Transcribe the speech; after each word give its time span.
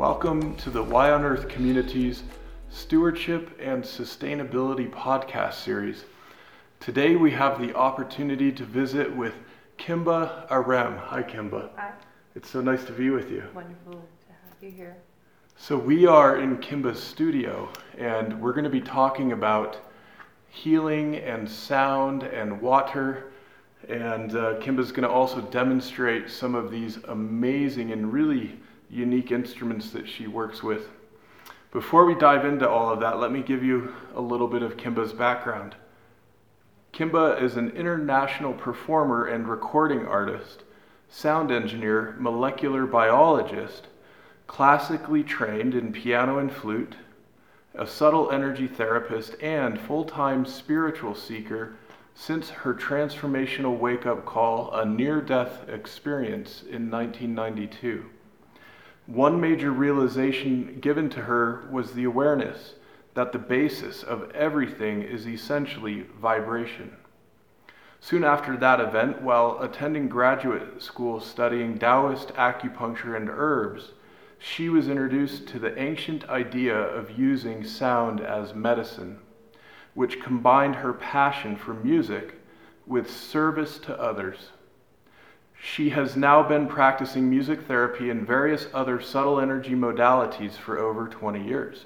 Welcome 0.00 0.56
to 0.56 0.70
the 0.70 0.82
Y 0.82 1.10
on 1.10 1.24
Earth 1.24 1.46
Communities 1.46 2.22
Stewardship 2.70 3.50
and 3.60 3.84
Sustainability 3.84 4.90
podcast 4.90 5.62
series. 5.62 6.06
Today 6.80 7.16
we 7.16 7.30
have 7.32 7.60
the 7.60 7.74
opportunity 7.76 8.50
to 8.50 8.64
visit 8.64 9.14
with 9.14 9.34
Kimba 9.76 10.50
Arem. 10.50 10.96
Hi, 10.96 11.22
Kimba. 11.22 11.68
Hi. 11.76 11.92
It's 12.34 12.48
so 12.48 12.62
nice 12.62 12.82
to 12.84 12.92
be 12.92 13.10
with 13.10 13.30
you. 13.30 13.44
Wonderful 13.54 13.92
to 13.92 13.98
have 14.28 14.62
you 14.62 14.70
here. 14.70 14.96
So, 15.58 15.76
we 15.76 16.06
are 16.06 16.38
in 16.40 16.56
Kimba's 16.56 16.98
studio, 16.98 17.68
and 17.98 18.40
we're 18.40 18.54
going 18.54 18.64
to 18.64 18.70
be 18.70 18.80
talking 18.80 19.32
about 19.32 19.82
healing 20.48 21.16
and 21.16 21.46
sound 21.46 22.22
and 22.22 22.62
water. 22.62 23.32
And 23.90 24.34
uh, 24.34 24.54
Kimba's 24.60 24.92
going 24.92 25.06
to 25.06 25.10
also 25.10 25.42
demonstrate 25.42 26.30
some 26.30 26.54
of 26.54 26.70
these 26.70 26.96
amazing 27.08 27.92
and 27.92 28.10
really 28.10 28.58
unique 28.90 29.30
instruments 29.30 29.90
that 29.90 30.08
she 30.08 30.26
works 30.26 30.62
with. 30.62 30.88
Before 31.72 32.04
we 32.04 32.14
dive 32.14 32.44
into 32.44 32.68
all 32.68 32.90
of 32.90 33.00
that, 33.00 33.20
let 33.20 33.30
me 33.30 33.42
give 33.42 33.62
you 33.62 33.94
a 34.14 34.20
little 34.20 34.48
bit 34.48 34.62
of 34.62 34.76
Kimba's 34.76 35.12
background. 35.12 35.76
Kimba 36.92 37.40
is 37.40 37.56
an 37.56 37.70
international 37.70 38.52
performer 38.52 39.24
and 39.24 39.48
recording 39.48 40.04
artist, 40.04 40.64
sound 41.08 41.52
engineer, 41.52 42.16
molecular 42.18 42.86
biologist, 42.86 43.86
classically 44.48 45.22
trained 45.22 45.74
in 45.74 45.92
piano 45.92 46.38
and 46.38 46.52
flute, 46.52 46.96
a 47.74 47.86
subtle 47.86 48.32
energy 48.32 48.66
therapist, 48.66 49.40
and 49.40 49.80
full 49.80 50.04
time 50.04 50.44
spiritual 50.44 51.14
seeker 51.14 51.76
since 52.14 52.50
her 52.50 52.74
transformational 52.74 53.78
wake 53.78 54.04
up 54.04 54.26
call, 54.26 54.72
a 54.74 54.84
near 54.84 55.20
death 55.20 55.68
experience 55.68 56.62
in 56.62 56.90
1992. 56.90 58.04
One 59.10 59.40
major 59.40 59.72
realization 59.72 60.78
given 60.80 61.10
to 61.10 61.22
her 61.22 61.66
was 61.68 61.94
the 61.94 62.04
awareness 62.04 62.74
that 63.14 63.32
the 63.32 63.40
basis 63.40 64.04
of 64.04 64.30
everything 64.30 65.02
is 65.02 65.26
essentially 65.26 66.02
vibration. 66.20 66.96
Soon 67.98 68.22
after 68.22 68.56
that 68.56 68.78
event, 68.78 69.20
while 69.20 69.58
attending 69.60 70.08
graduate 70.08 70.80
school 70.80 71.18
studying 71.18 71.76
Taoist 71.76 72.28
acupuncture 72.34 73.16
and 73.16 73.28
herbs, 73.28 73.90
she 74.38 74.68
was 74.68 74.88
introduced 74.88 75.48
to 75.48 75.58
the 75.58 75.76
ancient 75.76 76.28
idea 76.28 76.78
of 76.78 77.18
using 77.18 77.64
sound 77.64 78.20
as 78.20 78.54
medicine, 78.54 79.18
which 79.94 80.22
combined 80.22 80.76
her 80.76 80.92
passion 80.92 81.56
for 81.56 81.74
music 81.74 82.36
with 82.86 83.10
service 83.10 83.80
to 83.80 84.00
others. 84.00 84.52
She 85.62 85.90
has 85.90 86.16
now 86.16 86.42
been 86.42 86.68
practicing 86.68 87.28
music 87.28 87.66
therapy 87.66 88.08
and 88.08 88.26
various 88.26 88.66
other 88.72 88.98
subtle 88.98 89.38
energy 89.38 89.74
modalities 89.74 90.52
for 90.52 90.78
over 90.78 91.06
20 91.06 91.46
years. 91.46 91.84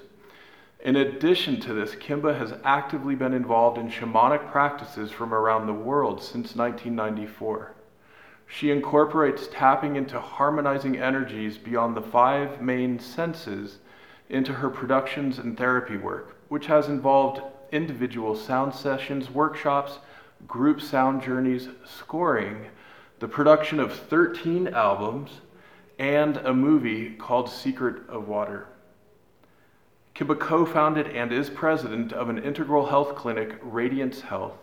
In 0.79 0.95
addition 0.95 1.59
to 1.59 1.73
this, 1.73 1.93
Kimba 1.93 2.37
has 2.37 2.53
actively 2.63 3.15
been 3.15 3.33
involved 3.33 3.77
in 3.77 3.89
shamanic 3.89 4.49
practices 4.49 5.11
from 5.11 5.33
around 5.33 5.67
the 5.67 5.73
world 5.73 6.21
since 6.21 6.55
1994. 6.55 7.73
She 8.47 8.71
incorporates 8.71 9.49
tapping 9.51 9.97
into 9.97 10.21
harmonizing 10.21 10.97
energies 10.97 11.57
beyond 11.57 11.97
the 11.97 12.01
five 12.01 12.61
main 12.61 12.97
senses 12.97 13.79
into 14.29 14.53
her 14.53 14.69
productions 14.69 15.37
and 15.37 15.57
therapy 15.57 15.97
work, 15.97 16.37
which 16.47 16.67
has 16.67 16.87
involved 16.87 17.41
individual 17.73 18.35
sound 18.37 18.73
sessions, 18.73 19.29
workshops, 19.29 19.99
group 20.47 20.79
sound 20.79 21.21
journeys, 21.21 21.67
scoring, 21.83 22.67
the 23.19 23.27
production 23.27 23.79
of 23.79 23.93
13 23.93 24.67
albums, 24.69 25.31
and 25.97 26.37
a 26.37 26.53
movie 26.53 27.11
called 27.11 27.49
Secret 27.49 28.07
of 28.09 28.27
Water. 28.27 28.67
Kimba 30.13 30.39
co 30.39 30.65
founded 30.65 31.07
and 31.07 31.31
is 31.31 31.49
president 31.49 32.13
of 32.13 32.29
an 32.29 32.37
integral 32.37 32.87
health 32.87 33.15
clinic, 33.15 33.57
Radiance 33.61 34.21
Health, 34.21 34.57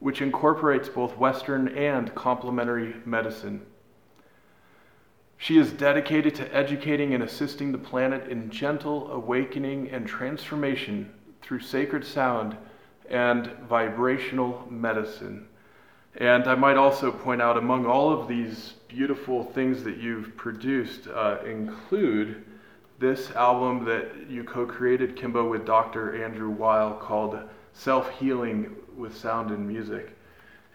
which 0.00 0.22
incorporates 0.22 0.88
both 0.88 1.16
Western 1.16 1.68
and 1.68 2.14
complementary 2.14 2.96
medicine. 3.04 3.64
She 5.36 5.56
is 5.56 5.72
dedicated 5.72 6.34
to 6.36 6.54
educating 6.54 7.14
and 7.14 7.22
assisting 7.22 7.72
the 7.72 7.78
planet 7.78 8.28
in 8.28 8.50
gentle 8.50 9.10
awakening 9.10 9.90
and 9.90 10.06
transformation 10.06 11.12
through 11.42 11.60
sacred 11.60 12.04
sound 12.04 12.56
and 13.08 13.46
vibrational 13.68 14.66
medicine. 14.68 15.48
And 16.18 16.48
I 16.48 16.56
might 16.56 16.76
also 16.76 17.12
point 17.12 17.40
out 17.40 17.56
among 17.56 17.86
all 17.86 18.12
of 18.12 18.26
these 18.26 18.74
beautiful 18.88 19.44
things 19.44 19.84
that 19.84 19.98
you've 19.98 20.36
produced 20.36 21.06
uh, 21.06 21.38
include 21.46 22.44
this 22.98 23.30
album 23.32 23.84
that 23.84 24.28
you 24.28 24.42
co 24.42 24.66
created, 24.66 25.16
Kimba, 25.16 25.48
with 25.48 25.64
Dr. 25.64 26.24
Andrew 26.24 26.50
Weil 26.50 26.94
called 26.94 27.38
Self 27.72 28.10
Healing 28.18 28.74
with 28.96 29.16
Sound 29.16 29.52
and 29.52 29.68
Music. 29.68 30.10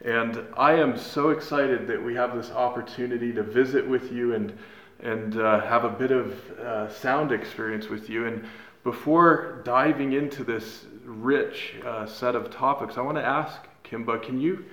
And 0.06 0.46
I 0.56 0.74
am 0.74 0.98
so 0.98 1.32
excited 1.32 1.88
that 1.88 2.02
we 2.02 2.16
have 2.16 2.36
this 2.36 2.52
opportunity 2.52 3.34
to 3.34 3.44
visit 3.44 3.86
with 3.86 4.14
you 4.14 4.36
and, 4.36 4.58
and 5.02 5.38
uh, 5.38 5.60
have 5.60 5.84
a 5.84 5.90
bit 5.90 6.12
of 6.12 6.52
uh, 6.52 6.90
sound 6.90 7.34
experience 7.34 7.90
with 7.90 8.10
you. 8.10 8.28
And 8.28 8.46
before 8.86 9.62
diving 9.66 10.14
into 10.14 10.46
this 10.46 10.86
rich 11.04 11.76
uh, 11.86 12.06
set 12.06 12.34
of 12.34 12.50
topics, 12.50 12.98
I 12.98 13.02
want 13.02 13.18
to 13.18 13.26
ask 13.26 13.60
Kimba, 13.84 14.24
can 14.24 14.40
you 14.40 14.64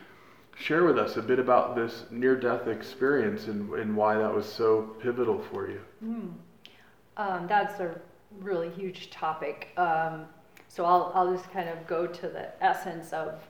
share 0.61 0.85
with 0.85 0.99
us 0.99 1.17
a 1.17 1.23
bit 1.23 1.39
about 1.39 1.75
this 1.75 2.05
near 2.11 2.37
death 2.37 2.69
experience 2.69 3.47
and, 3.47 3.73
and 3.75 3.97
why 3.97 4.17
that 4.17 4.33
was 4.33 4.47
so 4.47 4.95
pivotal 5.01 5.39
for 5.51 5.71
you? 5.71 5.81
Mm. 6.05 6.33
Um, 7.17 7.47
that's 7.49 7.81
a 7.81 7.99
really 8.41 8.69
huge 8.71 9.11
topic. 9.11 9.69
Um, 9.79 10.27
so 10.69 10.85
I'll, 10.85 11.13
I'll 11.15 11.35
just 11.35 11.51
kind 11.51 11.69
of 11.69 11.87
go 11.87 12.07
to 12.07 12.29
the 12.29 12.51
essence 12.63 13.13
of 13.13 13.41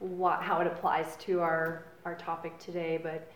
what, 0.00 0.42
how 0.42 0.60
it 0.60 0.66
applies 0.66 1.16
to 1.20 1.40
our, 1.40 1.86
our 2.04 2.14
topic 2.14 2.58
today. 2.58 3.00
But 3.02 3.32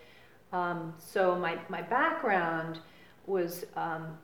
um, 0.56 0.92
so 0.98 1.34
my, 1.34 1.58
my 1.68 1.80
background 1.80 2.80
was 3.26 3.64
um, 3.74 4.18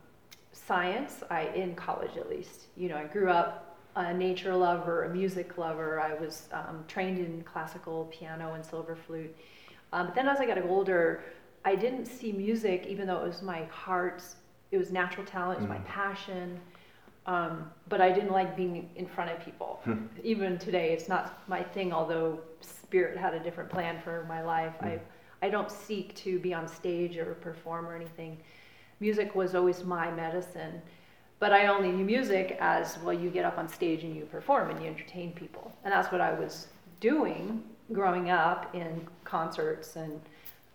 science, 0.53 1.22
I, 1.31 1.47
in 1.55 1.75
college 1.75 2.16
at 2.19 2.28
least. 2.28 2.66
You 2.77 2.91
know, 2.91 2.97
I 2.97 3.05
grew 3.05 3.31
up 3.31 3.70
a 3.97 4.15
nature 4.15 4.55
lover, 4.55 5.05
a 5.05 5.09
music 5.09 5.59
lover. 5.59 6.01
I 6.01 6.15
was 6.15 6.49
um, 6.53 6.84
trained 6.89 7.19
in 7.19 7.43
classical 7.43 8.06
piano 8.12 8.55
and 8.55 8.65
silver 8.65 8.97
flute. 8.97 9.34
Um, 9.93 10.06
but 10.06 10.15
then 10.15 10.28
as 10.28 10.39
I 10.41 10.47
got 10.47 10.62
older, 10.65 11.23
I 11.65 11.75
didn't 11.75 12.06
see 12.06 12.33
music, 12.33 12.87
even 12.87 13.06
though 13.06 13.19
it 13.25 13.27
was 13.27 13.43
my 13.43 13.65
heart's 13.65 14.37
it 14.71 14.78
was 14.78 14.93
natural 14.93 15.27
talent, 15.27 15.59
it 15.59 15.62
was 15.62 15.71
mm. 15.71 15.81
my 15.81 15.84
passion. 15.84 16.61
Um, 17.27 17.71
but 17.89 18.01
I 18.01 18.12
didn't 18.12 18.31
like 18.31 18.56
being 18.56 18.89
in 18.97 19.06
front 19.06 19.31
of 19.31 19.45
people. 19.45 19.81
Hmm. 19.84 20.07
Even 20.25 20.59
today, 20.59 20.93
it's 20.93 21.09
not 21.09 21.47
my 21.49 21.62
thing. 21.62 21.93
Although 21.93 22.41
Spirit 22.61 23.17
had 23.17 23.34
a 23.34 23.41
different 23.41 23.69
plan 23.69 24.01
for 24.03 24.25
my 24.28 24.43
life, 24.43 24.72
mm. 24.81 24.87
I 24.87 25.01
I 25.43 25.49
don't 25.49 25.71
seek 25.71 26.15
to 26.17 26.39
be 26.39 26.53
on 26.55 26.69
stage 26.69 27.17
or 27.17 27.34
perform 27.34 27.87
or 27.87 27.95
anything. 27.95 28.39
Music 29.01 29.34
was 29.34 29.55
always 29.55 29.84
my 29.84 30.11
medicine, 30.11 30.83
but 31.41 31.53
I 31.53 31.67
only 31.67 31.91
knew 31.91 32.05
music 32.05 32.59
as 32.61 32.99
well. 33.03 33.15
You 33.15 33.31
get 33.31 33.45
up 33.45 33.59
on 33.59 33.67
stage 33.69 34.05
and 34.05 34.15
you 34.15 34.27
perform 34.27 34.71
and 34.71 34.81
you 34.81 34.89
entertain 34.89 35.33
people, 35.33 35.73
and 35.83 35.93
that's 35.93 36.12
what 36.12 36.21
I 36.21 36.33
was 36.33 36.69
doing 37.01 37.65
growing 37.93 38.31
up 38.31 38.73
in 38.75 39.05
concerts 39.25 39.97
and 39.97 40.21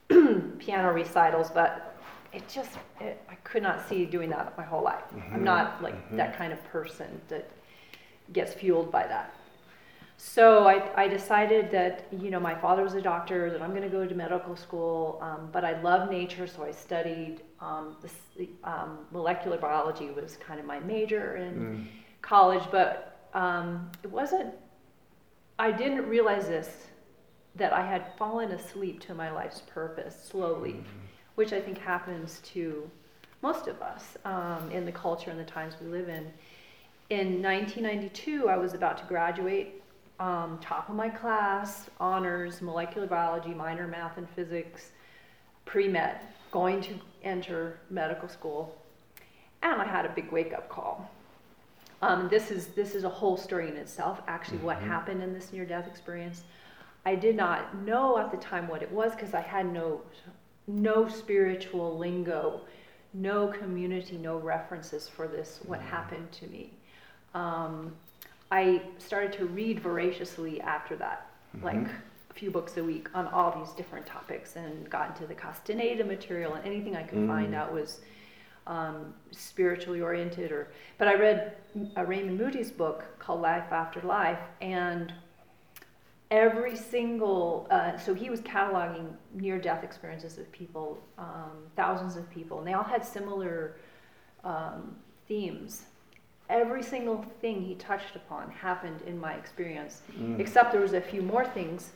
piano 0.60 0.92
recitals. 0.92 1.52
But 1.52 1.96
it 2.34 2.48
just 2.50 2.72
it, 3.00 3.22
I 3.30 3.36
could 3.36 3.64
not 3.64 3.88
see 3.88 4.06
doing 4.06 4.30
that 4.32 4.58
my 4.58 4.64
whole 4.64 4.84
life. 4.84 5.04
Mm-hmm. 5.14 5.36
I'm 5.36 5.44
not 5.44 5.82
like 5.82 5.96
mm-hmm. 5.96 6.18
that 6.18 6.38
kind 6.38 6.52
of 6.52 6.62
person 6.66 7.22
that 7.30 7.50
gets 8.34 8.54
fueled 8.54 8.92
by 8.92 9.08
that. 9.08 9.34
So 10.18 10.68
I, 10.68 11.04
I 11.04 11.08
decided 11.08 11.70
that 11.72 12.08
you 12.12 12.32
know 12.32 12.40
my 12.40 12.56
father 12.56 12.84
was 12.84 12.96
a 12.96 13.02
doctor 13.02 13.52
that 13.52 13.62
I'm 13.62 13.72
going 13.72 13.84
to 13.84 13.90
go 13.90 14.06
to 14.06 14.16
medical 14.16 14.56
school, 14.56 15.20
um, 15.22 15.50
but 15.52 15.64
I 15.64 15.80
love 15.82 16.10
nature, 16.10 16.48
so 16.48 16.64
I 16.64 16.72
studied 16.72 17.42
um, 17.60 17.96
this, 18.02 18.14
um, 18.64 19.00
molecular 19.12 19.58
biology 19.58 20.10
was 20.10 20.38
kind 20.38 20.60
of 20.60 20.66
my 20.66 20.80
major 20.80 21.38
in 21.38 21.54
mm. 21.54 21.88
college, 22.22 22.64
but 22.72 23.30
um, 23.34 23.90
it 24.04 24.12
wasn't. 24.12 24.54
I 25.58 25.72
didn't 25.72 26.08
realize 26.08 26.48
this 26.48 26.88
that 27.56 27.72
I 27.72 27.86
had 27.86 28.18
fallen 28.18 28.52
asleep 28.52 29.00
to 29.02 29.14
my 29.14 29.32
life's 29.32 29.62
purpose 29.62 30.16
slowly. 30.30 30.72
Mm-hmm 30.74 31.06
which 31.36 31.54
I 31.54 31.62
think 31.62 31.78
happens 31.78 32.42
to 32.54 32.90
most 33.42 33.68
of 33.68 33.82
us 33.82 34.18
um, 34.26 34.70
in 34.72 34.86
the 34.86 34.92
culture 34.92 35.30
and 35.30 35.40
the 35.40 35.44
times 35.44 35.76
we 35.80 35.88
live 35.88 36.10
in. 36.10 36.32
In 37.10 37.42
1992, 37.42 38.50
I 38.50 38.58
was 38.58 38.74
about 38.74 38.98
to 38.98 39.06
graduate, 39.06 39.84
um, 40.20 40.58
top 40.62 40.90
of 40.90 40.96
my 40.96 41.10
class, 41.10 41.90
honors, 42.00 42.62
molecular 42.62 43.06
biology, 43.06 43.54
minor 43.54 43.88
math 43.88 44.18
and 44.18 44.28
physics, 44.30 44.92
pre 45.66 45.88
med, 45.88 46.20
going 46.56 46.80
to 46.80 46.94
enter 47.24 47.78
medical 47.90 48.30
school, 48.30 48.74
and 49.62 49.82
I 49.82 49.86
had 49.86 50.06
a 50.06 50.10
big 50.10 50.32
wake 50.32 50.54
up 50.54 50.70
call. 50.70 51.12
Um, 52.02 52.30
this 52.30 52.50
is 52.50 52.68
this 52.68 52.96
is 52.96 53.04
a 53.04 53.10
whole 53.10 53.36
story 53.36 53.68
in 53.68 53.76
itself. 53.76 54.22
Actually, 54.28 54.60
mm-hmm. 54.60 54.68
what 54.68 54.78
happened 54.78 55.22
in 55.22 55.34
this 55.34 55.52
near 55.52 55.66
death 55.66 55.86
experience, 55.86 56.44
I 57.06 57.16
did 57.16 57.36
not 57.36 57.76
know 57.90 58.18
at 58.18 58.32
the 58.32 58.38
time 58.38 58.70
what 58.70 58.82
it 58.82 58.90
was 58.90 59.12
because 59.12 59.34
I 59.34 59.42
had 59.42 59.66
no 59.74 60.02
no 60.66 61.10
spiritual 61.10 61.98
lingo, 61.98 62.62
no 63.14 63.48
community, 63.48 64.18
no 64.18 64.38
references 64.38 65.10
for 65.10 65.28
this, 65.28 65.60
what 65.66 65.82
Mm. 65.82 65.90
happened 65.98 66.32
to 66.40 66.48
me. 66.48 66.72
Um, 67.34 67.94
I 68.50 68.82
started 68.98 69.34
to 69.40 69.46
read 69.46 69.82
voraciously 69.82 70.62
after 70.62 70.96
that, 71.04 71.28
like 71.62 71.76
Mhm. 71.76 71.90
a 71.90 72.15
few 72.36 72.52
books 72.52 72.78
a 72.78 72.84
week 72.84 73.08
on 73.14 73.28
all 73.28 73.58
these 73.58 73.72
different 73.74 74.06
topics 74.06 74.56
and 74.58 74.90
got 74.90 75.10
into 75.12 75.26
the 75.26 75.34
Castaneda 75.34 76.04
material 76.04 76.54
and 76.54 76.66
anything 76.66 76.96
I 76.96 77.04
could 77.04 77.26
find 77.28 77.54
Mm. 77.54 77.58
out 77.58 77.74
was 77.74 78.02
um, 78.68 79.14
spiritually 79.32 80.02
oriented 80.02 80.52
or 80.52 80.68
but 80.98 81.08
I 81.08 81.14
read 81.16 81.56
uh, 81.96 82.04
Raymond 82.04 82.38
Moody's 82.38 82.72
book 82.72 83.06
called 83.20 83.42
Life 83.42 83.72
After 83.72 84.02
Life 84.02 84.40
and 84.60 85.14
every 86.32 86.76
single 86.76 87.68
uh, 87.70 87.98
so 87.98 88.14
he 88.14 88.30
was 88.30 88.42
cataloging 88.42 89.08
near 89.34 89.60
death 89.60 89.84
experiences 89.84 90.38
of 90.40 90.52
people 90.52 90.98
um, 91.20 91.52
thousands 91.76 92.16
of 92.18 92.28
people 92.32 92.58
and 92.58 92.68
they 92.68 92.74
all 92.74 92.84
had 92.84 93.06
similar 93.06 93.76
um, 94.44 94.96
themes 95.28 95.84
every 96.50 96.82
single 96.84 97.24
thing 97.42 97.62
he 97.62 97.76
touched 97.76 98.16
upon 98.16 98.50
happened 98.52 99.02
in 99.06 99.18
my 99.20 99.34
experience 99.36 100.02
Mm. 100.20 100.40
except 100.40 100.72
there 100.72 100.82
was 100.82 100.94
a 100.94 101.02
few 101.02 101.22
more 101.22 101.46
things 101.46 101.92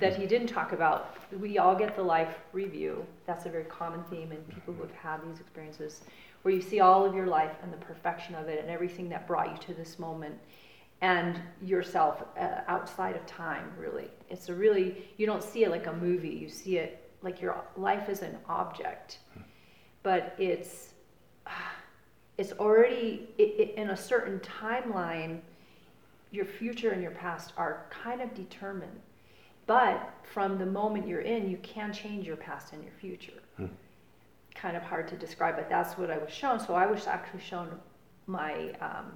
that 0.00 0.16
he 0.16 0.26
didn't 0.26 0.48
talk 0.48 0.72
about. 0.72 1.16
We 1.38 1.58
all 1.58 1.74
get 1.74 1.96
the 1.96 2.02
life 2.02 2.38
review. 2.52 3.04
That's 3.26 3.46
a 3.46 3.48
very 3.48 3.64
common 3.64 4.02
theme 4.04 4.32
in 4.32 4.38
people 4.54 4.74
who 4.74 4.82
have 4.82 4.92
had 4.92 5.20
these 5.28 5.40
experiences 5.40 6.02
where 6.42 6.54
you 6.54 6.62
see 6.62 6.80
all 6.80 7.04
of 7.04 7.14
your 7.14 7.26
life 7.26 7.52
and 7.62 7.72
the 7.72 7.76
perfection 7.78 8.34
of 8.34 8.48
it 8.48 8.60
and 8.60 8.70
everything 8.70 9.08
that 9.10 9.26
brought 9.26 9.50
you 9.50 9.58
to 9.66 9.74
this 9.74 9.98
moment 9.98 10.34
and 11.02 11.40
yourself 11.62 12.22
uh, 12.38 12.60
outside 12.68 13.16
of 13.16 13.24
time 13.26 13.72
really. 13.78 14.08
It's 14.28 14.48
a 14.48 14.54
really 14.54 15.08
you 15.16 15.26
don't 15.26 15.42
see 15.42 15.64
it 15.64 15.70
like 15.70 15.86
a 15.86 15.92
movie. 15.92 16.28
You 16.28 16.48
see 16.48 16.78
it 16.78 17.10
like 17.22 17.40
your 17.40 17.62
life 17.76 18.08
is 18.08 18.22
an 18.22 18.38
object. 18.48 19.18
But 20.02 20.34
it's 20.38 20.94
it's 22.38 22.52
already 22.52 23.28
i 23.38 23.42
i 23.42 23.80
in 23.80 23.90
a 23.90 23.96
certain 23.96 24.40
timeline 24.40 25.40
your 26.32 26.44
future 26.44 26.90
and 26.90 27.02
your 27.02 27.10
past 27.10 27.52
are 27.56 27.86
kind 27.90 28.20
of 28.22 28.32
determined 28.34 29.00
but 29.70 30.12
from 30.34 30.58
the 30.58 30.66
moment 30.66 31.06
you're 31.06 31.20
in 31.34 31.48
you 31.48 31.56
can 31.58 31.92
change 31.92 32.26
your 32.26 32.34
past 32.36 32.72
and 32.72 32.82
your 32.82 32.92
future. 33.00 33.40
Hmm. 33.56 33.66
kind 34.62 34.76
of 34.76 34.82
hard 34.82 35.06
to 35.12 35.16
describe 35.16 35.54
but 35.54 35.68
that's 35.70 35.96
what 35.96 36.10
i 36.10 36.18
was 36.18 36.32
shown. 36.40 36.58
So 36.66 36.74
i 36.74 36.86
was 36.86 37.06
actually 37.06 37.44
shown 37.52 37.68
my 38.26 38.52
um, 38.88 39.06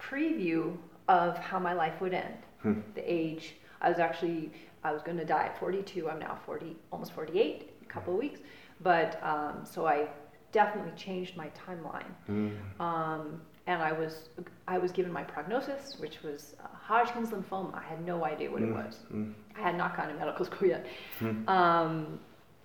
preview 0.00 0.76
of 1.06 1.38
how 1.38 1.60
my 1.60 1.74
life 1.74 2.00
would 2.00 2.12
end. 2.12 2.38
Hmm. 2.62 2.80
the 2.96 3.04
age 3.20 3.44
i 3.80 3.88
was 3.88 4.00
actually 4.00 4.50
i 4.82 4.90
was 4.96 5.02
going 5.02 5.18
to 5.24 5.28
die 5.36 5.44
at 5.50 5.54
42 5.60 6.10
i'm 6.10 6.18
now 6.18 6.36
40 6.44 6.74
almost 6.90 7.12
48 7.12 7.70
a 7.80 7.92
couple 7.94 8.14
of 8.14 8.18
weeks. 8.18 8.40
But 8.80 9.10
um, 9.32 9.54
so 9.72 9.86
i 9.86 10.08
definitely 10.50 10.94
changed 10.96 11.36
my 11.36 11.48
timeline. 11.66 12.12
Mm. 12.28 12.80
um, 12.80 13.40
and 13.68 13.82
I 13.82 13.92
was 13.92 14.30
I 14.66 14.78
was 14.78 14.90
given 14.92 15.12
my 15.12 15.22
prognosis, 15.22 15.96
which 16.00 16.22
was 16.22 16.56
uh, 16.64 16.66
Hodgkin's 16.88 17.30
lymphoma. 17.30 17.74
I 17.74 17.82
had 17.92 18.04
no 18.04 18.24
idea 18.24 18.50
what 18.50 18.62
it 18.62 18.68
Mm. 18.70 18.84
was. 18.84 18.94
Mm. 19.12 19.34
I 19.56 19.60
had 19.60 19.76
not 19.76 19.96
gone 19.96 20.08
to 20.08 20.14
medical 20.14 20.44
school 20.50 20.66
yet, 20.74 20.86
Mm. 21.20 21.46
um, 21.48 22.18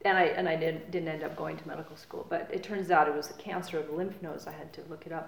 and 0.06 0.18
I 0.18 0.26
and 0.40 0.48
I 0.54 0.56
didn't 0.56 0.90
didn't 0.92 1.10
end 1.10 1.24
up 1.24 1.36
going 1.36 1.58
to 1.58 1.68
medical 1.68 1.96
school. 1.98 2.26
But 2.34 2.50
it 2.52 2.64
turns 2.64 2.90
out 2.90 3.08
it 3.08 3.16
was 3.22 3.30
a 3.30 3.38
cancer 3.48 3.78
of 3.80 3.86
the 3.88 3.94
lymph 3.94 4.18
nodes. 4.22 4.48
I 4.48 4.54
had 4.62 4.72
to 4.78 4.82
look 4.90 5.06
it 5.06 5.12
up, 5.20 5.28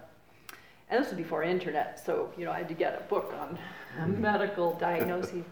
and 0.90 0.96
this 1.00 1.10
was 1.12 1.18
before 1.18 1.44
internet, 1.44 2.00
so 2.06 2.32
you 2.38 2.46
know 2.46 2.52
I 2.58 2.60
had 2.64 2.70
to 2.70 2.80
get 2.86 2.92
a 3.02 3.04
book 3.14 3.30
on 3.44 3.50
Mm. 4.00 4.18
medical 4.20 4.70
diagnoses. 4.88 5.44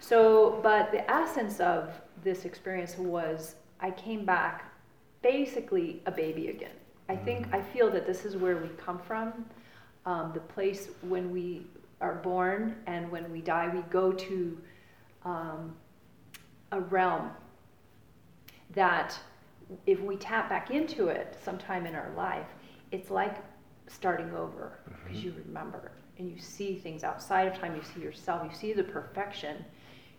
So, 0.00 0.60
but 0.62 0.84
the 0.92 1.02
essence 1.10 1.56
of 1.60 1.82
this 2.22 2.44
experience 2.50 2.96
was 2.96 3.38
I 3.80 3.90
came 3.90 4.24
back 4.24 4.54
basically 5.22 6.00
a 6.06 6.10
baby 6.24 6.48
again. 6.48 6.76
I 7.08 7.16
think 7.16 7.40
I 7.58 7.60
feel 7.72 7.90
that 7.90 8.06
this 8.06 8.24
is 8.24 8.36
where 8.36 8.56
we 8.64 8.68
come 8.86 8.98
from. 9.10 9.26
Um, 10.08 10.30
the 10.32 10.40
place 10.40 10.88
when 11.02 11.30
we 11.30 11.66
are 12.00 12.14
born 12.14 12.76
and 12.86 13.10
when 13.10 13.30
we 13.30 13.42
die, 13.42 13.68
we 13.68 13.82
go 13.90 14.10
to 14.10 14.58
um, 15.26 15.76
a 16.72 16.80
realm 16.80 17.30
that 18.74 19.18
if 19.84 20.00
we 20.00 20.16
tap 20.16 20.48
back 20.48 20.70
into 20.70 21.08
it 21.08 21.36
sometime 21.44 21.84
in 21.84 21.94
our 21.94 22.10
life, 22.16 22.46
it's 22.90 23.10
like 23.10 23.36
starting 23.86 24.32
over 24.34 24.78
because 25.04 25.22
you 25.22 25.34
remember 25.44 25.92
and 26.16 26.30
you 26.30 26.40
see 26.40 26.76
things 26.76 27.04
outside 27.04 27.46
of 27.46 27.58
time, 27.58 27.76
you 27.76 27.82
see 27.94 28.00
yourself, 28.00 28.48
you 28.50 28.56
see 28.56 28.72
the 28.72 28.84
perfection. 28.84 29.62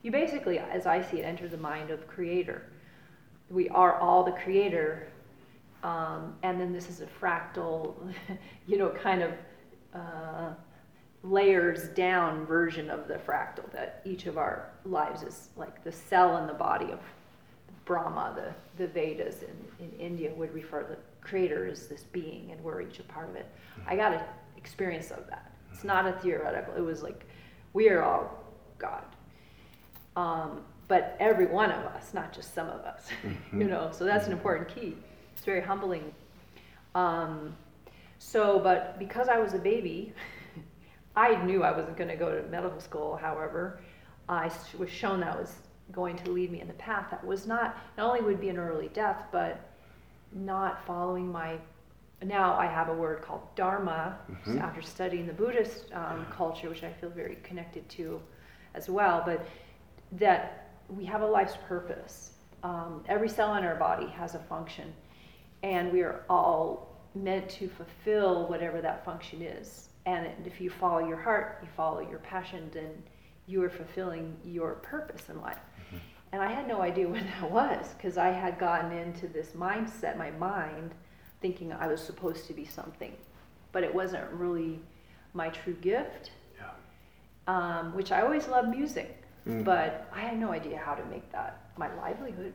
You 0.03 0.11
basically, 0.11 0.59
as 0.59 0.85
I 0.85 1.01
see 1.01 1.17
it, 1.17 1.23
enter 1.23 1.47
the 1.47 1.57
mind 1.57 1.89
of 1.89 2.07
creator. 2.07 2.61
We 3.49 3.69
are 3.69 3.97
all 3.97 4.23
the 4.23 4.33
creator 4.33 5.07
um, 5.81 6.35
and 6.43 6.59
then 6.59 6.73
this 6.73 6.89
is 6.89 7.01
a 7.01 7.07
fractal, 7.07 7.95
you 8.67 8.77
know, 8.77 8.89
kind 8.89 9.23
of 9.23 9.31
uh, 9.93 10.53
layers 11.23 11.89
down 11.89 12.45
version 12.45 12.89
of 12.89 13.07
the 13.07 13.15
fractal 13.15 13.69
that 13.71 14.01
each 14.05 14.25
of 14.25 14.37
our 14.37 14.71
lives 14.85 15.23
is 15.23 15.49
like 15.57 15.83
the 15.83 15.91
cell 15.91 16.37
in 16.37 16.47
the 16.47 16.53
body 16.53 16.91
of 16.91 16.99
Brahma, 17.85 18.35
the, 18.35 18.83
the 18.83 18.87
Vedas 18.87 19.37
in, 19.41 19.85
in 19.85 19.91
India 19.99 20.31
would 20.35 20.53
refer 20.53 20.83
to 20.83 20.89
the 20.89 20.97
creator 21.21 21.65
as 21.65 21.87
this 21.87 22.03
being, 22.03 22.51
and 22.51 22.63
we're 22.63 22.81
each 22.81 22.99
a 22.99 23.03
part 23.03 23.29
of 23.29 23.35
it. 23.35 23.47
I 23.87 23.95
got 23.95 24.13
an 24.13 24.21
experience 24.57 25.09
of 25.11 25.27
that. 25.27 25.51
It's 25.73 25.83
not 25.83 26.07
a 26.07 26.13
theoretical, 26.13 26.75
it 26.75 26.81
was 26.81 27.01
like 27.01 27.25
we 27.73 27.89
are 27.89 28.03
all 28.03 28.43
God. 28.77 29.03
Um, 30.15 30.61
but 30.87 31.15
every 31.19 31.45
one 31.45 31.71
of 31.71 31.85
us, 31.85 32.13
not 32.13 32.33
just 32.33 32.53
some 32.53 32.67
of 32.67 32.81
us, 32.81 33.07
you 33.53 33.65
know, 33.65 33.89
so 33.91 34.05
that's 34.05 34.27
an 34.27 34.33
important 34.33 34.67
key. 34.67 34.95
It's 35.33 35.45
very 35.45 35.61
humbling. 35.61 36.13
Um, 36.95 37.55
so, 38.19 38.59
but 38.59 38.99
because 38.99 39.29
I 39.29 39.39
was 39.39 39.53
a 39.55 39.59
baby, 39.59 40.13
I 41.15 41.43
knew 41.43 41.63
I 41.63 41.71
wasn't 41.71 41.97
going 41.97 42.09
to 42.09 42.15
go 42.17 42.39
to 42.41 42.47
medical 42.49 42.79
school. 42.79 43.17
However, 43.17 43.81
I 44.29 44.51
was 44.77 44.89
shown 44.89 45.21
that 45.21 45.37
was 45.39 45.55
going 45.91 46.17
to 46.17 46.31
lead 46.31 46.51
me 46.51 46.61
in 46.61 46.67
the 46.67 46.73
path 46.75 47.07
that 47.11 47.25
was 47.25 47.47
not, 47.47 47.77
not 47.97 48.07
only 48.07 48.21
would 48.21 48.39
be 48.39 48.49
an 48.49 48.57
early 48.57 48.89
death, 48.89 49.23
but 49.31 49.59
not 50.33 50.85
following 50.85 51.31
my. 51.31 51.57
Now 52.21 52.55
I 52.55 52.65
have 52.67 52.89
a 52.89 52.93
word 52.93 53.21
called 53.21 53.41
dharma 53.55 54.17
Mhm. 54.45 54.61
after 54.61 54.81
studying 54.81 55.25
the 55.25 55.33
Buddhist 55.33 55.91
um, 55.93 56.25
culture, 56.29 56.69
which 56.69 56.83
I 56.83 56.91
feel 56.91 57.09
very 57.09 57.37
connected 57.43 57.87
to 57.89 58.21
as 58.75 58.89
well. 58.89 59.23
But 59.25 59.47
that 60.13 60.71
we 60.89 61.05
have 61.05 61.21
a 61.21 61.25
life's 61.25 61.57
purpose. 61.67 62.33
Um, 62.63 63.03
every 63.07 63.29
cell 63.29 63.55
in 63.55 63.63
our 63.63 63.75
body 63.75 64.07
has 64.07 64.35
a 64.35 64.39
function, 64.39 64.93
and 65.63 65.91
we 65.93 66.01
are 66.01 66.23
all 66.29 66.88
meant 67.15 67.49
to 67.49 67.67
fulfill 67.67 68.47
whatever 68.47 68.81
that 68.81 69.03
function 69.05 69.41
is. 69.41 69.89
And 70.05 70.27
if 70.45 70.61
you 70.61 70.69
follow 70.69 70.99
your 71.07 71.17
heart, 71.17 71.59
you 71.61 71.67
follow 71.75 71.99
your 71.99 72.19
passion, 72.19 72.69
then 72.73 72.89
you 73.47 73.63
are 73.63 73.69
fulfilling 73.69 74.35
your 74.45 74.75
purpose 74.75 75.29
in 75.29 75.41
life. 75.41 75.59
And 76.31 76.41
I 76.43 76.51
had 76.51 76.67
no 76.67 76.81
idea 76.81 77.07
what 77.07 77.23
that 77.41 77.49
was 77.51 77.93
because 77.95 78.17
I 78.17 78.29
had 78.29 78.59
gotten 78.59 78.91
into 78.91 79.27
this 79.27 79.49
mindset, 79.51 80.17
my 80.17 80.29
mind, 80.31 80.91
thinking 81.41 81.73
I 81.73 81.87
was 81.87 82.01
supposed 82.01 82.45
to 82.47 82.53
be 82.53 82.65
something, 82.65 83.15
but 83.71 83.83
it 83.83 83.93
wasn't 83.93 84.29
really 84.31 84.79
my 85.33 85.49
true 85.49 85.73
gift. 85.73 86.31
Yeah. 86.57 86.69
Um, 87.47 87.95
which 87.95 88.11
I 88.11 88.21
always 88.21 88.47
loved 88.47 88.69
music, 88.69 89.15
Mm. 89.47 89.63
but 89.63 90.07
I 90.13 90.19
had 90.19 90.37
no 90.37 90.51
idea 90.51 90.77
how 90.77 90.93
to 90.95 91.05
make 91.05 91.31
that 91.31 91.61
my 91.77 91.91
livelihood, 91.95 92.53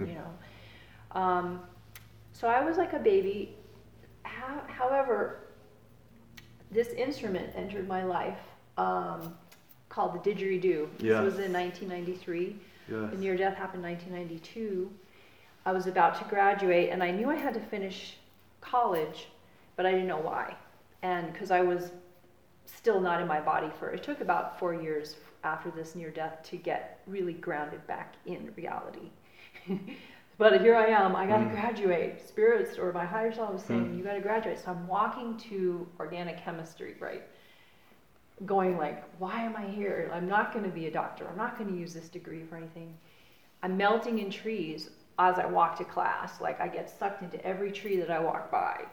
you 0.00 0.14
know. 0.16 0.26
Um, 1.12 1.60
so 2.32 2.48
I 2.48 2.64
was 2.64 2.76
like 2.76 2.92
a 2.92 2.98
baby. 2.98 3.56
How, 4.34 4.62
however, 4.68 5.40
this 6.70 6.88
instrument 6.88 7.52
entered 7.54 7.86
my 7.86 8.04
life 8.04 8.38
um, 8.76 9.34
called 9.88 10.14
the 10.14 10.30
didgeridoo. 10.30 10.88
Yeah. 10.98 11.20
This 11.22 11.34
was 11.34 11.44
in 11.44 11.52
1993. 11.52 12.56
Yes. 12.90 13.10
The 13.10 13.16
near 13.16 13.36
death 13.36 13.56
happened 13.56 13.84
in 13.84 13.90
1992. 13.90 14.90
I 15.66 15.72
was 15.72 15.86
about 15.86 16.18
to 16.18 16.24
graduate, 16.28 16.90
and 16.90 17.02
I 17.02 17.10
knew 17.10 17.30
I 17.30 17.36
had 17.36 17.54
to 17.54 17.60
finish 17.60 18.16
college, 18.60 19.28
but 19.76 19.86
I 19.86 19.92
didn't 19.92 20.08
know 20.08 20.18
why. 20.18 20.56
And 21.02 21.32
because 21.32 21.50
I 21.50 21.60
was 21.60 21.92
still 22.66 23.00
not 23.00 23.20
in 23.20 23.26
my 23.26 23.40
body 23.40 23.70
for 23.78 23.90
it 23.90 24.02
took 24.02 24.20
about 24.20 24.58
four 24.58 24.74
years 24.74 25.16
after 25.42 25.70
this 25.70 25.94
near 25.94 26.10
death 26.10 26.42
to 26.42 26.56
get 26.56 27.00
really 27.06 27.34
grounded 27.34 27.86
back 27.86 28.14
in 28.26 28.52
reality. 28.56 29.10
but 30.38 30.60
here 30.60 30.74
I 30.76 30.86
am, 30.86 31.14
I 31.16 31.26
gotta 31.26 31.44
Mm. 31.44 31.50
graduate. 31.52 32.20
Spirits 32.20 32.78
or 32.78 32.92
my 32.92 33.04
higher 33.04 33.32
self 33.32 33.52
was 33.52 33.62
saying, 33.64 33.86
Mm. 33.86 33.98
You 33.98 34.04
gotta 34.04 34.20
graduate. 34.20 34.58
So 34.58 34.70
I'm 34.72 34.86
walking 34.88 35.36
to 35.50 35.86
organic 36.00 36.38
chemistry, 36.38 36.96
right? 37.00 37.22
Going 38.44 38.76
like, 38.76 39.04
why 39.20 39.42
am 39.42 39.54
I 39.56 39.64
here? 39.66 40.10
I'm 40.12 40.28
not 40.28 40.52
gonna 40.52 40.68
be 40.68 40.86
a 40.86 40.90
doctor. 40.90 41.26
I'm 41.28 41.36
not 41.36 41.56
gonna 41.56 41.72
use 41.76 41.94
this 41.94 42.08
degree 42.08 42.42
for 42.44 42.56
anything. 42.56 42.96
I'm 43.62 43.76
melting 43.76 44.18
in 44.18 44.30
trees 44.30 44.90
as 45.18 45.38
I 45.38 45.46
walk 45.46 45.76
to 45.78 45.84
class. 45.84 46.40
Like 46.40 46.60
I 46.60 46.66
get 46.68 46.90
sucked 46.90 47.22
into 47.22 47.42
every 47.46 47.70
tree 47.70 47.96
that 47.98 48.10
I 48.10 48.18
walk 48.18 48.50
by 48.50 48.84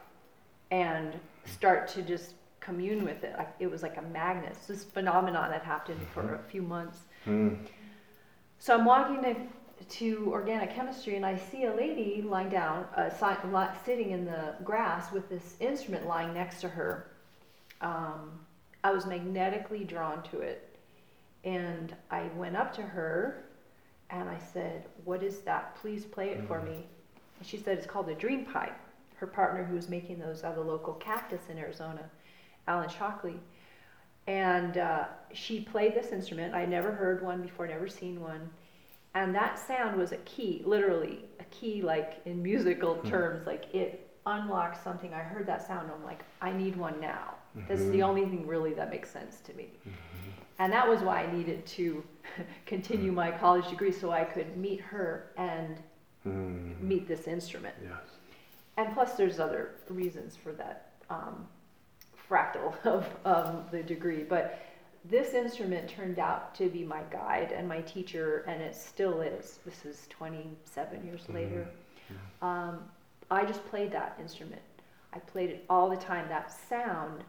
and 0.70 1.20
start 1.46 1.88
to 1.90 2.04
just 2.04 2.36
commune 2.60 3.04
with 3.04 3.24
it. 3.24 3.36
Like 3.36 3.50
it 3.60 3.70
was 3.70 3.82
like 3.82 3.98
a 3.98 4.04
magnet. 4.04 4.52
It's 4.52 4.68
this 4.68 4.84
phenomenon 4.84 5.50
that 5.50 5.64
happened 5.64 6.00
for 6.14 6.36
a 6.36 6.40
few 6.52 6.62
months. 6.62 7.00
Mm. 7.26 7.58
So 8.60 8.78
I'm 8.78 8.86
walking 8.86 9.24
to 9.24 9.36
to 9.90 10.30
organic 10.32 10.74
chemistry 10.74 11.16
and 11.16 11.26
I 11.26 11.38
see 11.38 11.66
a 11.66 11.74
lady 11.74 12.22
lying 12.22 12.50
down, 12.50 12.86
uh, 12.96 13.10
si- 13.10 13.76
sitting 13.86 14.12
in 14.12 14.26
the 14.26 14.56
grass 14.64 15.12
with 15.12 15.30
this 15.30 15.56
instrument 15.60 16.08
lying 16.08 16.34
next 16.34 16.62
to 16.62 16.70
her. 16.70 17.08
Um, 17.82 18.32
I 18.84 18.92
was 18.92 19.06
magnetically 19.06 19.84
drawn 19.84 20.24
to 20.24 20.40
it. 20.40 20.68
And 21.44 21.96
I 22.12 22.30
went 22.36 22.56
up 22.56 22.74
to 22.76 22.82
her 22.82 23.46
and 24.10 24.30
I 24.30 24.38
said, 24.54 24.86
What 25.06 25.24
is 25.24 25.40
that? 25.40 25.76
Please 25.76 26.06
play 26.06 26.30
it 26.30 26.46
for 26.48 26.62
me. 26.62 26.86
And 27.40 27.48
she 27.48 27.58
said, 27.58 27.78
It's 27.78 27.88
called 27.88 28.10
a 28.10 28.16
dream 28.16 28.46
pipe. 28.46 28.78
Her 29.16 29.28
partner, 29.28 29.64
who 29.64 29.76
was 29.76 29.90
making 29.90 30.20
those 30.20 30.44
out 30.44 30.58
of 30.58 30.66
the 30.66 30.72
local 30.72 30.94
cactus 30.96 31.42
in 31.50 31.58
Arizona, 31.58 32.02
Alan 32.68 32.90
Shockley. 32.90 33.40
And 34.28 34.78
uh, 34.78 35.06
she 35.34 35.62
played 35.62 35.96
this 35.96 36.12
instrument. 36.12 36.54
I 36.54 36.66
never 36.66 36.92
heard 36.92 37.24
one 37.24 37.42
before, 37.42 37.68
never 37.68 37.88
seen 37.88 38.20
one. 38.20 38.50
And 39.14 39.36
that 39.36 39.60
sound 39.60 39.98
was 39.98 40.12
a 40.14 40.18
key, 40.18 40.62
literally 40.66 41.26
a 41.40 41.44
key, 41.46 41.82
like 41.82 42.22
in 42.26 42.42
musical 42.42 42.96
mm-hmm. 42.96 43.10
terms, 43.10 43.46
like 43.46 43.74
it 43.74 44.10
unlocked 44.26 44.82
something. 44.84 45.14
I 45.14 45.20
heard 45.20 45.46
that 45.48 45.66
sound. 45.66 45.92
I'm 45.94 46.04
like, 46.04 46.24
I 46.42 46.52
need 46.52 46.76
one 46.76 47.00
now. 47.02 47.36
Mm-hmm. 47.58 47.68
That's 47.68 47.86
the 47.90 48.04
only 48.04 48.22
thing 48.22 48.48
really 48.48 48.74
that 48.74 48.90
makes 48.90 49.10
sense 49.10 49.40
to 49.42 49.54
me. 49.54 49.70
Mm-hmm. 49.82 49.92
And 50.60 50.72
that 50.72 50.88
was 50.88 51.02
why 51.02 51.24
I 51.24 51.32
needed 51.32 51.66
to 51.66 52.04
continue 52.66 53.08
mm-hmm. 53.08 53.16
my 53.16 53.32
college 53.32 53.68
degree 53.68 53.92
so 53.92 54.12
I 54.12 54.24
could 54.24 54.56
meet 54.56 54.80
her 54.80 55.32
and 55.38 55.78
mm-hmm. 56.28 56.88
meet 56.88 57.08
this 57.08 57.28
instrument. 57.28 57.76
Yes. 57.84 58.00
And 58.78 58.94
plus, 58.94 59.14
there's 59.14 59.40
other 59.40 59.72
reasons 59.90 60.36
for 60.36 60.54
that 60.54 60.94
um, 61.10 61.48
fractal 62.30 62.74
of 62.86 63.06
um, 63.26 63.64
the 63.72 63.84
degree. 63.84 64.24
But 64.24 64.60
this 65.06 65.34
instrument 65.34 65.90
turned 65.90 66.20
out 66.20 66.54
to 66.56 66.70
be 66.70 66.84
my 66.84 67.02
guide 67.12 67.52
and 67.56 67.68
my 67.68 67.82
teacher, 67.82 68.46
and 68.48 68.62
it 68.62 68.76
still 68.76 69.22
is. 69.22 69.60
This 69.66 69.86
is 69.86 70.08
27 70.10 71.06
years 71.06 71.22
mm-hmm. 71.22 71.34
later. 71.34 71.68
Um, 72.42 72.80
I 73.30 73.46
just 73.46 73.66
played 73.68 73.92
that 73.94 74.18
instrument. 74.20 74.62
I 75.14 75.20
played 75.20 75.50
it 75.50 75.66
all 75.70 75.90
the 75.90 75.96
time. 75.96 76.28
That 76.30 76.52
sound, 76.70 77.24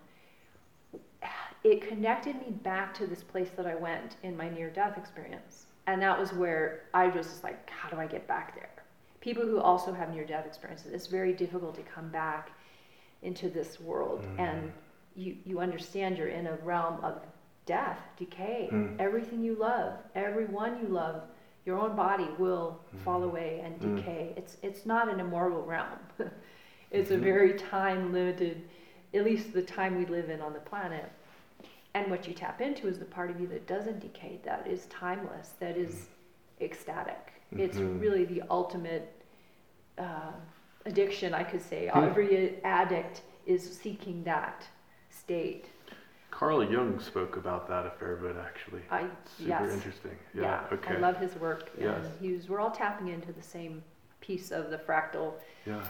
it 1.65 1.87
connected 1.87 2.37
me 2.37 2.51
back 2.63 2.93
to 2.95 3.07
this 3.07 3.23
place 3.23 3.51
that 3.57 3.67
I 3.67 3.75
went 3.75 4.17
in 4.23 4.37
my 4.37 4.49
near 4.49 4.71
death 4.71 4.99
experience. 4.99 5.67
And 5.87 6.01
that 6.03 6.19
was 6.19 6.33
where 6.33 6.85
I 6.95 7.09
was 7.09 7.27
just 7.27 7.45
like, 7.45 7.69
how 7.71 7.89
do 7.89 7.97
I 7.97 8.07
get 8.07 8.27
back 8.27 8.55
there? 8.55 8.71
People 9.21 9.45
who 9.45 9.61
also 9.61 9.93
have 9.93 10.13
near 10.13 10.25
death 10.25 10.47
experiences, 10.47 10.93
it's 10.93 11.07
very 11.07 11.33
difficult 11.33 11.75
to 11.77 11.83
come 11.83 12.09
back 12.09 12.51
into 13.23 13.49
this 13.49 13.81
world 13.81 14.25
mm. 14.25 14.41
and 14.41 14.73
you, 15.15 15.37
you 15.45 15.61
understand 15.61 16.19
you're 16.19 16.29
in 16.29 16.47
a 16.47 16.57
realm 16.57 16.99
of 17.05 17.21
death, 17.67 17.99
decay. 18.17 18.69
Mm. 18.73 18.97
Everything 18.99 19.43
you 19.43 19.55
love, 19.55 19.95
everyone 20.15 20.79
you 20.81 20.89
love, 20.89 21.23
your 21.65 21.79
own 21.79 21.95
body 21.95 22.29
will 22.39 22.81
mm. 22.95 23.05
fall 23.05 23.23
away 23.23 23.63
and 23.65 23.81
mm. 23.81 23.97
decay. 23.97 24.33
It's 24.37 24.57
it's 24.63 24.87
not 24.87 25.13
an 25.13 25.21
immortal 25.21 25.63
realm. 25.63 25.99
it's 26.91 27.11
mm-hmm. 27.11 27.21
a 27.21 27.25
very 27.25 27.55
time 27.55 28.13
limited, 28.13 28.63
at 29.15 29.25
least 29.25 29.53
the 29.53 29.63
time 29.63 29.97
we 29.97 30.07
live 30.07 30.31
in 30.31 30.41
on 30.41 30.53
the 30.53 30.61
planet. 30.61 31.11
And 31.95 32.11
what 32.11 32.27
you 32.27 32.33
tap 32.33 32.63
into 32.63 32.89
is 32.89 32.99
the 32.99 33.05
part 33.05 33.31
of 33.31 33.39
you 33.39 33.47
that 33.49 33.67
doesn't 33.67 34.01
decay, 34.01 34.41
that 34.45 34.67
is 34.67 34.87
timeless, 34.87 35.51
that 35.61 35.77
is 35.77 35.95
mm. 35.95 36.65
ecstatic. 36.65 37.33
Mm-hmm. 37.53 37.61
It's 37.61 37.77
really 37.77 38.25
the 38.25 38.43
ultimate 38.51 39.13
uh, 39.99 40.33
addiction, 40.87 41.35
I 41.35 41.45
could 41.45 41.63
say. 41.63 41.89
Hmm. 41.93 42.05
Every 42.05 42.63
addict 42.65 43.23
is 43.47 43.79
seeking 43.79 44.25
that 44.25 44.65
state. 45.11 45.67
Carl 46.43 46.65
Jung 46.65 46.99
spoke 46.99 47.37
about 47.37 47.69
that 47.69 47.87
a 47.87 47.91
fair 47.91 48.17
bit, 48.17 48.35
actually. 48.37 48.83
I 48.91 49.05
super 49.39 49.49
yes. 49.49 49.73
interesting. 49.73 50.19
Yeah, 50.35 50.43
yeah, 50.43 50.65
okay. 50.73 50.97
I 50.97 50.99
love 50.99 51.17
his 51.19 51.37
work. 51.37 51.71
Yes. 51.81 52.05
He 52.21 52.33
was, 52.33 52.49
we're 52.49 52.59
all 52.59 52.73
tapping 52.73 53.07
into 53.07 53.33
the 53.33 53.43
same 53.43 53.81
piece 54.21 54.51
of 54.51 54.71
the 54.71 54.77
fractal. 54.77 55.35
Yeah. 55.67 55.85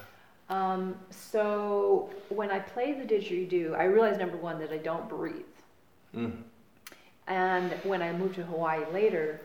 Um, 0.50 0.94
so 1.08 2.10
when 2.28 2.50
I 2.50 2.58
play 2.58 2.92
the 2.92 3.02
didgeridoo, 3.02 3.74
I 3.74 3.84
realize 3.84 4.18
number 4.18 4.36
one 4.36 4.58
that 4.58 4.70
I 4.70 4.76
don't 4.76 5.08
breathe. 5.08 5.56
Mm. 6.14 6.42
And 7.28 7.72
when 7.84 8.02
I 8.02 8.12
moved 8.12 8.34
to 8.34 8.42
Hawaii 8.42 8.84
later, 8.92 9.40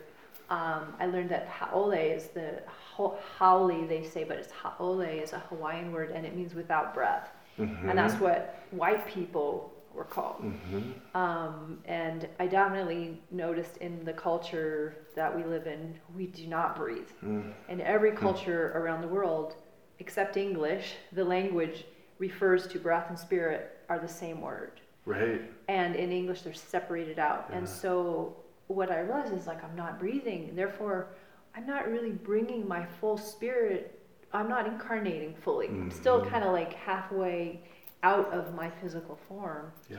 um, 0.50 0.92
I 1.00 1.06
learned 1.06 1.30
that 1.30 1.46
haole 1.48 1.92
is 1.92 2.26
the 2.26 2.60
haole 2.94 3.86
they 3.88 4.04
say, 4.04 4.24
but 4.24 4.36
it's 4.36 4.52
haole 4.52 5.00
is 5.00 5.32
a 5.32 5.38
Hawaiian 5.38 5.90
word 5.90 6.10
and 6.10 6.26
it 6.26 6.36
means 6.36 6.52
without 6.52 6.92
breath. 6.92 7.30
Mm-hmm. 7.58 7.88
And 7.88 7.98
that's 7.98 8.20
what 8.20 8.62
white 8.72 9.08
people 9.08 9.72
were 9.98 10.04
called. 10.04 10.42
Mm-hmm. 10.42 11.16
Um, 11.16 11.78
and 11.84 12.28
I 12.38 12.46
definitely 12.46 13.20
noticed 13.30 13.76
in 13.78 14.04
the 14.04 14.12
culture 14.12 14.96
that 15.14 15.34
we 15.34 15.42
live 15.44 15.66
in, 15.66 15.98
we 16.16 16.26
do 16.26 16.46
not 16.46 16.76
breathe. 16.76 17.08
Mm. 17.22 17.52
In 17.68 17.80
every 17.80 18.12
mm. 18.12 18.16
culture 18.16 18.72
mm. 18.72 18.78
around 18.78 19.02
the 19.02 19.08
world, 19.08 19.56
except 19.98 20.36
English, 20.36 20.94
the 21.12 21.24
language 21.24 21.84
refers 22.18 22.66
to 22.68 22.78
breath 22.78 23.06
and 23.10 23.18
spirit 23.18 23.78
are 23.88 23.98
the 23.98 24.08
same 24.08 24.40
word. 24.40 24.80
Right. 25.04 25.42
And 25.68 25.96
in 25.96 26.12
English, 26.12 26.42
they're 26.42 26.54
separated 26.54 27.18
out. 27.18 27.46
Yeah. 27.50 27.58
And 27.58 27.68
so 27.68 28.36
what 28.68 28.90
I 28.90 29.00
realized 29.00 29.34
is 29.34 29.46
like, 29.46 29.62
I'm 29.64 29.76
not 29.76 29.98
breathing. 29.98 30.52
Therefore, 30.54 31.08
I'm 31.54 31.66
not 31.66 31.88
really 31.88 32.12
bringing 32.12 32.66
my 32.68 32.86
full 33.00 33.18
spirit 33.18 33.98
I'm 34.32 34.48
not 34.48 34.66
incarnating 34.66 35.34
fully. 35.34 35.68
Mm-hmm. 35.68 35.82
I'm 35.82 35.90
still 35.90 36.24
kind 36.24 36.44
of 36.44 36.52
like 36.52 36.74
halfway 36.74 37.62
out 38.02 38.32
of 38.32 38.54
my 38.54 38.70
physical 38.70 39.18
form. 39.28 39.72
Yeah. 39.90 39.98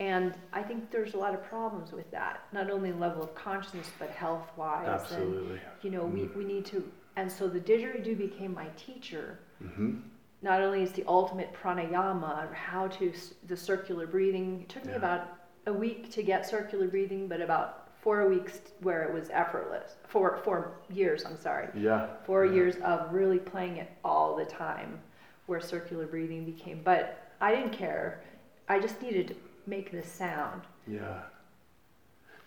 And 0.00 0.34
I 0.52 0.62
think 0.62 0.90
there's 0.90 1.14
a 1.14 1.18
lot 1.18 1.34
of 1.34 1.44
problems 1.44 1.92
with 1.92 2.10
that, 2.10 2.44
not 2.52 2.70
only 2.70 2.92
level 2.92 3.22
of 3.22 3.34
consciousness, 3.34 3.88
but 3.98 4.10
health 4.10 4.50
wise. 4.56 4.88
Absolutely. 4.88 5.52
And, 5.52 5.60
you 5.82 5.90
know, 5.90 6.02
mm-hmm. 6.02 6.38
we, 6.38 6.44
we 6.44 6.52
need 6.52 6.64
to, 6.66 6.82
and 7.16 7.30
so 7.30 7.46
the 7.48 7.60
didgeridoo 7.60 8.18
became 8.18 8.54
my 8.54 8.66
teacher. 8.76 9.38
Mm-hmm. 9.62 9.98
Not 10.40 10.60
only 10.60 10.82
is 10.82 10.90
the 10.92 11.04
ultimate 11.06 11.52
pranayama, 11.54 12.52
how 12.52 12.88
to, 12.88 13.12
the 13.46 13.56
circular 13.56 14.06
breathing, 14.08 14.62
it 14.62 14.68
took 14.68 14.84
yeah. 14.84 14.90
me 14.92 14.96
about 14.96 15.28
a 15.66 15.72
week 15.72 16.10
to 16.12 16.22
get 16.24 16.48
circular 16.48 16.88
breathing, 16.88 17.28
but 17.28 17.40
about 17.40 17.90
four 18.00 18.28
weeks 18.28 18.58
where 18.80 19.04
it 19.04 19.14
was 19.14 19.30
effortless. 19.30 19.94
Four 20.08 20.40
four 20.42 20.80
years, 20.90 21.24
I'm 21.24 21.38
sorry. 21.38 21.68
Yeah. 21.76 22.08
Four 22.26 22.46
yeah. 22.46 22.54
years 22.54 22.74
of 22.82 23.12
really 23.12 23.38
playing 23.38 23.76
it 23.76 23.88
all 24.04 24.34
the 24.34 24.44
time, 24.44 24.98
where 25.46 25.60
circular 25.60 26.06
breathing 26.06 26.44
became. 26.44 26.80
But 26.84 27.32
I 27.40 27.54
didn't 27.54 27.72
care. 27.72 28.22
I 28.68 28.78
just 28.78 29.00
needed 29.02 29.28
to 29.28 29.34
make 29.66 29.90
this 29.90 30.10
sound. 30.10 30.62
Yeah. 30.86 31.20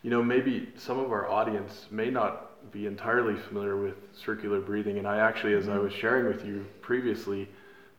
You 0.04 0.10
know, 0.10 0.24
maybe 0.24 0.70
some 0.78 1.00
of 1.00 1.12
our 1.12 1.30
audience 1.30 1.88
may 1.92 2.10
not 2.10 2.72
be 2.72 2.86
entirely 2.86 3.36
familiar 3.36 3.78
with 3.78 3.96
circular 4.14 4.60
breathing, 4.60 4.98
and 4.98 5.08
I 5.08 5.18
actually, 5.18 5.54
as 5.54 5.66
mm-hmm. 5.66 5.74
I 5.74 5.80
was 5.80 5.94
sharing 5.94 6.26
with 6.28 6.46
you 6.46 6.66
previously, 6.82 7.48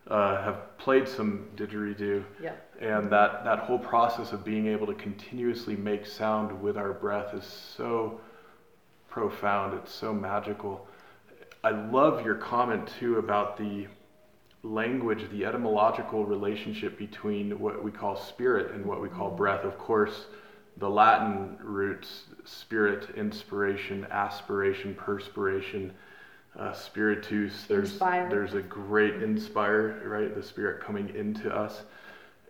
uh, 0.08 0.42
have 0.42 0.78
played 0.78 1.08
some 1.08 1.48
didgeridoo. 1.56 2.24
Yeah. 2.42 2.52
And 2.80 3.10
that, 3.10 3.44
that 3.44 3.60
whole 3.60 3.78
process 3.78 4.32
of 4.32 4.44
being 4.44 4.66
able 4.66 4.86
to 4.86 4.94
continuously 4.94 5.76
make 5.76 6.06
sound 6.06 6.60
with 6.62 6.76
our 6.76 6.92
breath 6.92 7.34
is 7.34 7.44
so 7.44 8.20
profound. 9.08 9.74
It's 9.74 9.92
so 9.92 10.12
magical. 10.12 10.86
I 11.64 11.70
love 11.70 12.24
your 12.24 12.36
comment 12.36 12.88
too 13.00 13.18
about 13.18 13.56
the 13.56 13.88
language, 14.62 15.28
the 15.30 15.44
etymological 15.44 16.24
relationship 16.24 16.98
between 16.98 17.58
what 17.58 17.82
we 17.82 17.90
call 17.90 18.16
spirit 18.16 18.72
and 18.72 18.84
what 18.84 19.00
we 19.00 19.08
call 19.08 19.30
breath. 19.30 19.64
Of 19.64 19.78
course, 19.78 20.26
the 20.78 20.88
Latin 20.88 21.56
roots, 21.62 22.24
spirit, 22.44 23.08
inspiration, 23.16 24.06
aspiration, 24.10 24.94
perspiration 24.94 25.92
uh, 26.58 26.72
spiritus. 26.72 27.64
There's 27.68 27.92
inspire. 27.92 28.28
there's 28.28 28.54
a 28.54 28.62
great 28.62 29.22
inspire, 29.22 30.02
right? 30.06 30.34
The 30.34 30.42
spirit 30.42 30.82
coming 30.82 31.14
into 31.14 31.54
us. 31.54 31.82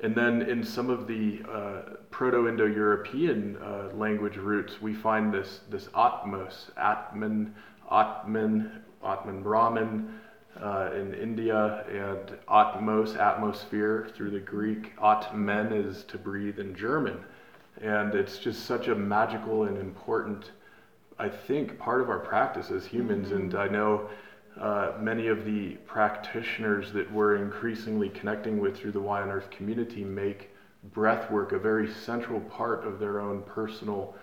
And 0.03 0.15
then 0.15 0.43
in 0.43 0.63
some 0.63 0.91
of 0.91 1.07
the 1.07 1.41
uh, 1.51 1.81
Proto-Indo-European 2.11 3.57
uh, 3.57 3.89
language 3.95 4.37
roots, 4.37 4.81
we 4.81 4.95
find 4.95 5.33
this 5.33 5.61
this 5.71 5.87
atmos, 5.89 6.71
atman, 6.77 7.55
atman, 7.91 8.83
atman 9.03 9.43
Brahman 9.43 10.21
uh, 10.61 10.91
in 10.95 11.15
India, 11.15 11.85
and 11.89 12.39
atmos, 12.49 13.19
atmosphere 13.19 14.09
through 14.15 14.31
the 14.31 14.41
Greek. 14.41 14.97
Atmen 14.99 15.73
is 15.73 16.05
to 16.05 16.19
breathe 16.19 16.59
in 16.59 16.75
German, 16.75 17.19
and 17.81 18.15
it's 18.15 18.39
just 18.39 18.65
such 18.65 18.89
a 18.89 18.95
magical 18.95 19.65
and 19.65 19.77
important 19.79 20.51
I 21.19 21.29
think, 21.29 21.79
part 21.79 22.01
of 22.01 22.11
our 22.11 22.19
practice 22.19 22.71
as 22.71 22.85
humans. 22.85 23.29
Mm-hmm. 23.29 23.37
And 23.37 23.55
I 23.55 23.69
know 23.69 24.09
uh, 24.61 24.93
many 25.01 25.29
of 25.29 25.45
the 25.45 25.73
practitioners 25.87 26.93
that 26.93 27.11
we're 27.11 27.37
increasingly 27.37 28.09
connecting 28.11 28.59
with 28.59 28.77
through 28.77 28.93
the 28.93 29.01
Y 29.01 29.23
on 29.23 29.31
Earth 29.31 29.51
community 29.51 30.05
make 30.05 30.51
breath 30.93 31.31
work 31.31 31.53
a 31.53 31.59
very 31.59 31.91
central 31.91 32.41
part 32.41 32.87
of 32.87 32.99
their 32.99 33.21
own 33.21 33.43
personal 33.43 34.15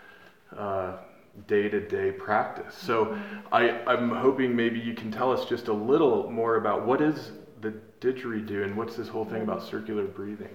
day 1.47 1.67
to 1.69 1.79
day 1.79 2.11
practice. 2.11 2.75
So 2.75 3.05
mm-hmm. 3.05 3.37
I, 3.51 3.83
I'm 3.85 4.09
hoping 4.11 4.55
maybe 4.55 4.79
you 4.79 4.93
can 4.93 5.11
tell 5.11 5.31
us 5.31 5.45
just 5.45 5.67
a 5.67 5.73
little 5.73 6.29
more 6.29 6.55
about 6.57 6.85
what 6.85 7.01
is 7.01 7.31
the 7.61 7.73
didgeridoo 8.01 8.63
and 8.63 8.75
what's 8.77 8.95
this 8.95 9.07
whole 9.07 9.25
thing 9.25 9.41
about 9.41 9.63
circular 9.63 10.05
breathing? 10.05 10.49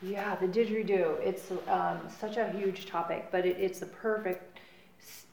Yeah, 0.00 0.36
the 0.36 0.46
didgeridoo. 0.46 1.20
It's 1.20 1.50
um, 1.66 2.00
such 2.08 2.36
a 2.36 2.50
huge 2.52 2.86
topic, 2.86 3.28
but 3.32 3.44
it, 3.44 3.56
it's 3.58 3.80
the 3.80 3.86
perfect 3.86 4.58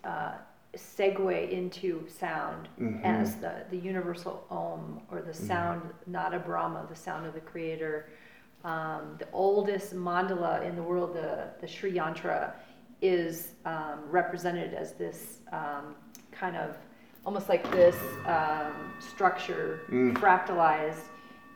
uh, 0.04 0.34
segue 0.76 1.50
into 1.52 2.08
sound 2.10 2.68
Mhm. 2.80 3.02
as 3.04 3.36
the, 3.36 3.64
the 3.70 3.78
universal 3.78 4.46
om 4.50 5.02
or 5.12 5.22
the 5.22 5.34
Mm-hmm. 5.40 5.48
sound, 5.48 5.94
Nada 6.08 6.40
Brahma, 6.40 6.86
the 6.90 6.96
sound 6.96 7.26
of 7.26 7.34
the 7.34 7.40
creator. 7.42 8.10
Um, 8.64 9.16
the 9.20 9.28
oldest 9.32 9.94
mandala 9.96 10.64
in 10.68 10.76
the 10.76 10.82
world, 10.84 11.14
the, 11.14 11.50
the 11.62 11.68
Sri 11.68 11.94
Yantra, 11.94 12.54
is 13.02 13.50
um, 13.66 14.00
represented 14.10 14.74
as 14.74 14.94
this 14.94 15.40
um, 15.52 15.96
kind 16.32 16.56
of 16.56 16.76
almost 17.26 17.50
like 17.50 17.70
this 17.72 17.96
um, 18.28 18.74
structure 19.00 19.80
Mm. 19.90 20.14
fractalized, 20.18 21.06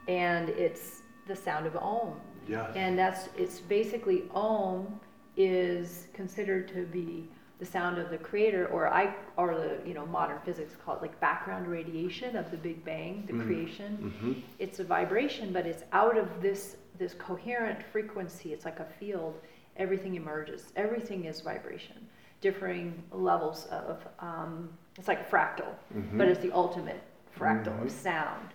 and 0.07 0.49
it's 0.49 1.01
the 1.27 1.35
sound 1.35 1.65
of 1.67 1.75
om. 1.77 2.19
Yes. 2.47 2.71
And 2.75 2.97
that's, 2.97 3.29
it's 3.37 3.59
basically 3.59 4.23
Om 4.33 4.99
is 5.37 6.07
considered 6.13 6.67
to 6.69 6.85
be 6.87 7.29
the 7.59 7.65
sound 7.65 7.99
of 7.99 8.09
the 8.09 8.17
creator, 8.17 8.65
or 8.67 8.91
I, 8.91 9.13
or 9.37 9.53
the, 9.53 9.77
you 9.87 9.93
know, 9.93 10.05
modern 10.07 10.39
physics 10.45 10.73
call 10.83 10.95
it 10.95 11.01
like 11.01 11.19
background 11.19 11.67
radiation 11.67 12.35
of 12.35 12.49
the 12.49 12.57
Big 12.57 12.83
Bang, 12.83 13.23
the 13.27 13.33
Mm. 13.33 13.45
creation. 13.45 14.13
hmm 14.19 14.33
It's 14.57 14.79
a 14.79 14.83
vibration, 14.83 15.53
but 15.53 15.67
it's 15.67 15.83
out 15.91 16.17
of 16.17 16.27
this, 16.41 16.77
this 16.97 17.13
coherent 17.13 17.83
frequency. 17.83 18.53
It's 18.53 18.65
like 18.65 18.79
a 18.79 18.85
field. 18.99 19.35
Everything 19.79 20.15
emerges. 20.15 20.71
Everything 20.75 21.25
is 21.25 21.39
vibration. 21.41 21.95
Differing 22.41 23.01
levels 23.11 23.65
of, 23.67 24.05
um, 24.19 24.69
it's 24.97 25.07
like 25.07 25.29
fractal, 25.31 25.73
Mhm. 25.95 26.17
but 26.17 26.27
it's 26.27 26.41
the 26.41 26.51
ultimate 26.51 27.01
fractal 27.37 27.73
Mhm. 27.79 27.83
of 27.85 27.91
sound. 27.91 28.49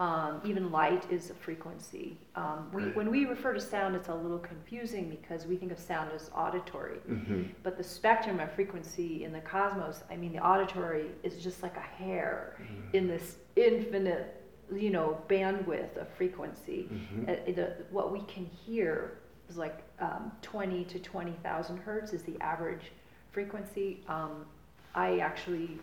Um, 0.00 0.40
even 0.44 0.72
light 0.72 1.06
is 1.12 1.30
a 1.30 1.34
frequency. 1.34 2.16
Um, 2.34 2.70
we, 2.72 2.82
when 2.92 3.10
we 3.10 3.26
refer 3.26 3.52
to 3.52 3.60
sound, 3.60 3.94
it's 3.94 4.08
a 4.08 4.14
little 4.14 4.38
confusing 4.38 5.08
because 5.10 5.46
we 5.46 5.56
think 5.56 5.70
of 5.70 5.78
sound 5.78 6.10
as 6.12 6.30
auditory. 6.34 6.98
hmm 7.06 7.42
But 7.62 7.76
the 7.76 7.84
spectrum 7.84 8.40
of 8.40 8.50
frequency 8.52 9.22
in 9.24 9.32
the 9.32 9.40
cosmos, 9.42 10.02
I 10.10 10.16
mean, 10.16 10.32
the 10.32 10.44
auditory 10.44 11.10
is 11.22 11.40
just 11.42 11.62
like 11.62 11.76
a 11.76 11.80
hair 11.80 12.56
Mm-hmm. 12.58 12.96
in 12.96 13.06
this 13.06 13.36
infinite, 13.54 14.42
you 14.74 14.90
know, 14.90 15.22
bandwidth 15.28 15.96
of 15.98 16.08
frequency. 16.08 16.88
Mhm. 16.90 17.28
Uh, 17.28 17.52
the, 17.54 17.76
what 17.90 18.10
we 18.10 18.22
can 18.22 18.46
hear 18.46 19.18
is 19.52 19.58
like 19.58 19.82
um, 20.00 20.32
20 20.42 20.84
to 20.84 20.98
20,000 20.98 21.76
hertz 21.78 22.12
is 22.12 22.22
the 22.22 22.40
average 22.40 22.90
frequency. 23.30 24.00
Um, 24.08 24.46
I 24.94 25.18
actually 25.18 25.78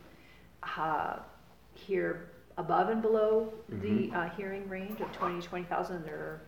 uh, 0.78 1.18
hear 1.76 2.32
above 2.58 2.90
and 2.90 3.02
below 3.02 3.54
the 3.82 4.12
uh, 4.14 4.30
hearing 4.30 4.68
range 4.68 5.00
of 5.02 5.12
20 5.14 5.42
to 5.42 5.48
20,000. 5.48 6.04
There 6.04 6.16
are, 6.16 6.42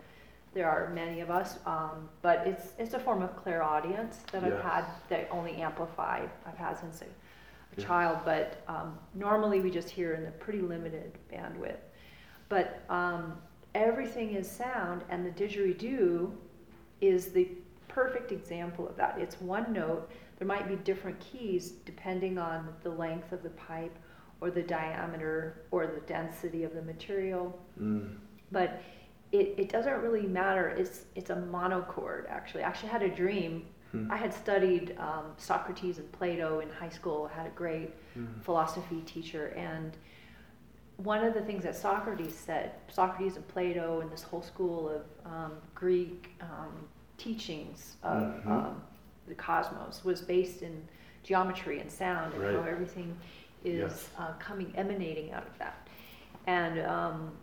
there 0.54 0.70
are 0.70 0.90
many 0.94 1.22
of 1.22 1.30
us, 1.32 1.60
um, 1.66 2.10
but 2.22 2.46
it's, 2.46 2.74
it's 2.78 2.94
a 2.94 3.00
form 3.00 3.22
of 3.22 3.36
clairaudience 3.38 4.18
that 4.32 4.44
I've 4.44 4.60
had 4.62 4.86
that 5.10 5.30
only 5.32 5.56
amplified, 5.62 6.30
I've 6.46 6.58
had 6.58 6.78
since 6.80 7.02
a, 7.02 7.06
a 7.06 7.08
Yes. 7.78 7.86
child, 7.88 8.18
but 8.26 8.62
um, 8.68 8.98
normally 9.14 9.62
we 9.62 9.72
just 9.72 9.90
hear 9.90 10.16
in 10.16 10.26
a 10.26 10.32
pretty 10.32 10.60
limited 10.60 11.14
bandwidth. 11.32 11.78
But 12.50 12.84
um, 12.90 13.38
everything 13.76 14.34
is 14.34 14.50
sound, 14.50 15.04
and 15.10 15.26
the 15.26 15.30
didgeridoo 15.32 16.32
is 17.02 17.32
the 17.32 17.50
perfect 17.88 18.32
example 18.32 18.88
of 18.88 18.96
that. 18.96 19.18
It's 19.20 19.40
one 19.42 19.74
note. 19.74 20.10
There 20.38 20.48
might 20.48 20.68
be 20.68 20.76
different 20.76 21.20
keys 21.20 21.72
depending 21.86 22.38
on 22.38 22.70
the 22.84 22.90
length 22.90 23.32
of 23.32 23.44
the 23.44 23.50
pipe, 23.50 23.96
or 24.40 24.50
the 24.50 24.64
diameter, 24.64 25.64
or 25.70 25.86
the 25.86 26.02
density 26.02 26.64
of 26.64 26.74
the 26.74 26.82
material. 26.82 27.60
Mm. 27.80 28.16
But 28.52 28.82
it, 29.32 29.54
it 29.58 29.70
doesn't 29.70 30.02
really 30.02 30.28
matter. 30.28 30.70
It's 30.70 31.06
it's 31.16 31.30
a 31.30 31.36
monochord 31.36 32.26
actually. 32.30 32.64
I 32.64 32.68
actually 32.68 32.90
had 32.90 33.04
a 33.04 33.10
dream. 33.10 33.66
Hmm. 33.92 34.10
I 34.10 34.16
had 34.18 34.34
studied 34.34 34.96
um, 34.98 35.34
Socrates 35.38 35.98
and 35.98 36.10
Plato 36.14 36.62
in 36.62 36.70
high 36.70 36.90
school. 36.90 37.30
I 37.32 37.38
had 37.38 37.48
a 37.48 37.56
great 37.56 37.92
Mm. 38.18 38.44
philosophy 38.44 39.02
teacher, 39.06 39.54
and 39.56 39.96
one 40.98 41.24
of 41.24 41.34
the 41.34 41.40
things 41.42 41.64
that 41.64 41.78
Socrates 41.78 42.36
said, 42.36 42.72
Socrates 42.90 43.38
and 43.38 43.48
Plato 43.48 44.02
and 44.02 44.12
this 44.12 44.22
whole 44.22 44.42
school 44.42 44.90
of 44.90 45.04
um, 45.26 45.54
Greek 45.74 46.32
um, 46.42 46.88
teachings 47.26 47.98
of 48.04 48.24
Mhm. 48.24 48.48
um, 48.48 48.82
the 49.28 49.36
cosmos 49.36 50.04
was 50.04 50.22
based 50.22 50.62
in 50.64 50.88
geometry 51.24 51.80
and 51.80 51.90
sound 51.92 52.34
and 52.34 52.44
how 52.56 52.64
everything 52.64 53.16
is 53.64 53.80
Yes. 53.80 54.10
uh, 54.18 54.34
coming, 54.40 54.74
emanating 54.76 55.32
out 55.32 55.46
of 55.46 55.56
that. 55.60 55.88
And 56.48 56.80
um, 56.82 57.38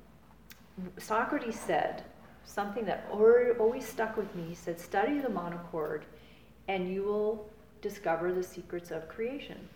Socrates 0.99 1.59
said 1.59 2.03
something 2.45 2.85
that 2.87 3.05
al- 3.13 3.53
always 3.61 3.87
stuck 3.87 4.17
with 4.17 4.35
me. 4.35 4.43
He 4.49 4.55
said, 4.55 4.81
Study 4.81 5.19
the 5.21 5.29
monochord 5.29 6.05
and 6.67 6.89
you 6.93 7.05
will 7.05 7.49
discover 7.81 8.33
the 8.33 8.43
secrets 8.43 8.91
of 8.91 9.09
creation. 9.09 9.69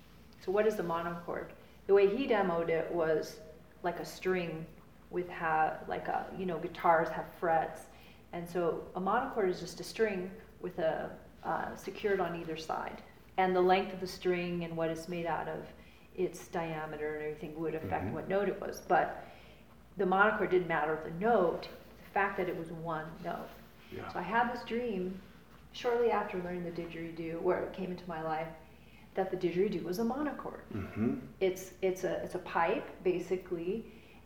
So, 0.44 0.50
what 0.50 0.66
is 0.66 0.74
the 0.76 0.82
monochord? 0.82 1.52
The 1.86 1.94
way 1.94 2.14
he 2.14 2.26
demoed 2.26 2.68
it 2.68 2.90
was 2.92 3.38
like 3.84 4.00
a 4.00 4.04
string 4.04 4.66
with 5.10 5.28
ha- 5.30 5.74
like 5.86 6.08
a 6.08 6.26
you 6.36 6.46
know 6.46 6.58
guitars 6.58 7.08
have 7.10 7.26
frets, 7.38 7.82
and 8.32 8.48
so 8.48 8.82
a 8.96 9.00
monochord 9.00 9.48
is 9.50 9.60
just 9.60 9.80
a 9.80 9.84
string 9.84 10.30
with 10.60 10.78
a 10.78 11.10
uh, 11.44 11.74
secured 11.76 12.20
on 12.20 12.40
either 12.40 12.56
side, 12.56 13.02
and 13.36 13.54
the 13.54 13.60
length 13.60 13.92
of 13.92 14.00
the 14.00 14.06
string 14.06 14.64
and 14.64 14.76
what 14.76 14.88
it's 14.90 15.08
made 15.08 15.26
out 15.26 15.48
of, 15.48 15.60
its 16.14 16.46
diameter 16.48 17.14
and 17.16 17.22
everything 17.24 17.58
would 17.58 17.74
affect 17.74 18.04
Mhm. 18.04 18.12
what 18.12 18.28
note 18.28 18.46
it 18.48 18.60
was. 18.60 18.80
But 18.86 19.24
the 19.96 20.04
monochord 20.06 20.50
didn't 20.50 20.68
matter 20.68 20.98
the 21.04 21.10
note, 21.12 21.68
the 22.04 22.10
fact 22.12 22.36
that 22.36 22.48
it 22.48 22.56
was 22.56 22.70
one 22.70 23.06
note. 23.24 23.48
Yeah. 23.90 24.06
So 24.12 24.18
I 24.18 24.22
had 24.22 24.52
this 24.52 24.62
dream 24.64 25.20
shortly 25.72 26.10
after 26.10 26.38
learning 26.38 26.64
the 26.64 26.70
didgeridoo, 26.70 27.40
where 27.40 27.62
it 27.64 27.72
came 27.72 27.90
into 27.90 28.06
my 28.06 28.22
life, 28.22 28.48
that 29.14 29.30
the 29.30 29.36
didgeridoo 29.36 29.82
was 29.82 29.98
a 29.98 30.04
monochord. 30.04 30.60
Mm-hmm. 30.74 31.14
It's 31.40 31.72
it's 31.82 32.04
a 32.04 32.22
it's 32.22 32.34
a 32.34 32.40
pipe 32.40 32.86
basically, 33.02 33.84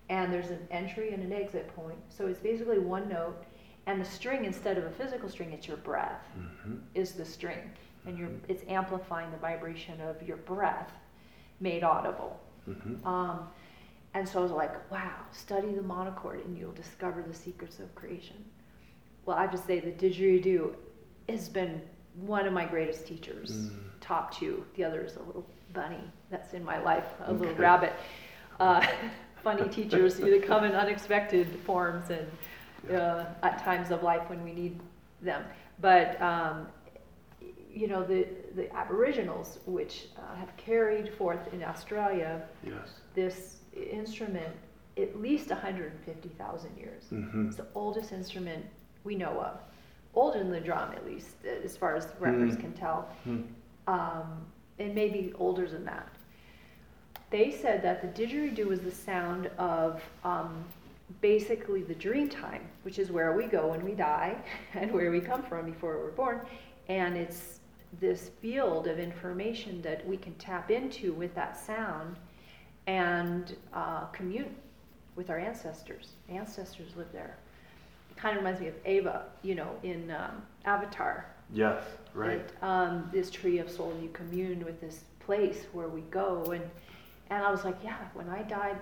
and 0.09 0.33
there's 0.33 0.51
an 0.51 0.67
entry 0.71 1.13
and 1.13 1.23
an 1.23 1.33
exit 1.33 1.69
point. 1.75 1.99
So 2.09 2.27
it's 2.27 2.41
basically 2.41 2.79
one 2.81 3.09
note, 3.09 3.45
and 3.87 4.01
the 4.01 4.05
string 4.05 4.45
instead 4.45 4.77
of 4.79 4.85
a 4.85 4.91
physical 4.91 5.29
string, 5.29 5.53
it's 5.53 5.67
your 5.69 5.77
breath 5.79 6.23
hmm 6.35 6.77
is 6.95 7.13
the 7.13 7.25
string, 7.25 7.71
and 8.07 8.19
you're 8.19 8.31
it's 8.49 8.63
amplifying 8.69 9.31
the 9.31 9.37
vibration 9.37 10.01
of 10.01 10.23
your 10.27 10.39
breath, 10.39 10.91
made 11.61 11.85
audible. 11.85 12.41
hmm 12.65 13.07
Um, 13.07 13.49
and 14.15 14.27
so 14.29 14.39
I 14.39 14.43
was 14.43 14.51
like, 14.53 14.91
wow, 14.91 15.13
study 15.31 15.75
the 15.75 15.83
monochord 15.83 16.45
and 16.47 16.57
you'll 16.57 16.73
discover 16.73 17.23
the 17.23 17.35
secrets 17.35 17.81
of 17.81 17.95
creation. 17.95 18.37
Well, 19.27 19.37
I 19.37 19.43
have 19.43 19.51
to 19.53 19.59
say 19.59 19.79
the 19.81 19.91
didgeridoo 19.93 20.75
has 21.29 21.49
been 21.51 21.83
one 22.15 22.47
of 22.47 22.53
my 22.55 22.65
greatest 22.65 23.07
teachers, 23.07 23.51
Mm. 23.51 23.71
top 24.01 24.33
two. 24.35 24.65
The 24.75 24.85
other 24.85 25.03
is 25.05 25.17
a 25.17 25.23
little 25.23 25.47
bunny 25.75 26.01
that's 26.31 26.55
in 26.55 26.65
my 26.65 26.79
life, 26.83 27.05
a 27.27 27.33
little 27.33 27.55
rabbit. 27.57 27.93
Uh, 28.59 28.87
funny 29.45 29.69
teachers 29.69 30.19
who 30.19 30.41
come 30.41 30.65
in 30.65 30.73
unexpected 30.73 31.47
forms 31.67 32.09
and 32.11 32.27
uh, 32.91 33.25
at 33.43 33.59
times 33.63 33.91
of 33.91 34.03
life 34.03 34.29
when 34.29 34.43
we 34.45 34.53
need 34.53 34.79
them. 35.23 35.45
But 35.81 36.21
um, 36.23 36.67
you 37.73 37.87
know 37.89 38.03
the 38.05 38.27
the 38.55 38.75
Aboriginals, 38.75 39.59
which 39.67 40.07
uh, 40.17 40.35
have 40.37 40.57
carried 40.57 41.13
forth 41.15 41.53
in 41.53 41.63
Australia 41.63 42.43
Yes. 42.65 42.89
this 43.15 43.57
instrument 43.75 44.55
at 44.99 45.21
least 45.21 45.51
150,000 45.51 46.77
years. 46.79 47.05
hmm 47.11 47.47
It's 47.49 47.57
the 47.57 47.67
oldest 47.75 48.13
instrument 48.13 48.65
we 49.05 49.15
know 49.15 49.39
of, 49.43 49.59
older 50.15 50.39
than 50.39 50.51
the 50.51 50.61
drum 50.61 50.93
at 50.93 51.05
least, 51.05 51.35
as 51.65 51.77
far 51.77 51.95
as 51.97 52.07
the 52.07 52.19
records 52.19 52.55
Hmm. 52.55 52.61
can 52.63 52.73
tell, 52.73 53.09
Hmm. 53.25 53.43
um, 53.87 54.47
and 54.79 54.95
maybe 54.95 55.35
older 55.39 55.69
than 55.69 55.85
that. 55.85 56.09
They 57.31 57.51
said 57.51 57.83
that 57.83 58.01
the 58.01 58.09
didgeridoo 58.09 58.67
was 58.67 58.81
the 58.81 58.91
sound 58.91 59.49
of 59.59 60.03
um, 60.25 60.65
basically 61.21 61.83
the 61.83 61.95
dream 61.95 62.29
time, 62.29 62.69
which 62.83 62.99
is 62.99 63.11
where 63.11 63.33
we 63.33 63.47
go 63.47 63.69
when 63.69 63.85
we 63.85 63.93
die 63.93 64.37
and 64.75 64.93
where 64.93 65.11
we 65.11 65.21
come 65.21 65.43
from 65.43 65.67
before 65.67 65.99
we're 65.99 66.11
born, 66.11 66.41
and 66.89 67.17
it's 67.17 67.61
this 68.01 68.31
field 68.41 68.87
of 68.87 68.99
information 68.99 69.81
that 69.83 70.07
we 70.07 70.17
can 70.17 70.35
tap 70.35 70.71
into 70.71 71.13
with 71.13 71.35
that 71.35 71.57
sound 71.57 72.17
and 72.87 73.57
uh, 73.73 74.05
commune 74.07 74.55
with 75.15 75.31
our 75.31 75.39
ancestors. 75.39 76.13
Ancestors 76.29 76.95
live 76.97 77.11
there. 77.13 77.39
It 78.11 78.17
kind 78.17 78.37
of 78.37 78.43
reminds 78.45 78.61
me 78.61 78.69
of 78.69 78.85
Eywa, 78.85 79.23
you 79.43 79.55
know, 79.55 79.71
in 79.83 80.11
um, 80.11 80.43
Avatar. 80.65 81.27
Yes. 81.53 81.83
Right. 82.13 82.49
Um, 82.63 83.09
this 83.13 83.31
tree 83.31 83.59
of 83.59 83.71
soul, 83.71 83.97
you 84.03 84.09
commune 84.11 84.65
with 84.65 84.81
this 84.81 85.05
place 85.21 85.67
where 85.73 85.89
we 85.89 86.03
go, 86.03 86.53
and 86.53 86.63
and 87.31 87.43
I 87.43 87.51
was 87.51 87.65
like, 87.65 87.77
yeah, 87.83 87.99
when 88.15 88.29
I 88.29 88.43
died, 88.43 88.79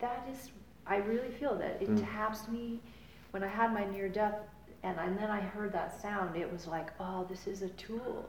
that 0.00 0.28
is, 0.30 0.50
I 0.88 0.96
really 0.96 1.30
feel 1.30 1.54
that 1.56 1.80
it 1.82 1.88
Mm. 1.88 2.06
taps 2.12 2.48
me. 2.48 2.80
When 3.30 3.42
I 3.44 3.48
had 3.48 3.72
my 3.74 3.84
near 3.84 4.08
death, 4.08 4.38
and, 4.82 4.98
and 4.98 5.18
then 5.18 5.30
I 5.30 5.40
heard 5.40 5.72
that 5.72 6.00
sound, 6.00 6.36
it 6.36 6.50
was 6.50 6.66
like, 6.66 6.90
oh, 6.98 7.24
this 7.28 7.46
is 7.46 7.62
a 7.62 7.68
tool 7.70 8.28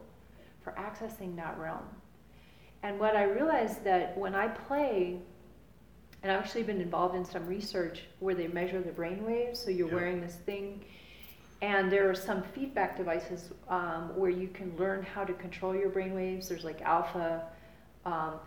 for 0.61 0.73
accessing 0.73 1.35
that 1.37 1.57
realm. 1.57 1.85
And 2.83 2.99
what 2.99 3.15
I 3.15 3.23
realized 3.23 3.83
that 3.85 4.17
when 4.17 4.35
I 4.35 4.47
play, 4.47 5.21
and 6.21 6.31
I've 6.31 6.39
actually 6.39 6.63
been 6.63 6.81
involved 6.81 7.15
in 7.15 7.23
some 7.23 7.45
research 7.47 8.03
where 8.19 8.35
they 8.35 8.47
measure 8.47 8.81
the 8.81 8.91
brain 8.91 9.23
waves, 9.25 9.59
so 9.59 9.69
you're 9.69 9.87
Yeah. 9.87 9.95
wearing 9.95 10.21
this 10.21 10.35
thing, 10.35 10.83
and 11.61 11.91
there 11.91 12.09
are 12.09 12.15
some 12.15 12.41
feedback 12.43 12.97
devices 12.97 13.51
um, 13.69 14.15
where 14.17 14.29
you 14.29 14.47
can 14.49 14.75
learn 14.77 15.03
how 15.03 15.23
to 15.23 15.33
control 15.33 15.75
your 15.75 15.89
brain 15.89 16.13
waves. 16.13 16.49
There's 16.49 16.63
like 16.65 16.81
alpha, 16.81 17.47
um, 18.05 18.39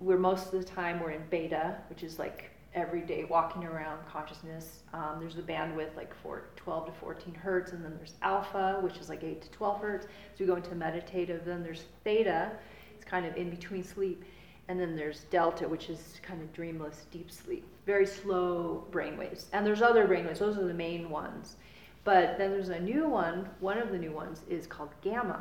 we're 0.00 0.18
most 0.18 0.52
of 0.52 0.60
the 0.60 0.64
time 0.64 1.00
we're 1.00 1.10
in 1.12 1.22
beta, 1.30 1.76
which 1.88 2.02
is 2.02 2.18
like 2.18 2.50
every 2.76 3.00
day 3.00 3.24
walking 3.24 3.64
around 3.64 3.98
consciousness. 4.06 4.82
Um, 4.92 5.16
there's 5.18 5.34
the 5.34 5.42
bandwidth 5.42 5.96
like 5.96 6.14
four, 6.22 6.44
12 6.56 6.86
to 6.86 6.92
14 6.92 7.34
hertz, 7.34 7.72
and 7.72 7.82
then 7.82 7.94
there's 7.96 8.14
alpha, 8.20 8.78
which 8.82 8.98
is 8.98 9.08
like 9.08 9.24
8 9.24 9.40
to 9.42 9.50
12 9.50 9.80
hertz. 9.80 10.04
So 10.04 10.10
we 10.40 10.46
go 10.46 10.56
into 10.56 10.74
meditative. 10.74 11.44
Then 11.44 11.62
there's 11.62 11.84
theta, 12.04 12.52
it's 12.94 13.04
kind 13.04 13.24
of 13.24 13.34
in 13.36 13.48
between 13.48 13.82
sleep. 13.82 14.22
And 14.68 14.78
then 14.78 14.94
there's 14.94 15.20
delta, 15.30 15.66
which 15.66 15.88
is 15.88 16.20
kind 16.22 16.42
of 16.42 16.52
dreamless, 16.52 17.06
deep 17.10 17.30
sleep. 17.30 17.64
Very 17.86 18.06
slow 18.06 18.84
brain 18.90 19.16
waves. 19.16 19.46
And 19.52 19.64
there's 19.64 19.82
other 19.82 20.06
brain 20.06 20.26
waves, 20.26 20.40
those 20.40 20.58
are 20.58 20.66
the 20.66 20.74
main 20.74 21.08
ones. 21.08 21.56
But 22.04 22.36
then 22.36 22.50
there's 22.50 22.68
a 22.68 22.78
new 22.78 23.08
one, 23.08 23.48
one 23.60 23.78
of 23.78 23.90
the 23.90 23.98
new 23.98 24.12
ones 24.12 24.42
is 24.48 24.66
called 24.66 24.90
gamma. 25.02 25.40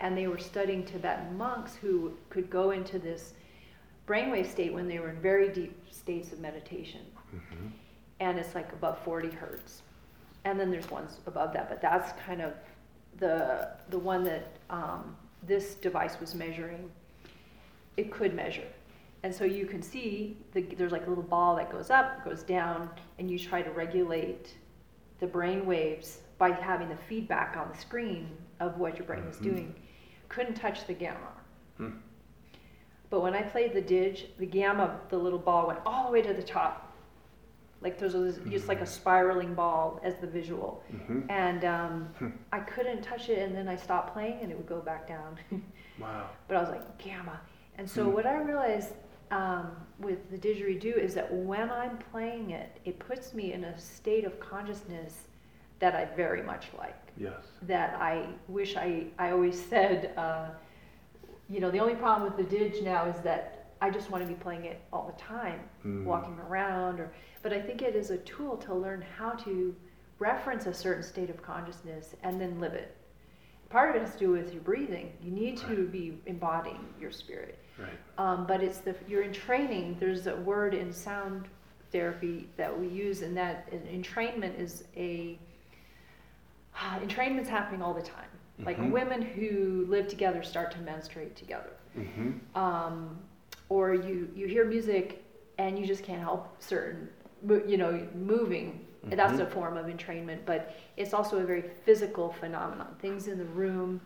And 0.00 0.16
they 0.16 0.28
were 0.28 0.38
studying 0.38 0.84
Tibetan 0.84 1.36
monks 1.36 1.74
who 1.74 2.12
could 2.30 2.48
go 2.50 2.70
into 2.70 2.98
this 2.98 3.34
brainwave 4.08 4.50
state 4.50 4.72
when 4.72 4.88
they 4.88 4.98
were 4.98 5.10
in 5.10 5.20
very 5.20 5.48
deep 5.48 5.76
states 5.90 6.32
of 6.32 6.40
meditation. 6.40 7.02
Mm-hmm. 7.34 7.66
And 8.20 8.38
it's 8.38 8.54
like 8.54 8.72
above 8.72 8.98
40 9.04 9.30
hertz. 9.30 9.82
And 10.44 10.58
then 10.58 10.70
there's 10.70 10.90
ones 10.90 11.18
above 11.26 11.52
that, 11.52 11.68
but 11.68 11.82
that's 11.82 12.12
kind 12.24 12.40
of 12.40 12.54
the, 13.18 13.68
the 13.90 13.98
one 13.98 14.24
that 14.24 14.56
um, 14.70 15.16
this 15.46 15.74
device 15.74 16.18
was 16.20 16.34
measuring. 16.34 16.90
It 17.96 18.10
could 18.10 18.34
measure. 18.34 18.66
And 19.24 19.34
so 19.34 19.44
you 19.44 19.66
can 19.66 19.82
see 19.82 20.36
the, 20.52 20.62
there's 20.62 20.92
like 20.92 21.06
a 21.06 21.08
little 21.08 21.24
ball 21.24 21.56
that 21.56 21.70
goes 21.70 21.90
up, 21.90 22.24
goes 22.24 22.42
down, 22.42 22.88
and 23.18 23.30
you 23.30 23.38
try 23.38 23.62
to 23.62 23.70
regulate 23.70 24.54
the 25.20 25.26
brain 25.26 25.66
waves 25.66 26.20
by 26.38 26.52
having 26.52 26.88
the 26.88 26.96
feedback 27.08 27.56
on 27.56 27.68
the 27.70 27.76
screen 27.76 28.30
of 28.60 28.78
what 28.78 28.96
your 28.96 29.06
brain 29.06 29.20
mm-hmm. 29.20 29.30
is 29.30 29.38
doing. 29.38 29.74
Couldn't 30.28 30.54
touch 30.54 30.86
the 30.86 30.94
gamma. 30.94 31.32
Hmm. 31.76 31.90
But 33.10 33.22
when 33.22 33.34
I 33.34 33.42
played 33.42 33.72
the 33.72 33.80
dig, 33.80 34.36
the 34.38 34.46
gamma, 34.46 35.00
the 35.08 35.18
little 35.18 35.38
ball 35.38 35.66
went 35.66 35.80
all 35.86 36.06
the 36.06 36.12
way 36.12 36.22
to 36.22 36.34
the 36.34 36.42
top. 36.42 36.92
Like 37.80 37.98
there 37.98 38.08
was 38.08 38.38
just 38.50 38.68
like 38.68 38.78
a 38.78 38.82
mm-hmm. 38.82 38.92
spiraling 38.92 39.54
ball 39.54 40.00
as 40.02 40.16
the 40.16 40.26
visual. 40.26 40.82
Mm-hmm. 40.92 41.30
And 41.30 41.64
um, 41.64 42.08
hmm. 42.18 42.28
I 42.52 42.60
couldn't 42.60 43.02
touch 43.02 43.28
it, 43.28 43.38
and 43.38 43.54
then 43.54 43.68
I 43.68 43.76
stopped 43.76 44.12
playing, 44.12 44.40
and 44.42 44.50
it 44.50 44.56
would 44.56 44.66
go 44.66 44.80
back 44.80 45.06
down. 45.06 45.38
wow. 46.00 46.28
But 46.48 46.56
I 46.56 46.60
was 46.60 46.70
like, 46.70 46.98
gamma. 46.98 47.40
And 47.76 47.88
so 47.88 48.04
hmm. 48.04 48.12
what 48.12 48.26
I 48.26 48.34
realized 48.34 48.94
um, 49.30 49.70
with 49.98 50.30
the 50.30 50.38
didgeridoo 50.38 50.96
is 50.96 51.14
that 51.14 51.32
when 51.32 51.70
I'm 51.70 51.98
playing 52.10 52.50
it, 52.50 52.78
it 52.84 52.98
puts 52.98 53.32
me 53.32 53.52
in 53.52 53.64
a 53.64 53.78
state 53.78 54.24
of 54.24 54.38
consciousness 54.40 55.28
that 55.78 55.94
I 55.94 56.06
very 56.16 56.42
much 56.42 56.66
like. 56.76 56.96
Yes. 57.16 57.34
That 57.62 57.94
I 58.00 58.26
wish 58.48 58.76
I, 58.76 59.06
I 59.18 59.30
always 59.30 59.62
said, 59.68 60.12
uh, 60.16 60.48
you 61.48 61.60
know, 61.60 61.70
the 61.70 61.78
only 61.78 61.94
problem 61.94 62.30
with 62.30 62.36
the 62.36 62.56
Dig 62.56 62.82
now 62.84 63.06
is 63.06 63.20
that 63.22 63.58
I 63.80 63.90
just 63.90 64.10
want 64.10 64.22
to 64.22 64.28
be 64.28 64.34
playing 64.34 64.64
it 64.64 64.80
all 64.92 65.06
the 65.06 65.22
time, 65.22 65.60
mm. 65.84 66.04
walking 66.04 66.38
around. 66.48 67.00
Or, 67.00 67.12
but 67.42 67.52
I 67.52 67.60
think 67.60 67.82
it 67.82 67.94
is 67.94 68.10
a 68.10 68.18
tool 68.18 68.56
to 68.58 68.74
learn 68.74 69.04
how 69.16 69.30
to 69.30 69.74
reference 70.18 70.66
a 70.66 70.74
certain 70.74 71.02
state 71.02 71.30
of 71.30 71.40
consciousness 71.42 72.14
and 72.22 72.40
then 72.40 72.60
live 72.60 72.74
it. 72.74 72.96
Part 73.70 73.90
of 73.90 73.96
it 73.96 74.06
has 74.06 74.14
to 74.14 74.18
do 74.18 74.30
with 74.30 74.52
your 74.52 74.62
breathing. 74.62 75.12
You 75.22 75.30
need 75.30 75.58
to 75.58 75.66
right. 75.66 75.92
be 75.92 76.20
embodying 76.26 76.84
your 77.00 77.12
spirit. 77.12 77.58
Right. 77.78 77.90
Um, 78.16 78.46
but 78.46 78.62
it's 78.62 78.78
the 78.78 78.94
you're 79.06 79.22
in 79.22 79.32
training. 79.32 79.96
There's 80.00 80.26
a 80.26 80.36
word 80.36 80.74
in 80.74 80.92
sound 80.92 81.48
therapy 81.92 82.48
that 82.56 82.76
we 82.76 82.88
use, 82.88 83.22
and 83.22 83.36
that 83.36 83.70
entrainment 83.70 84.58
is 84.58 84.84
a 84.96 85.38
uh, 86.80 86.98
entrainment's 87.02 87.48
happening 87.48 87.82
all 87.82 87.94
the 87.94 88.02
time. 88.02 88.27
Like 88.64 88.78
mm-hmm. 88.78 88.90
women 88.90 89.22
who 89.22 89.86
live 89.88 90.08
together 90.08 90.42
start 90.42 90.70
to 90.72 90.78
menstruate 90.78 91.36
together. 91.36 91.72
Mm-hmm. 91.96 92.58
Um, 92.58 93.18
or 93.68 93.94
you, 93.94 94.30
you 94.34 94.46
hear 94.46 94.64
music 94.64 95.24
and 95.58 95.78
you 95.78 95.86
just 95.86 96.02
can't 96.02 96.20
help 96.20 96.60
certain, 96.60 97.08
you 97.66 97.76
know, 97.76 98.06
moving. 98.14 98.86
Mm-hmm. 99.06 99.16
That's 99.16 99.38
a 99.38 99.46
form 99.46 99.76
of 99.76 99.86
entrainment, 99.86 100.40
but 100.44 100.74
it's 100.96 101.14
also 101.14 101.38
a 101.38 101.44
very 101.44 101.62
physical 101.84 102.32
phenomenon. 102.32 102.96
Things 103.00 103.28
in 103.28 103.38
the 103.38 103.44
room, 103.44 104.00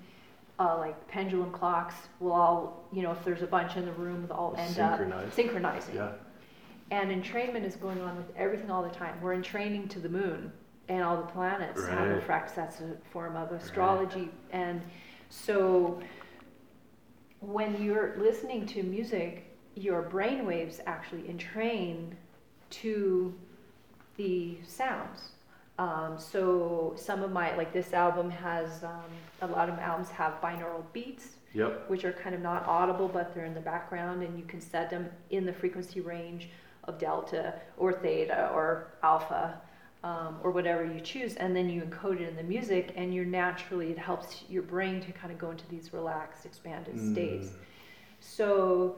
uh, 0.59 0.77
like 0.79 1.09
pendulum 1.09 1.51
clocks, 1.51 1.95
will 2.21 2.33
all, 2.33 2.85
you 2.93 3.03
know, 3.03 3.13
if 3.13 3.25
there's 3.25 3.43
a 3.43 3.47
bunch 3.47 3.77
in 3.77 3.87
the 3.87 3.93
room, 3.93 4.27
they'll 4.27 4.37
all 4.37 4.55
end 4.59 4.79
up 4.79 5.01
synchronizing. 5.33 5.95
Yeah. 5.95 6.13
And 6.91 7.11
entrainment 7.11 7.65
is 7.65 7.77
going 7.77 8.03
on 8.03 8.17
with 8.17 8.27
everything 8.37 8.71
all 8.71 8.83
the 8.83 8.91
time. 8.91 9.19
We're 9.23 9.33
entraining 9.33 9.89
to 9.89 9.99
the 9.99 10.11
moon 10.11 10.53
and 10.89 11.03
all 11.03 11.17
the 11.17 11.23
planets 11.23 11.81
right. 11.81 12.05
refracts. 12.05 12.53
That's 12.53 12.81
a 12.81 12.97
form 13.11 13.37
of 13.37 13.53
astrology. 13.53 14.21
Right. 14.21 14.33
And 14.53 14.83
so 15.29 16.01
when 17.41 17.83
you're 17.83 18.15
listening 18.19 18.67
to 18.67 18.83
music, 18.83 19.57
your 19.75 20.03
brain 20.03 20.47
waves 20.47 20.81
actually 20.87 21.29
entrain 21.29 22.17
to 22.71 23.35
the 24.17 24.59
sounds. 24.67 25.33
Um, 25.79 26.17
so 26.19 26.95
some 26.97 27.23
of 27.23 27.33
my, 27.33 27.57
like 27.57 27.73
this 27.73 27.93
album 27.93 28.31
has, 28.31 28.85
um, 28.85 29.11
a 29.41 29.47
lot 29.47 29.69
of 29.69 29.79
albums 29.79 30.11
have 30.11 30.41
binaural 30.43 30.85
beats, 30.93 31.31
yep. 31.55 31.89
which 31.89 32.05
are 32.05 32.13
kind 32.13 32.35
of 32.35 32.41
not 32.41 32.67
audible, 32.67 33.09
but 33.09 33.35
they're 33.35 33.47
in 33.47 33.55
the 33.55 33.61
background, 33.61 34.23
and 34.23 34.39
you 34.39 34.45
can 34.45 34.61
set 34.61 34.91
them 34.91 35.09
in 35.31 35.47
the 35.47 35.53
frequency 35.53 36.01
range 36.01 36.51
of 36.85 36.99
delta 36.99 37.55
or 37.79 37.93
theta 37.93 38.51
or 38.55 38.93
alpha 39.03 39.61
um, 40.05 40.39
or 40.43 40.51
whatever 40.51 40.85
you 40.85 41.01
choose, 41.01 41.37
and 41.37 41.55
then 41.55 41.71
you 41.71 41.83
encode 41.83 42.21
it 42.21 42.29
in 42.29 42.37
the 42.37 42.43
music, 42.43 42.93
and 42.97 43.15
you're 43.15 43.25
naturally, 43.25 43.91
it 43.91 43.99
helps 43.99 44.45
your 44.49 44.63
brain 44.63 45.01
to 45.01 45.13
kind 45.13 45.33
of 45.33 45.39
go 45.39 45.51
into 45.51 45.67
these 45.69 45.93
relaxed, 45.93 46.45
expanded 46.45 46.95
mm. 46.95 47.13
states. 47.13 47.51
So 48.21 48.97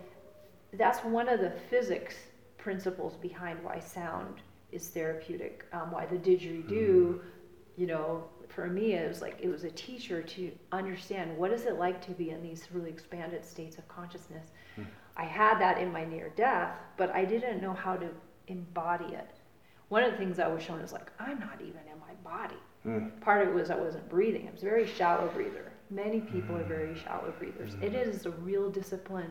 that's 0.73 1.05
one 1.05 1.29
of 1.29 1.41
the 1.41 1.53
physics 1.71 2.15
principles 2.57 3.17
behind 3.17 3.63
why 3.63 3.79
sound 3.79 4.41
is 4.73 4.89
therapeutic, 4.89 5.67
um, 5.73 5.91
why 5.91 6.07
the 6.07 6.17
didgeridoo, 6.17 6.69
mm. 6.69 7.21
you 7.77 7.87
know, 7.87 8.25
for 8.49 8.67
me, 8.67 8.93
it 8.95 9.09
was 9.09 9.21
like 9.21 9.37
it 9.43 9.49
was 9.49 9.65
a 9.65 9.71
teacher 9.71 10.23
to 10.23 10.53
understand 10.73 11.37
what 11.37 11.51
is 11.51 11.67
it 11.67 11.77
like 11.77 12.05
to 12.07 12.13
be 12.13 12.31
in 12.31 12.43
these 12.43 12.69
really 12.73 12.89
expanded 12.89 13.45
states 13.45 13.77
of 13.79 13.87
consciousness. 13.89 14.47
Mm. 14.79 14.87
I 15.17 15.25
had 15.25 15.59
that 15.61 15.79
in 15.79 15.93
my 15.93 16.05
near 16.05 16.31
death, 16.31 16.73
but 16.97 17.11
I 17.11 17.25
didn't 17.25 17.61
know 17.61 17.73
how 17.73 17.97
to 17.97 18.09
embody 18.47 19.15
it 19.15 19.31
one 19.95 20.03
of 20.03 20.11
the 20.11 20.19
things 20.19 20.41
I 20.41 20.49
was 20.49 20.61
shown 20.61 20.81
is 20.81 20.93
like, 20.93 21.13
I'm 21.21 21.39
not 21.39 21.61
even 21.61 21.83
in 21.93 22.01
my 22.01 22.15
body. 22.29 22.57
Mm. 22.85 23.21
Part 23.21 23.43
of 23.43 23.49
it 23.51 23.55
was 23.55 23.71
I 23.71 23.77
wasn't 23.77 24.09
breathing. 24.09 24.49
I 24.49 24.51
was 24.51 24.61
a 24.61 24.65
very 24.65 24.89
shallow 24.89 25.29
breather. 25.29 25.71
Many 25.89 26.19
people 26.19 26.57
mm. 26.57 26.63
are 26.63 26.65
very 26.65 26.99
shallow 26.99 27.33
breathers. 27.39 27.77
Mm. 27.77 27.85
It 27.85 27.95
is 27.95 28.27
a 28.27 28.33
real 28.33 28.69
discipline 28.69 29.31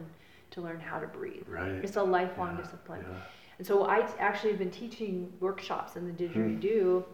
to 0.52 0.62
learn 0.62 0.80
how 0.80 1.00
to 1.00 1.08
breathe. 1.08 1.44
Right. 1.50 1.84
It's 1.84 1.98
a 1.98 2.02
lifelong 2.02 2.56
yeah. 2.56 2.64
discipline. 2.64 3.06
Yeah. 3.06 3.18
And 3.58 3.68
so 3.68 3.84
I 3.84 4.08
actually 4.20 4.52
have 4.52 4.60
been 4.60 4.72
teaching 4.72 5.34
workshops 5.42 5.98
in 5.98 6.08
the 6.08 6.14
didgeridoo 6.14 6.62
mm. 6.62 7.06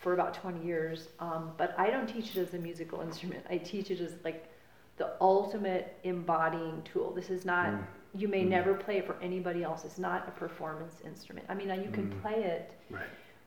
for 0.00 0.14
about 0.14 0.32
20 0.32 0.64
years, 0.64 1.08
um, 1.20 1.50
but 1.58 1.78
I 1.78 1.90
don't 1.90 2.06
teach 2.06 2.34
it 2.34 2.40
as 2.40 2.54
a 2.54 2.58
musical 2.58 3.02
instrument. 3.02 3.44
I 3.50 3.58
teach 3.58 3.90
it 3.90 4.00
as 4.00 4.14
like 4.24 4.50
the 4.96 5.12
ultimate 5.20 5.98
embodying 6.04 6.80
tool. 6.90 7.12
This 7.12 7.28
is 7.28 7.44
not 7.44 7.66
mm 7.66 7.84
you 8.14 8.28
may 8.28 8.44
mm. 8.44 8.48
never 8.48 8.74
play 8.74 8.98
it 8.98 9.06
for 9.06 9.16
anybody 9.22 9.62
else. 9.62 9.84
It's 9.84 9.98
not 9.98 10.26
a 10.28 10.30
performance 10.32 10.96
instrument. 11.04 11.46
I 11.48 11.54
mean, 11.54 11.68
you 11.68 11.90
can 11.90 12.10
mm. 12.10 12.22
play 12.22 12.42
it 12.42 12.74
right. 12.90 13.06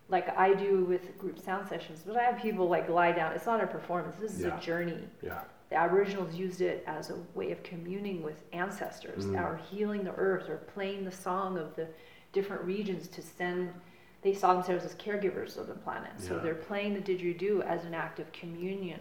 like 0.09 0.35
I 0.37 0.53
do 0.53 0.85
with 0.85 1.17
group 1.17 1.39
sound 1.39 1.67
sessions, 1.67 2.03
but 2.05 2.17
I 2.17 2.23
have 2.23 2.41
people 2.41 2.67
like 2.67 2.89
lie 2.89 3.11
down. 3.11 3.33
It's 3.33 3.45
not 3.45 3.63
a 3.63 3.67
performance. 3.67 4.15
This 4.19 4.33
is 4.33 4.41
yeah. 4.41 4.57
a 4.57 4.61
journey. 4.61 4.99
Yeah. 5.21 5.41
The 5.69 5.77
Aboriginals 5.77 6.35
used 6.35 6.59
it 6.59 6.83
as 6.85 7.11
a 7.11 7.15
way 7.33 7.51
of 7.51 7.63
communing 7.63 8.21
with 8.23 8.43
ancestors, 8.51 9.25
mm. 9.25 9.39
or 9.41 9.59
healing 9.71 10.03
the 10.03 10.13
earth, 10.15 10.49
or 10.49 10.57
playing 10.57 11.05
the 11.05 11.11
song 11.11 11.57
of 11.57 11.75
the 11.75 11.87
different 12.33 12.63
regions 12.63 13.07
to 13.07 13.21
send. 13.21 13.73
They 14.21 14.33
saw 14.35 14.53
themselves 14.53 14.85
as 14.85 14.93
caregivers 14.95 15.57
of 15.57 15.67
the 15.67 15.73
planet, 15.73 16.11
so 16.17 16.35
yeah. 16.35 16.43
they're 16.43 16.55
playing 16.55 16.93
the 16.93 16.99
didgeridoo 16.99 17.65
as 17.65 17.85
an 17.85 17.95
act 17.95 18.19
of 18.19 18.31
communion 18.33 18.99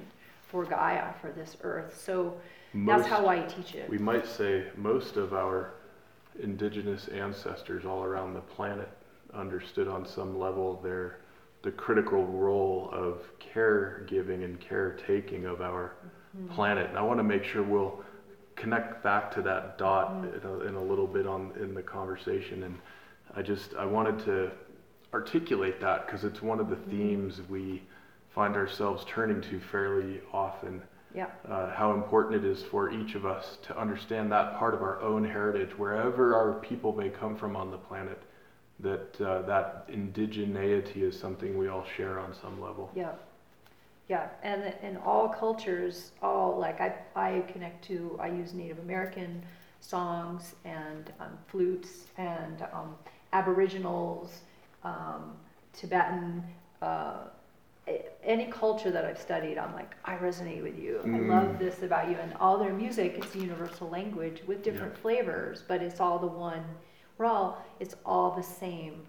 for 0.48 0.64
Gaia, 0.64 1.12
for 1.20 1.30
this 1.30 1.56
earth. 1.62 2.00
So 2.02 2.40
most, 2.72 3.02
That's 3.02 3.08
how 3.08 3.28
I 3.28 3.40
teach 3.40 3.74
it. 3.74 3.88
We 3.88 3.98
might 3.98 4.26
say 4.26 4.66
most 4.76 5.16
of 5.16 5.32
our 5.32 5.72
indigenous 6.42 7.08
ancestors 7.08 7.84
all 7.84 8.04
around 8.04 8.34
the 8.34 8.40
planet 8.40 8.88
understood 9.34 9.88
on 9.88 10.06
some 10.06 10.38
level 10.38 10.80
their 10.82 11.18
the 11.62 11.70
critical 11.70 12.24
role 12.24 12.88
of 12.92 13.20
caregiving 13.38 14.44
and 14.44 14.58
caretaking 14.60 15.44
of 15.44 15.60
our 15.60 15.92
mm-hmm. 16.36 16.52
planet. 16.54 16.88
And 16.88 16.98
I 16.98 17.02
want 17.02 17.18
to 17.18 17.24
make 17.24 17.44
sure 17.44 17.62
we'll 17.62 18.02
connect 18.56 19.02
back 19.02 19.30
to 19.34 19.42
that 19.42 19.76
dot 19.76 20.12
mm-hmm. 20.12 20.46
in, 20.46 20.54
a, 20.54 20.68
in 20.68 20.74
a 20.76 20.82
little 20.82 21.06
bit 21.06 21.26
on 21.26 21.52
in 21.60 21.74
the 21.74 21.82
conversation. 21.82 22.62
And 22.62 22.78
I 23.36 23.42
just 23.42 23.74
I 23.74 23.84
wanted 23.84 24.24
to 24.24 24.50
articulate 25.12 25.80
that 25.80 26.06
because 26.06 26.24
it's 26.24 26.40
one 26.40 26.60
of 26.60 26.70
the 26.70 26.76
mm-hmm. 26.76 26.90
themes 26.90 27.40
we 27.48 27.82
find 28.34 28.54
ourselves 28.54 29.04
turning 29.06 29.40
to 29.42 29.60
fairly 29.60 30.20
often 30.32 30.80
yeah. 31.14 31.26
Uh, 31.48 31.70
how 31.74 31.92
important 31.92 32.44
it 32.44 32.48
is 32.48 32.62
for 32.62 32.90
each 32.90 33.14
of 33.14 33.26
us 33.26 33.58
to 33.62 33.78
understand 33.78 34.30
that 34.32 34.56
part 34.58 34.74
of 34.74 34.82
our 34.82 35.00
own 35.00 35.24
heritage, 35.24 35.76
wherever 35.76 36.34
our 36.34 36.60
people 36.60 36.94
may 36.94 37.08
come 37.08 37.36
from 37.36 37.56
on 37.56 37.70
the 37.70 37.78
planet, 37.78 38.22
that 38.80 39.20
uh, 39.20 39.42
that 39.42 39.88
indigeneity 39.88 41.02
is 41.02 41.18
something 41.18 41.58
we 41.58 41.68
all 41.68 41.84
share 41.96 42.18
on 42.18 42.34
some 42.34 42.60
level. 42.60 42.90
Yeah. 42.94 43.12
Yeah, 44.08 44.26
and 44.42 44.74
in 44.82 44.96
all 44.96 45.28
cultures, 45.28 46.10
all 46.20 46.58
like 46.58 46.80
I, 46.80 46.94
I 47.14 47.44
connect 47.52 47.84
to, 47.84 48.18
I 48.20 48.26
use 48.26 48.52
Native 48.52 48.80
American 48.80 49.40
songs 49.80 50.56
and 50.64 51.12
um, 51.20 51.38
flutes 51.46 52.06
and 52.18 52.62
um, 52.72 52.96
Aboriginals, 53.32 54.40
um, 54.82 55.36
Tibetan, 55.72 56.42
uh, 56.82 57.28
any 58.22 58.46
culture 58.46 58.90
that 58.90 59.04
I've 59.04 59.18
studied, 59.18 59.58
I'm 59.58 59.74
like, 59.74 59.94
I 60.04 60.16
resonate 60.16 60.62
with 60.62 60.78
you. 60.78 61.00
Mm. 61.04 61.16
I 61.16 61.34
love 61.34 61.58
this 61.58 61.82
about 61.82 62.08
you. 62.08 62.16
And 62.16 62.34
all 62.34 62.58
their 62.58 62.72
music 62.72 63.22
is 63.24 63.34
universal 63.34 63.88
language 63.88 64.42
with 64.46 64.62
different 64.62 64.94
yeah. 64.94 65.02
flavors, 65.02 65.64
but 65.66 65.82
it's 65.82 66.00
all 66.00 66.18
the 66.18 66.26
one. 66.26 66.62
We're 67.18 67.26
all, 67.26 67.64
it's 67.80 67.96
all 68.04 68.30
the 68.30 68.42
same 68.42 69.02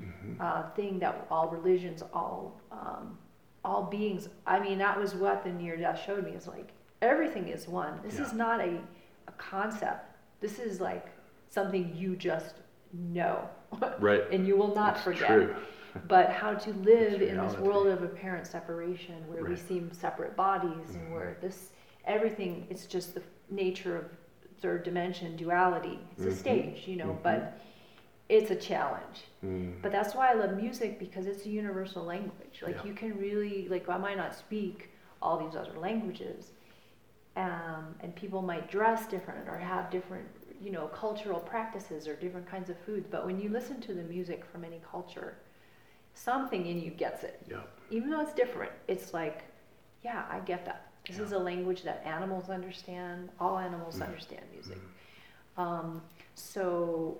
mm-hmm. 0.00 0.40
uh, 0.40 0.70
thing 0.70 0.98
that 1.00 1.26
all 1.30 1.48
religions, 1.48 2.02
all, 2.12 2.60
um, 2.70 3.18
all 3.64 3.84
beings. 3.84 4.28
I 4.46 4.58
mean, 4.60 4.78
that 4.78 4.98
was 4.98 5.14
what 5.14 5.44
the 5.44 5.50
near 5.50 5.76
death 5.76 6.00
showed 6.04 6.24
me. 6.24 6.32
It's 6.32 6.46
like 6.46 6.70
everything 7.02 7.48
is 7.48 7.68
one. 7.68 8.00
This 8.02 8.16
yeah. 8.16 8.26
is 8.26 8.32
not 8.32 8.60
a, 8.60 8.80
a 9.28 9.32
concept. 9.38 10.16
This 10.40 10.58
is 10.58 10.80
like 10.80 11.06
something 11.50 11.94
you 11.94 12.16
just 12.16 12.54
know. 12.92 13.48
Right. 13.98 14.22
and 14.30 14.46
you 14.46 14.56
will 14.56 14.74
not 14.74 14.98
forget. 14.98 15.28
True 15.28 15.56
but 16.08 16.30
how 16.30 16.54
to 16.54 16.72
live 16.74 17.22
in 17.22 17.36
this 17.36 17.56
world 17.56 17.86
of 17.86 18.02
apparent 18.02 18.46
separation 18.46 19.16
where 19.26 19.42
right. 19.42 19.50
we 19.50 19.56
seem 19.56 19.92
separate 19.92 20.36
bodies 20.36 20.70
mm-hmm. 20.70 20.98
and 20.98 21.12
where 21.12 21.36
this 21.40 21.70
everything 22.04 22.66
it's 22.70 22.86
just 22.86 23.14
the 23.14 23.22
nature 23.50 23.96
of 23.96 24.04
third 24.60 24.82
dimension 24.82 25.36
duality 25.36 25.98
it's 26.12 26.20
mm-hmm. 26.20 26.30
a 26.30 26.34
stage 26.34 26.82
you 26.86 26.96
know 26.96 27.06
mm-hmm. 27.06 27.22
but 27.22 27.60
it's 28.28 28.50
a 28.50 28.56
challenge 28.56 29.24
mm. 29.44 29.72
but 29.82 29.92
that's 29.92 30.14
why 30.14 30.30
i 30.30 30.34
love 30.34 30.56
music 30.56 30.98
because 30.98 31.26
it's 31.26 31.44
a 31.44 31.48
universal 31.48 32.04
language 32.04 32.62
like 32.62 32.76
yeah. 32.76 32.84
you 32.84 32.94
can 32.94 33.16
really 33.18 33.68
like 33.68 33.88
i 33.88 33.98
might 33.98 34.16
not 34.16 34.34
speak 34.34 34.90
all 35.20 35.38
these 35.38 35.56
other 35.56 35.78
languages 35.78 36.52
um, 37.36 37.94
and 38.00 38.14
people 38.14 38.42
might 38.42 38.70
dress 38.70 39.06
different 39.06 39.48
or 39.48 39.56
have 39.56 39.90
different 39.90 40.26
you 40.60 40.70
know 40.70 40.86
cultural 40.88 41.40
practices 41.40 42.06
or 42.06 42.14
different 42.16 42.48
kinds 42.48 42.70
of 42.70 42.78
foods 42.86 43.06
but 43.10 43.26
when 43.26 43.38
you 43.40 43.48
listen 43.48 43.80
to 43.80 43.94
the 43.94 44.02
music 44.02 44.44
from 44.50 44.64
any 44.64 44.80
culture 44.88 45.36
something 46.14 46.66
in 46.66 46.80
you 46.80 46.90
gets 46.90 47.24
it. 47.24 47.42
Even 47.90 48.10
though 48.10 48.20
it's 48.20 48.32
different, 48.32 48.72
it's 48.88 49.12
like, 49.12 49.44
yeah, 50.02 50.24
I 50.30 50.40
get 50.40 50.64
that. 50.64 50.92
This 51.06 51.18
yeah. 51.18 51.24
is 51.24 51.32
a 51.32 51.38
language 51.38 51.82
that 51.82 52.02
animals 52.06 52.48
understand. 52.48 53.28
All 53.40 53.58
animals 53.58 53.96
mm. 53.96 54.06
understand 54.06 54.42
music. 54.52 54.78
Mm. 55.58 55.62
Um, 55.62 56.02
so 56.34 57.18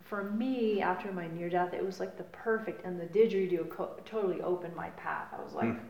for 0.00 0.24
me, 0.24 0.82
after 0.82 1.10
my 1.12 1.26
near 1.28 1.48
death, 1.48 1.72
it 1.72 1.84
was 1.84 2.00
like 2.00 2.16
the 2.16 2.24
perfect, 2.24 2.84
and 2.84 3.00
the 3.00 3.06
didgeridoo 3.06 3.70
co- 3.70 3.96
totally 4.04 4.42
opened 4.42 4.76
my 4.76 4.90
path. 4.90 5.28
I 5.36 5.42
was 5.42 5.54
like, 5.54 5.68
mm. 5.68 5.80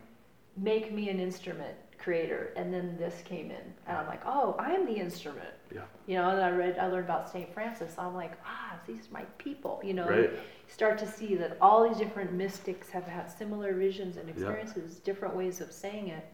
make 0.56 0.92
me 0.92 1.08
an 1.08 1.18
instrument 1.18 1.76
creator. 1.98 2.52
And 2.56 2.72
then 2.72 2.96
this 2.98 3.22
came 3.24 3.50
in, 3.50 3.74
and 3.86 3.96
I'm 3.96 4.06
like, 4.06 4.22
oh, 4.24 4.54
I'm 4.58 4.86
the 4.86 4.94
instrument. 4.94 5.54
Yeah. 5.74 5.82
You 6.06 6.16
know, 6.16 6.30
and 6.30 6.40
I 6.40 6.50
read, 6.50 6.78
I 6.78 6.86
learned 6.86 7.06
about 7.06 7.30
St. 7.30 7.52
Francis. 7.52 7.94
I'm 7.98 8.14
like, 8.14 8.32
ah, 8.46 8.78
these 8.86 9.08
are 9.08 9.12
my 9.12 9.24
people. 9.38 9.80
You 9.82 9.94
know, 9.94 10.08
right. 10.08 10.30
Start 10.74 10.98
to 10.98 11.06
see 11.06 11.34
that 11.36 11.56
all 11.60 11.88
these 11.88 11.98
different 11.98 12.32
mystics 12.32 12.90
have 12.90 13.04
had 13.04 13.30
similar 13.30 13.72
visions 13.74 14.16
and 14.16 14.28
experiences, 14.28 14.94
yeah. 14.94 15.00
different 15.04 15.34
ways 15.36 15.60
of 15.60 15.72
saying 15.72 16.08
it, 16.08 16.26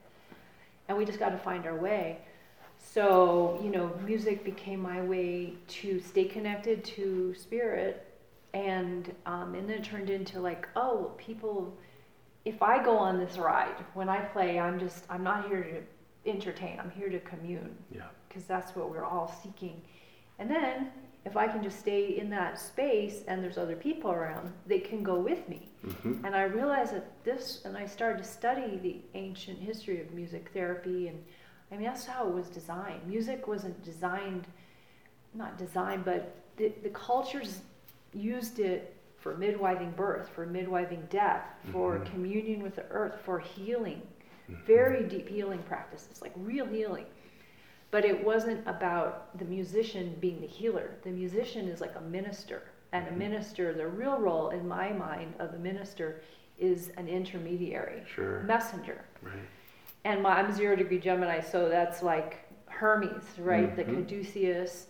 and 0.89 0.97
we 0.97 1.05
just 1.05 1.19
got 1.19 1.31
to 1.31 1.39
find 1.39 1.67
our 1.67 1.77
way. 1.77 2.19
So, 2.79 3.61
you 3.63 3.71
know, 3.71 3.93
music 4.05 4.43
became 4.43 4.81
my 4.81 5.03
way 5.03 5.55
to 5.69 6.01
stay 6.01 6.25
connected 6.25 6.83
to 6.97 7.35
spirit, 7.35 8.07
and 8.55 9.15
um, 9.27 9.55
and 9.55 9.69
then 9.69 9.79
it 9.79 9.85
turned 9.85 10.11
into 10.11 10.41
like, 10.41 10.67
oh, 10.75 11.13
people 11.19 11.77
if 12.45 12.63
I 12.63 12.83
go 12.83 12.97
on 12.97 13.19
this 13.19 13.37
ride, 13.39 13.85
when 13.95 14.09
I 14.09 14.21
play, 14.21 14.59
I'm 14.59 14.79
just, 14.79 15.05
I'm 15.11 15.23
not 15.23 15.49
here 15.49 15.63
to 15.63 16.31
entertain, 16.31 16.81
I'm 16.81 16.91
here 16.91 17.09
to 17.09 17.21
commune. 17.21 17.77
Yeah. 17.95 18.03
Because 18.29 18.45
that's 18.45 18.75
what 18.75 18.91
we're 18.91 19.05
all 19.05 19.35
seeking. 19.43 19.83
And 20.39 20.51
then, 20.51 20.91
if 21.25 21.37
I 21.37 21.47
can 21.47 21.63
just 21.63 21.79
stay 21.79 22.19
in 22.19 22.31
that 22.31 22.59
space 22.59 23.23
and 23.29 23.43
there's 23.43 23.59
other 23.59 23.77
people 23.77 24.11
around, 24.11 24.53
they 24.67 24.79
can 24.79 25.03
go 25.03 25.19
with 25.19 25.47
me. 25.49 25.69
Mm-hmm. 25.87 26.25
And 26.25 26.35
I 26.35 26.45
realized 26.45 26.95
that 26.95 27.25
this, 27.25 27.63
and 27.65 27.77
I 27.77 27.87
started 27.87 28.23
to 28.23 28.29
study 28.29 28.79
the 28.83 29.01
ancient 29.19 29.59
history 29.59 30.01
of 30.01 30.13
music 30.13 30.51
therapy, 30.55 31.09
and 31.09 31.23
I 31.71 31.77
mean, 31.77 31.85
that's 31.85 32.07
how 32.07 32.27
it 32.27 32.35
was 32.35 32.49
designed. 32.49 33.07
Music 33.07 33.47
wasn't 33.47 33.83
designed, 33.85 34.47
not 35.35 35.59
designed, 35.59 36.05
but 36.05 36.35
the, 36.57 36.73
the 36.83 36.91
cultures 36.91 37.61
used 38.15 38.59
it 38.59 38.97
for 39.19 39.35
midwiving 39.35 39.95
birth, 39.95 40.31
for 40.35 40.47
midwiving 40.47 41.07
death, 41.11 41.45
for 41.71 41.97
mm-hmm. 41.97 42.13
communion 42.13 42.63
with 42.63 42.77
the 42.77 42.85
earth, 42.91 43.21
for 43.25 43.39
healing, 43.39 44.01
mm-hmm. 44.51 44.65
very 44.67 45.05
deep 45.05 45.29
healing 45.29 45.63
practices, 45.65 46.23
like 46.23 46.33
real 46.37 46.65
healing. 46.65 47.05
But 47.91 48.05
it 48.05 48.25
wasn't 48.25 48.67
about 48.69 49.37
the 49.39 49.45
musician 49.45 50.17
being 50.21 50.41
the 50.41 50.47
healer. 50.47 50.97
The 51.03 51.11
musician 51.11 51.69
is 51.69 51.81
like 51.81 51.97
a 51.97 52.01
minister. 52.01 52.63
And 52.93 53.05
a 53.07 53.11
mm-hmm. 53.11 53.19
minister, 53.19 53.73
the 53.73 53.87
real 53.87 54.19
role 54.19 54.51
in 54.51 54.67
my 54.67 54.93
mind 54.93 55.35
of 55.39 55.53
the 55.53 55.59
minister 55.59 56.23
is 56.59 56.91
an 56.97 57.09
intermediary, 57.09 58.03
sure. 58.15 58.41
messenger. 58.41 59.05
Right. 59.23 59.35
And 60.05 60.23
my, 60.23 60.39
I'm 60.39 60.53
zero 60.53 60.77
degree 60.77 60.99
Gemini, 60.99 61.41
so 61.41 61.69
that's 61.69 62.03
like 62.03 62.39
Hermes, 62.67 63.25
right? 63.39 63.75
The 63.75 63.85
mm-hmm. 63.85 64.03
Caduceus. 64.03 64.87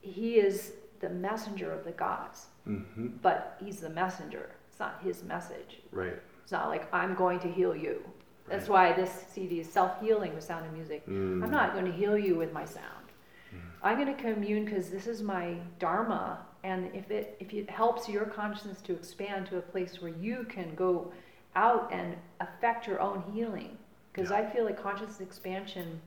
He 0.00 0.36
is 0.36 0.72
the 1.00 1.08
messenger 1.10 1.72
of 1.72 1.84
the 1.84 1.92
gods. 1.92 2.46
Mm-hmm. 2.66 3.08
But 3.22 3.56
he's 3.62 3.80
the 3.80 3.90
messenger. 3.90 4.50
It's 4.68 4.80
not 4.80 5.00
his 5.02 5.22
message. 5.22 5.78
Right. 5.90 6.20
It's 6.42 6.52
not 6.52 6.68
like 6.68 6.92
I'm 6.94 7.14
going 7.14 7.40
to 7.40 7.48
heal 7.48 7.74
you. 7.74 8.02
That's 8.48 8.68
why 8.68 8.92
this 8.92 9.24
CD 9.32 9.60
is 9.60 9.70
self 9.70 10.00
healing 10.00 10.34
with 10.34 10.44
sound 10.44 10.64
and 10.64 10.74
music. 10.74 11.06
Mm. 11.06 11.42
I'm 11.42 11.50
not 11.50 11.72
going 11.72 11.84
to 11.86 11.92
heal 11.92 12.16
you 12.16 12.36
with 12.36 12.52
my 12.52 12.64
sound. 12.64 13.06
Mm. 13.54 13.58
I'm 13.82 13.96
going 13.96 14.14
to 14.14 14.22
commune 14.22 14.64
because 14.64 14.88
this 14.88 15.06
is 15.06 15.22
my 15.22 15.56
dharma, 15.78 16.38
and 16.62 16.90
if 16.94 17.10
it 17.10 17.36
if 17.40 17.52
it 17.52 17.68
helps 17.68 18.08
your 18.08 18.24
consciousness 18.24 18.80
to 18.82 18.92
expand 18.92 19.46
to 19.48 19.58
a 19.58 19.62
place 19.62 20.00
where 20.00 20.12
you 20.12 20.46
can 20.48 20.74
go 20.74 21.12
out 21.56 21.90
and 21.92 22.16
affect 22.40 22.86
your 22.86 23.00
own 23.00 23.24
healing, 23.32 23.76
because 24.12 24.30
yeah. 24.30 24.36
I 24.36 24.50
feel 24.50 24.64
like 24.64 24.80
conscious 24.80 25.20
expansion 25.20 26.00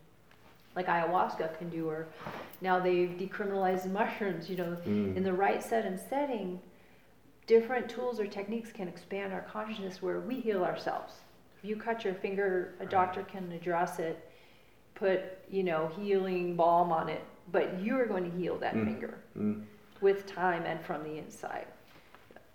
like 0.75 0.87
ayahuasca 0.87 1.57
can 1.57 1.69
do, 1.69 1.89
or 1.89 2.07
now 2.61 2.79
they've 2.79 3.09
decriminalized 3.09 3.91
mushrooms. 3.91 4.49
You 4.49 4.57
know, 4.57 4.77
mm. 4.87 5.15
in 5.17 5.23
the 5.23 5.33
right 5.33 5.61
set 5.61 5.85
and 5.85 5.99
setting, 5.99 6.61
different 7.47 7.89
tools 7.89 8.17
or 8.17 8.27
techniques 8.27 8.71
can 8.71 8.87
expand 8.87 9.33
our 9.33 9.41
consciousness 9.41 10.01
where 10.01 10.21
we 10.21 10.39
heal 10.39 10.63
ourselves. 10.63 11.15
If 11.61 11.69
you 11.69 11.75
cut 11.75 12.03
your 12.03 12.13
finger, 12.13 12.73
a 12.79 12.85
doctor 12.85 13.23
can 13.23 13.51
address 13.51 13.99
it, 13.99 14.29
put 14.95 15.21
you 15.49 15.63
know 15.63 15.91
healing 15.99 16.55
balm 16.55 16.91
on 16.91 17.09
it, 17.09 17.23
but 17.51 17.79
you 17.79 17.99
are 17.99 18.05
going 18.05 18.29
to 18.29 18.37
heal 18.37 18.57
that 18.59 18.75
mm. 18.75 18.85
finger 18.85 19.17
mm. 19.37 19.63
with 20.01 20.25
time 20.25 20.63
and 20.65 20.81
from 20.81 21.03
the 21.03 21.17
inside. 21.17 21.67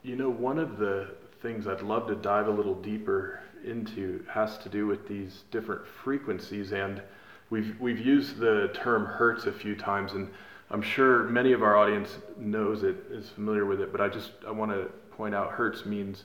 You 0.02 0.16
know, 0.16 0.30
one 0.30 0.58
of 0.58 0.78
the 0.78 1.14
things 1.42 1.66
I'd 1.66 1.82
love 1.82 2.06
to 2.08 2.14
dive 2.14 2.48
a 2.48 2.50
little 2.50 2.74
deeper 2.74 3.40
into 3.64 4.24
has 4.30 4.58
to 4.58 4.68
do 4.68 4.86
with 4.86 5.08
these 5.08 5.44
different 5.50 5.86
frequencies 5.86 6.72
and 6.72 7.02
We've, 7.50 7.78
we've 7.78 8.04
used 8.04 8.38
the 8.38 8.70
term 8.74 9.04
hertz 9.04 9.46
a 9.46 9.52
few 9.52 9.76
times, 9.76 10.14
and 10.14 10.28
I'm 10.70 10.82
sure 10.82 11.24
many 11.24 11.52
of 11.52 11.62
our 11.62 11.76
audience 11.76 12.18
knows 12.38 12.82
it, 12.82 12.96
is 13.10 13.30
familiar 13.30 13.64
with 13.66 13.80
it, 13.80 13.92
but 13.92 14.00
I 14.00 14.08
just 14.08 14.32
I 14.46 14.50
want 14.50 14.72
to 14.72 14.86
point 15.12 15.34
out 15.34 15.52
hertz 15.52 15.84
means 15.84 16.24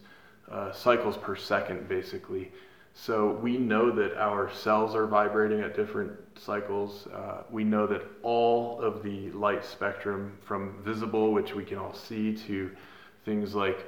uh, 0.49 0.71
cycles 0.71 1.17
per 1.17 1.35
second, 1.35 1.87
basically. 1.87 2.51
So 3.05 3.31
we 3.41 3.57
know 3.57 3.91
that 3.91 4.17
our 4.17 4.51
cells 4.51 4.93
are 4.93 5.07
vibrating 5.07 5.61
at 5.61 5.73
different 5.73 6.11
cycles. 6.37 7.07
Uh, 7.07 7.43
we 7.49 7.63
know 7.63 7.87
that 7.87 8.01
all 8.23 8.81
of 8.81 9.03
the 9.03 9.31
light 9.31 9.63
spectrum, 9.63 10.37
from 10.41 10.75
visible, 10.83 11.31
which 11.31 11.55
we 11.55 11.63
can 11.63 11.77
all 11.77 11.93
see, 11.93 12.35
to 12.47 12.69
things 13.23 13.55
like 13.55 13.85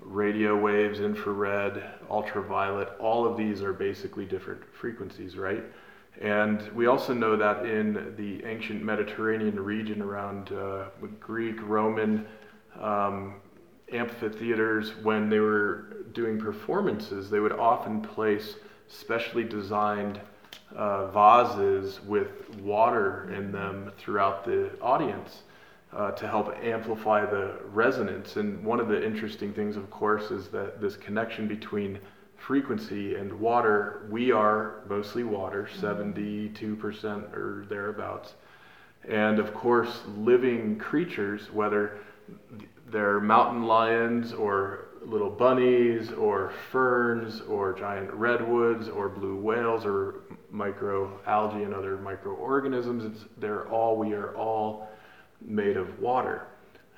radio 0.00 0.58
waves, 0.58 1.00
infrared, 1.00 1.84
ultraviolet, 2.08 2.92
all 2.98 3.26
of 3.26 3.36
these 3.36 3.62
are 3.62 3.74
basically 3.74 4.24
different 4.24 4.62
frequencies, 4.74 5.36
right? 5.36 5.64
And 6.22 6.62
we 6.74 6.86
also 6.86 7.12
know 7.12 7.36
that 7.36 7.66
in 7.66 8.14
the 8.16 8.42
ancient 8.48 8.82
Mediterranean 8.82 9.60
region 9.60 10.00
around 10.00 10.52
uh, 10.52 10.86
Greek, 11.20 11.56
Roman 11.62 12.26
um, 12.80 13.34
amphitheaters, 13.92 14.92
when 15.02 15.28
they 15.28 15.38
were 15.38 15.96
doing 16.12 16.38
performances, 16.38 17.30
they 17.30 17.40
would 17.40 17.52
often 17.52 18.00
place 18.00 18.56
specially 18.88 19.44
designed 19.44 20.20
uh, 20.74 21.06
vases 21.08 22.00
with 22.06 22.50
water 22.60 23.30
in 23.32 23.52
them 23.52 23.92
throughout 23.98 24.44
the 24.44 24.70
audience 24.80 25.42
uh, 25.92 26.10
to 26.12 26.26
help 26.28 26.54
amplify 26.62 27.24
the 27.24 27.54
resonance. 27.72 28.36
And 28.36 28.62
one 28.64 28.80
of 28.80 28.88
the 28.88 29.04
interesting 29.04 29.52
things, 29.52 29.76
of 29.76 29.90
course, 29.90 30.30
is 30.30 30.48
that 30.48 30.80
this 30.80 30.96
connection 30.96 31.46
between 31.46 31.98
frequency 32.36 33.14
and 33.14 33.32
water, 33.40 34.06
we 34.10 34.30
are 34.30 34.82
mostly 34.88 35.24
water, 35.24 35.68
72% 35.80 36.52
mm-hmm. 36.52 37.34
or 37.34 37.64
thereabouts. 37.68 38.34
And 39.08 39.38
of 39.38 39.54
course, 39.54 40.02
living 40.16 40.78
creatures, 40.78 41.52
whether 41.52 41.98
they're 42.90 43.20
mountain 43.20 43.64
lions 43.64 44.32
or 44.32 44.86
little 45.04 45.30
bunnies 45.30 46.12
or 46.12 46.52
ferns 46.70 47.40
or 47.42 47.72
giant 47.72 48.12
redwoods 48.12 48.88
or 48.88 49.08
blue 49.08 49.36
whales 49.36 49.84
or 49.84 50.16
microalgae 50.52 51.64
and 51.64 51.74
other 51.74 51.96
microorganisms, 51.98 53.04
it's, 53.04 53.24
they're 53.38 53.68
all, 53.68 53.96
we 53.96 54.12
are 54.12 54.34
all 54.36 54.88
made 55.40 55.76
of 55.76 55.98
water, 56.00 56.46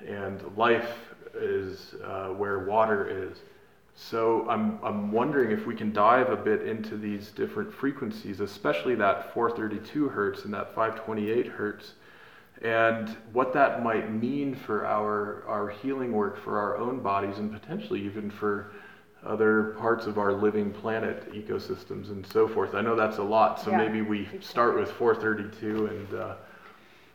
and 0.05 0.41
life 0.57 0.89
is 1.35 1.95
uh, 2.03 2.27
where 2.29 2.59
water 2.59 3.07
is. 3.29 3.37
So 3.95 4.49
I'm, 4.49 4.79
I'm 4.81 5.11
wondering 5.11 5.51
if 5.51 5.67
we 5.67 5.75
can 5.75 5.91
dive 5.91 6.29
a 6.29 6.37
bit 6.37 6.65
into 6.65 6.95
these 6.97 7.31
different 7.31 7.71
frequencies, 7.73 8.39
especially 8.39 8.95
that 8.95 9.33
432 9.33 10.07
hertz 10.07 10.45
and 10.45 10.53
that 10.53 10.73
528 10.73 11.47
hertz, 11.47 11.93
and 12.61 13.09
what 13.31 13.53
that 13.53 13.83
might 13.83 14.11
mean 14.11 14.53
for 14.53 14.85
our, 14.85 15.43
our 15.47 15.69
healing 15.69 16.11
work 16.11 16.37
for 16.43 16.59
our 16.59 16.77
own 16.77 16.99
bodies 16.99 17.37
and 17.37 17.51
potentially 17.51 18.01
even 18.01 18.29
for 18.29 18.71
other 19.25 19.75
parts 19.79 20.05
of 20.07 20.17
our 20.17 20.33
living 20.33 20.71
planet 20.71 21.31
ecosystems 21.33 22.09
and 22.09 22.25
so 22.27 22.47
forth. 22.47 22.75
I 22.75 22.81
know 22.81 22.95
that's 22.95 23.17
a 23.17 23.23
lot, 23.23 23.59
so 23.59 23.71
Yeah, 23.71 23.77
maybe 23.77 24.01
we 24.01 24.21
exactly. 24.21 24.41
start 24.41 24.75
with 24.75 24.91
432 24.91 25.85
and 25.87 26.13
uh, 26.19 26.35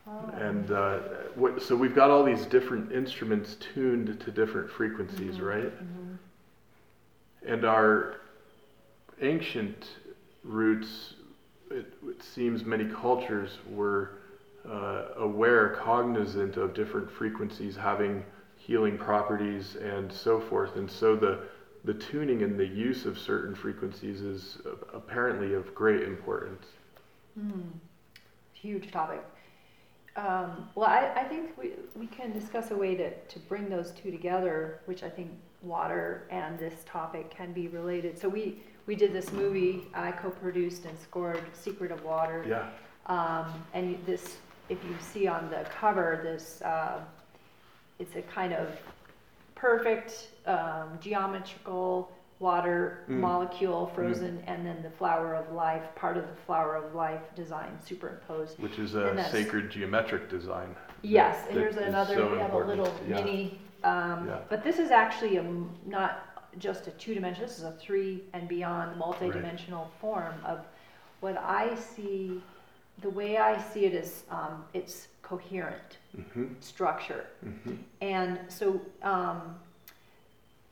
Oh. 0.07 0.29
and 0.37 0.69
uh, 0.71 0.99
what, 1.33 1.61
so 1.63 1.75
we've 1.75 1.95
got 1.95 2.11
all 2.11 2.23
these 2.23 2.45
different 2.45 2.91
instruments 2.91 3.55
tuned 3.55 4.19
to 4.19 4.31
different 4.31 4.69
frequencies, 4.69 5.37
Mhm, 5.37 5.47
right? 5.47 5.73
mhm. 5.73 6.17
And 7.47 7.65
our 7.65 8.17
ancient 9.21 9.87
roots, 10.43 11.15
it, 11.71 11.91
it 12.07 12.21
seems 12.23 12.63
many 12.65 12.85
cultures 12.85 13.57
were 13.67 14.11
uh, 14.69 15.05
aware, 15.17 15.69
cognizant 15.81 16.57
of 16.57 16.73
different 16.73 17.09
frequencies 17.11 17.75
having 17.75 18.23
healing 18.55 18.97
properties 18.97 19.75
and 19.75 20.11
so 20.11 20.39
forth. 20.39 20.75
And 20.75 20.89
so 20.89 21.15
the, 21.15 21.39
the 21.83 21.93
tuning 21.93 22.41
and 22.41 22.59
the 22.59 22.65
use 22.65 23.05
of 23.05 23.17
certain 23.17 23.53
frequencies 23.55 24.21
is 24.21 24.57
apparently 24.93 25.53
of 25.53 25.73
great 25.75 26.03
importance. 26.03 26.65
Hmm. 27.39 27.61
Huge 28.53 28.91
topic. 28.91 29.23
Um, 30.15 30.69
well, 30.75 30.87
I, 30.87 31.11
I 31.15 31.23
think 31.25 31.57
we, 31.57 31.73
we 31.95 32.07
can 32.07 32.31
discuss 32.31 32.71
a 32.71 32.75
way 32.75 32.95
to, 32.95 33.13
to 33.13 33.39
bring 33.39 33.69
those 33.69 33.91
two 33.91 34.11
together, 34.11 34.79
which 34.85 35.03
I 35.03 35.09
think 35.09 35.29
water 35.61 36.25
and 36.29 36.57
this 36.57 36.73
topic 36.85 37.29
can 37.29 37.51
be 37.51 37.67
related. 37.67 38.17
So 38.17 38.29
we, 38.29 38.63
we 38.85 38.95
did 38.95 39.11
this 39.11 39.31
movie, 39.33 39.83
I 39.93 40.11
co-produced 40.11 40.85
and 40.85 40.97
scored 40.97 41.43
Secret 41.53 41.91
of 41.91 42.03
Water. 42.03 42.45
Yeah. 42.47 42.69
Um, 43.07 43.53
and 43.73 43.97
this, 44.05 44.37
if 44.69 44.83
you 44.83 44.95
see 44.99 45.27
on 45.27 45.49
the 45.49 45.65
cover, 45.79 46.19
this, 46.23 46.61
uh, 46.61 46.99
it's 47.99 48.15
a 48.15 48.21
kind 48.21 48.53
of 48.53 48.69
perfect 49.55 50.29
um, 50.45 50.97
geometrical 50.99 52.11
water 52.39 53.05
Mm. 53.07 53.19
molecule 53.21 53.87
frozen, 53.95 54.43
and 54.45 54.65
then 54.65 54.81
the 54.83 54.89
flower 54.89 55.35
of 55.35 55.53
life, 55.53 55.83
part 55.95 56.17
of 56.17 56.27
the 56.27 56.35
flower 56.45 56.75
of 56.75 56.93
life 56.93 57.21
design 57.33 57.77
superimposed. 57.83 58.59
Which 58.59 58.77
is 58.77 58.93
a 58.95 59.23
sacred 59.31 59.69
geometric 59.71 60.29
design. 60.29 60.75
Yes, 61.01 61.41
that- 61.43 61.51
and 61.51 61.59
here's 61.59 61.77
another, 61.77 62.15
so 62.15 62.31
we 62.33 62.39
have 62.39 62.53
a 62.53 62.57
little 62.57 62.93
Yeah. 63.07 63.15
mini, 63.23 63.59
um, 63.85 64.27
Yeah. 64.27 64.39
but 64.49 64.63
this 64.63 64.79
is 64.79 64.91
actually 64.91 65.37
a 65.37 65.43
not 65.85 66.19
just 66.57 66.87
a 66.87 66.91
two-dimensional, 66.91 67.47
this 67.47 67.57
is 67.57 67.63
a 67.63 67.71
three 67.73 68.23
and 68.33 68.47
beyond 68.49 68.97
multi-dimensional 68.97 69.89
form 70.01 70.33
of 70.45 70.59
what 71.21 71.37
I 71.37 71.75
see, 71.75 72.43
the 73.01 73.09
way 73.09 73.37
I 73.37 73.61
see 73.61 73.85
it 73.85 73.93
is, 73.93 74.23
um, 74.29 74.63
it's 74.73 75.07
coherent 75.21 75.97
hmm 76.33 76.47
structure. 76.59 77.25
hmm 77.43 77.75
And 78.01 78.39
so, 78.47 78.79
um, 79.03 79.55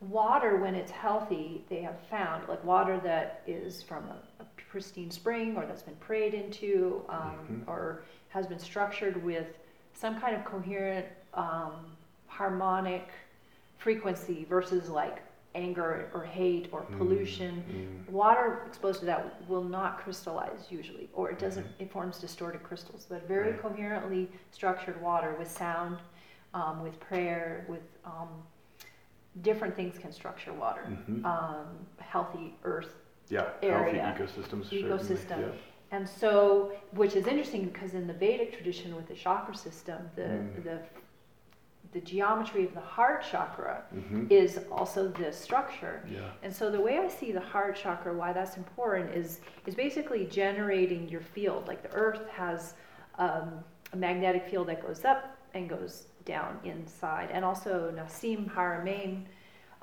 water, 0.02 0.58
when 0.58 0.76
it's 0.76 0.92
healthy, 0.92 1.64
they 1.70 1.82
have 1.82 2.00
found, 2.10 2.48
like 2.50 2.64
water 2.64 3.00
that 3.04 3.42
is 3.48 3.82
from 3.82 4.04
a, 4.10 4.44
a 4.44 4.46
pristine 4.70 5.10
spring 5.12 5.56
or 5.58 5.66
that's 5.66 5.82
been 5.84 5.96
prayed 5.98 6.34
into, 6.34 7.02
um, 7.10 7.38
Mhm. 7.66 7.68
or 7.68 8.04
has 8.30 8.48
been 8.48 8.60
structured 8.60 9.24
with 9.24 9.48
some 9.94 10.20
kind 10.20 10.36
of 10.36 10.44
coherent, 10.46 11.06
um, 11.34 11.86
harmonic 12.28 13.08
frequency 13.78 14.46
versus 14.46 14.90
like 14.90 15.22
anger 15.56 16.10
or 16.14 16.24
hate 16.24 16.70
or 16.72 16.82
pollution. 16.98 17.64
Mm. 18.08 18.12
Water 18.12 18.64
exposed 18.68 19.00
to 19.02 19.06
that 19.06 19.48
will 19.48 19.64
not 19.64 20.00
crystallize 20.00 20.68
usually, 20.72 21.10
or 21.14 21.30
it 21.30 21.40
doesn't, 21.40 21.66
Mhm. 21.66 21.82
it 21.84 21.92
forms 21.92 22.20
distorted 22.20 22.64
crystals. 22.64 23.06
But 23.08 23.28
very 23.28 23.52
Right. 23.52 23.62
coherently 23.62 24.32
structured 24.52 25.00
water 25.02 25.36
with 25.38 25.50
sound, 25.50 26.00
um, 26.54 26.82
with 26.84 27.00
prayer, 27.00 27.66
with 27.68 27.84
um, 28.06 28.30
different 29.42 29.76
things 29.76 29.98
can 29.98 30.12
structure 30.12 30.54
water. 30.54 30.84
Mhm. 30.88 31.26
Um, 31.26 31.88
healthy 32.00 32.56
earth. 32.64 32.96
Yeah, 33.30 33.50
area, 33.62 34.04
healthy 34.04 34.24
ecosystems. 34.24 34.70
ecosystem. 34.70 35.40
Yeah. 35.40 35.52
And 35.92 36.08
so, 36.10 36.72
which 36.92 37.16
is 37.16 37.26
interesting 37.28 37.66
because 37.66 37.94
in 37.94 38.06
the 38.08 38.14
Vedic 38.14 38.54
tradition 38.54 38.96
with 38.96 39.08
the 39.08 39.14
chakra 39.14 39.56
system, 39.56 40.10
the, 40.16 40.24
Mm. 40.24 40.64
the, 40.64 40.80
the 41.94 42.02
geometry 42.02 42.66
of 42.66 42.74
the 42.74 42.80
heart 42.82 43.24
chakra 43.24 43.84
Mhm. 43.96 44.30
is 44.32 44.60
also 44.72 45.08
this 45.10 45.38
structure. 45.38 46.04
Yeah. 46.10 46.32
And 46.42 46.54
so 46.54 46.70
the 46.72 46.82
way 46.82 46.98
I 46.98 47.08
see 47.08 47.32
the 47.32 47.40
heart 47.40 47.76
chakra, 47.76 48.14
why 48.14 48.34
that's 48.34 48.58
important, 48.58 49.12
is 49.16 49.40
is 49.66 49.76
basically 49.76 50.26
generating 50.26 51.08
your 51.08 51.22
field. 51.22 51.68
Like 51.68 51.82
the 51.84 51.94
Earth 51.94 52.28
has 52.30 52.74
um, 53.20 53.64
a 53.94 53.96
magnetic 53.96 54.44
field 54.50 54.68
that 54.68 54.82
goes 54.82 55.06
up 55.06 55.38
and 55.54 55.70
goes 55.70 56.08
down 56.26 56.60
inside, 56.64 57.30
and 57.32 57.46
also 57.46 57.92
Nassim 57.96 58.50
Haramein, 58.50 59.26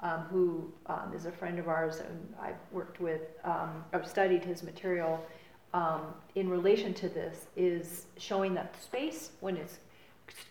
um, 0.01 0.21
who 0.31 0.73
um, 0.87 1.13
is 1.15 1.27
a 1.27 1.33
friend 1.33 1.59
of 1.61 1.69
ours, 1.69 2.01
and 2.01 2.35
I've 2.43 2.59
worked 2.73 2.99
with, 3.01 3.23
um, 3.45 3.85
I've 3.93 4.09
studied 4.09 4.45
his 4.45 4.63
material. 4.65 5.25
Um, 5.73 6.15
in 6.35 6.49
relation 6.51 6.93
to 6.95 7.09
this, 7.09 7.47
is 7.55 8.07
showing 8.17 8.53
that 8.55 8.75
space, 8.83 9.31
when 9.39 9.57
it's 9.57 9.79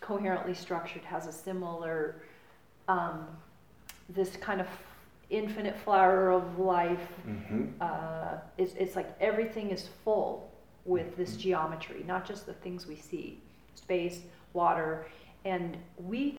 coherently 0.01 0.53
structured, 0.53 1.03
has 1.03 1.27
a 1.27 1.31
similar 1.31 2.15
um, 2.87 3.27
this 4.09 4.35
kind 4.37 4.59
of 4.59 4.67
infinite 5.29 5.77
flower 5.77 6.31
of 6.31 6.57
life. 6.57 7.07
Mhm. 7.27 7.71
Uh, 7.79 8.39
it's, 8.57 8.73
it's 8.73 8.95
like 8.95 9.07
everything 9.21 9.69
is 9.69 9.87
full 10.03 10.49
with 10.85 11.15
this 11.15 11.35
Mhm. 11.35 11.39
geometry, 11.39 12.03
not 12.07 12.25
just 12.25 12.47
the 12.47 12.53
things 12.55 12.87
we 12.87 12.95
see 12.95 13.39
space, 13.75 14.23
water, 14.53 15.05
and 15.45 15.77
we 15.97 16.35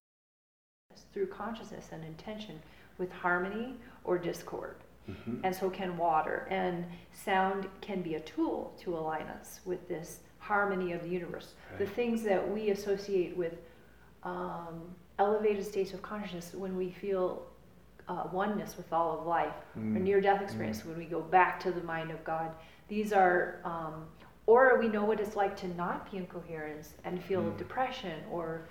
through 1.12 1.28
consciousness 1.28 1.90
and 1.92 2.04
intention 2.04 2.60
with 2.98 3.12
harmony 3.12 3.76
or 4.04 4.18
discord. 4.18 4.76
Mhm. 5.08 5.40
And 5.44 5.54
so 5.54 5.70
can 5.70 5.96
water. 5.96 6.46
And 6.50 6.84
sound 7.12 7.68
can 7.80 8.02
be 8.02 8.16
a 8.16 8.20
tool 8.20 8.74
to 8.80 8.96
align 8.98 9.26
us 9.28 9.60
with 9.64 9.86
this 9.88 10.20
harmony 10.54 10.92
of 10.92 11.00
the 11.02 11.08
universe. 11.08 11.54
The 11.78 11.86
things 11.86 12.22
that 12.24 12.42
we 12.54 12.70
associate 12.70 13.36
with 13.36 13.54
um, 14.24 14.76
elevated 15.18 15.64
states 15.64 15.92
of 15.94 16.02
consciousness 16.02 16.52
when 16.54 16.76
we 16.76 16.90
feel 16.90 17.42
uh, 18.08 18.24
oneness 18.32 18.76
with 18.76 18.92
all 18.92 19.10
of 19.18 19.26
life, 19.26 19.54
or 19.76 19.80
Mm. 19.80 20.02
near 20.02 20.20
death 20.20 20.42
experience 20.42 20.84
when 20.84 20.98
we 20.98 21.04
go 21.16 21.20
back 21.20 21.60
to 21.60 21.70
the 21.70 21.82
mind 21.94 22.10
of 22.10 22.20
God. 22.24 22.50
These 22.88 23.12
are, 23.12 23.60
um, 23.64 23.94
or 24.46 24.62
we 24.82 24.88
know 24.88 25.04
what 25.04 25.20
it's 25.20 25.36
like 25.36 25.54
to 25.58 25.68
not 25.84 26.10
be 26.10 26.16
in 26.18 26.26
coherence 26.26 26.88
and 27.04 27.22
feel 27.22 27.42
Mm. 27.42 27.56
depression 27.64 28.18
or 28.36 28.62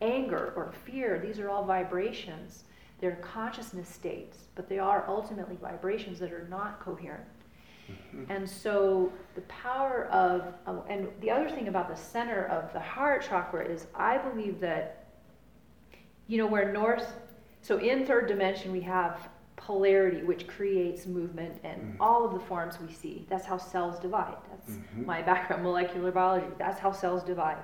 anger 0.00 0.52
or 0.56 0.72
fear. 0.86 1.20
These 1.26 1.38
are 1.38 1.48
all 1.48 1.64
vibrations. 1.64 2.64
They're 3.00 3.20
consciousness 3.36 3.88
states, 3.88 4.36
but 4.56 4.68
they 4.68 4.80
are 4.80 5.04
ultimately 5.06 5.56
vibrations 5.70 6.18
that 6.18 6.32
are 6.32 6.48
not 6.48 6.80
coherent. 6.80 7.28
Mhm. 7.88 8.26
And 8.28 8.48
so 8.48 9.12
the 9.34 9.40
power 9.42 10.06
of, 10.06 10.52
uh, 10.66 10.80
and 10.88 11.08
the 11.20 11.30
other 11.30 11.48
thing 11.48 11.68
about 11.68 11.88
the 11.88 11.96
center 11.96 12.44
of 12.46 12.72
the 12.72 12.80
heart 12.80 13.22
chakra 13.22 13.64
is 13.64 13.86
I 13.94 14.18
believe 14.18 14.60
that, 14.60 15.04
you 16.26 16.38
know, 16.38 16.46
where 16.46 16.72
north, 16.72 17.18
so 17.62 17.78
in 17.78 18.04
third 18.06 18.26
dimension 18.28 18.72
we 18.72 18.80
have 18.82 19.28
polarity, 19.56 20.22
which 20.22 20.46
creates 20.46 21.06
movement 21.06 21.58
and 21.64 21.80
Mm. 21.94 21.96
all 22.00 22.24
of 22.24 22.32
the 22.32 22.40
forms 22.40 22.80
we 22.80 22.92
see. 22.92 23.26
That's 23.28 23.44
how 23.44 23.56
cells 23.56 23.98
divide. 23.98 24.36
That's 24.50 24.70
Mhm. 24.76 25.04
my 25.06 25.20
background, 25.22 25.62
molecular 25.62 26.12
biology. 26.12 26.46
That's 26.58 26.78
how 26.78 26.92
cells 26.92 27.22
divide. 27.24 27.58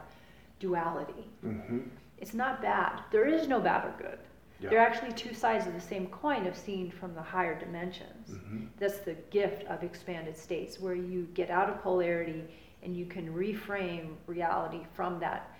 Duality. 0.59 1.31
Mhm. 1.45 1.89
It's 2.18 2.35
not 2.35 2.61
bad. 2.62 3.01
There 3.11 3.27
is 3.27 3.49
no 3.49 3.61
bad 3.61 3.85
or 3.85 3.93
good. 3.99 4.18
Yeah. 4.61 4.70
They're 4.70 4.78
actually 4.78 5.12
two 5.12 5.34
sides 5.34 5.66
of 5.66 5.74
the 5.74 5.80
same 5.80 6.07
coin 6.07 6.46
of 6.46 6.57
seen 6.57 6.90
from 6.90 7.14
the 7.14 7.20
higher 7.22 7.59
dimensions. 7.59 8.30
Mhm. 8.30 8.68
That's 8.78 8.98
the 8.98 9.14
gift 9.30 9.64
of 9.64 9.82
expanded 9.82 10.36
states, 10.36 10.80
where 10.80 10.94
you 10.94 11.24
get 11.34 11.50
out 11.50 11.68
of 11.68 11.82
polarity 11.82 12.44
and 12.82 12.96
you 12.96 13.07
can 13.07 13.34
reframe 13.34 14.16
reality 14.26 14.84
from 14.94 15.18
that. 15.20 15.50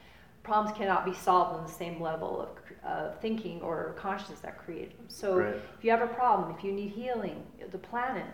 Problems 0.43 0.77
cannot 0.77 1.05
be 1.05 1.13
solved 1.15 1.57
on 1.57 1.65
the 1.67 1.73
same 1.73 2.01
level 2.01 2.41
of, 2.41 2.51
of 2.89 3.19
thinking 3.21 3.61
or 3.63 3.95
consciousness 3.97 4.41
that 4.41 4.59
created 4.59 4.97
them. 4.99 5.09
So 5.09 5.39
Right. 5.39 5.55
if 5.55 5.83
you 5.85 5.91
have 5.91 6.03
a 6.03 6.07
problem, 6.15 6.55
if 6.57 6.63
you 6.63 6.71
need 6.73 6.91
healing, 6.91 7.45
the 7.71 7.79
planet, 7.79 8.27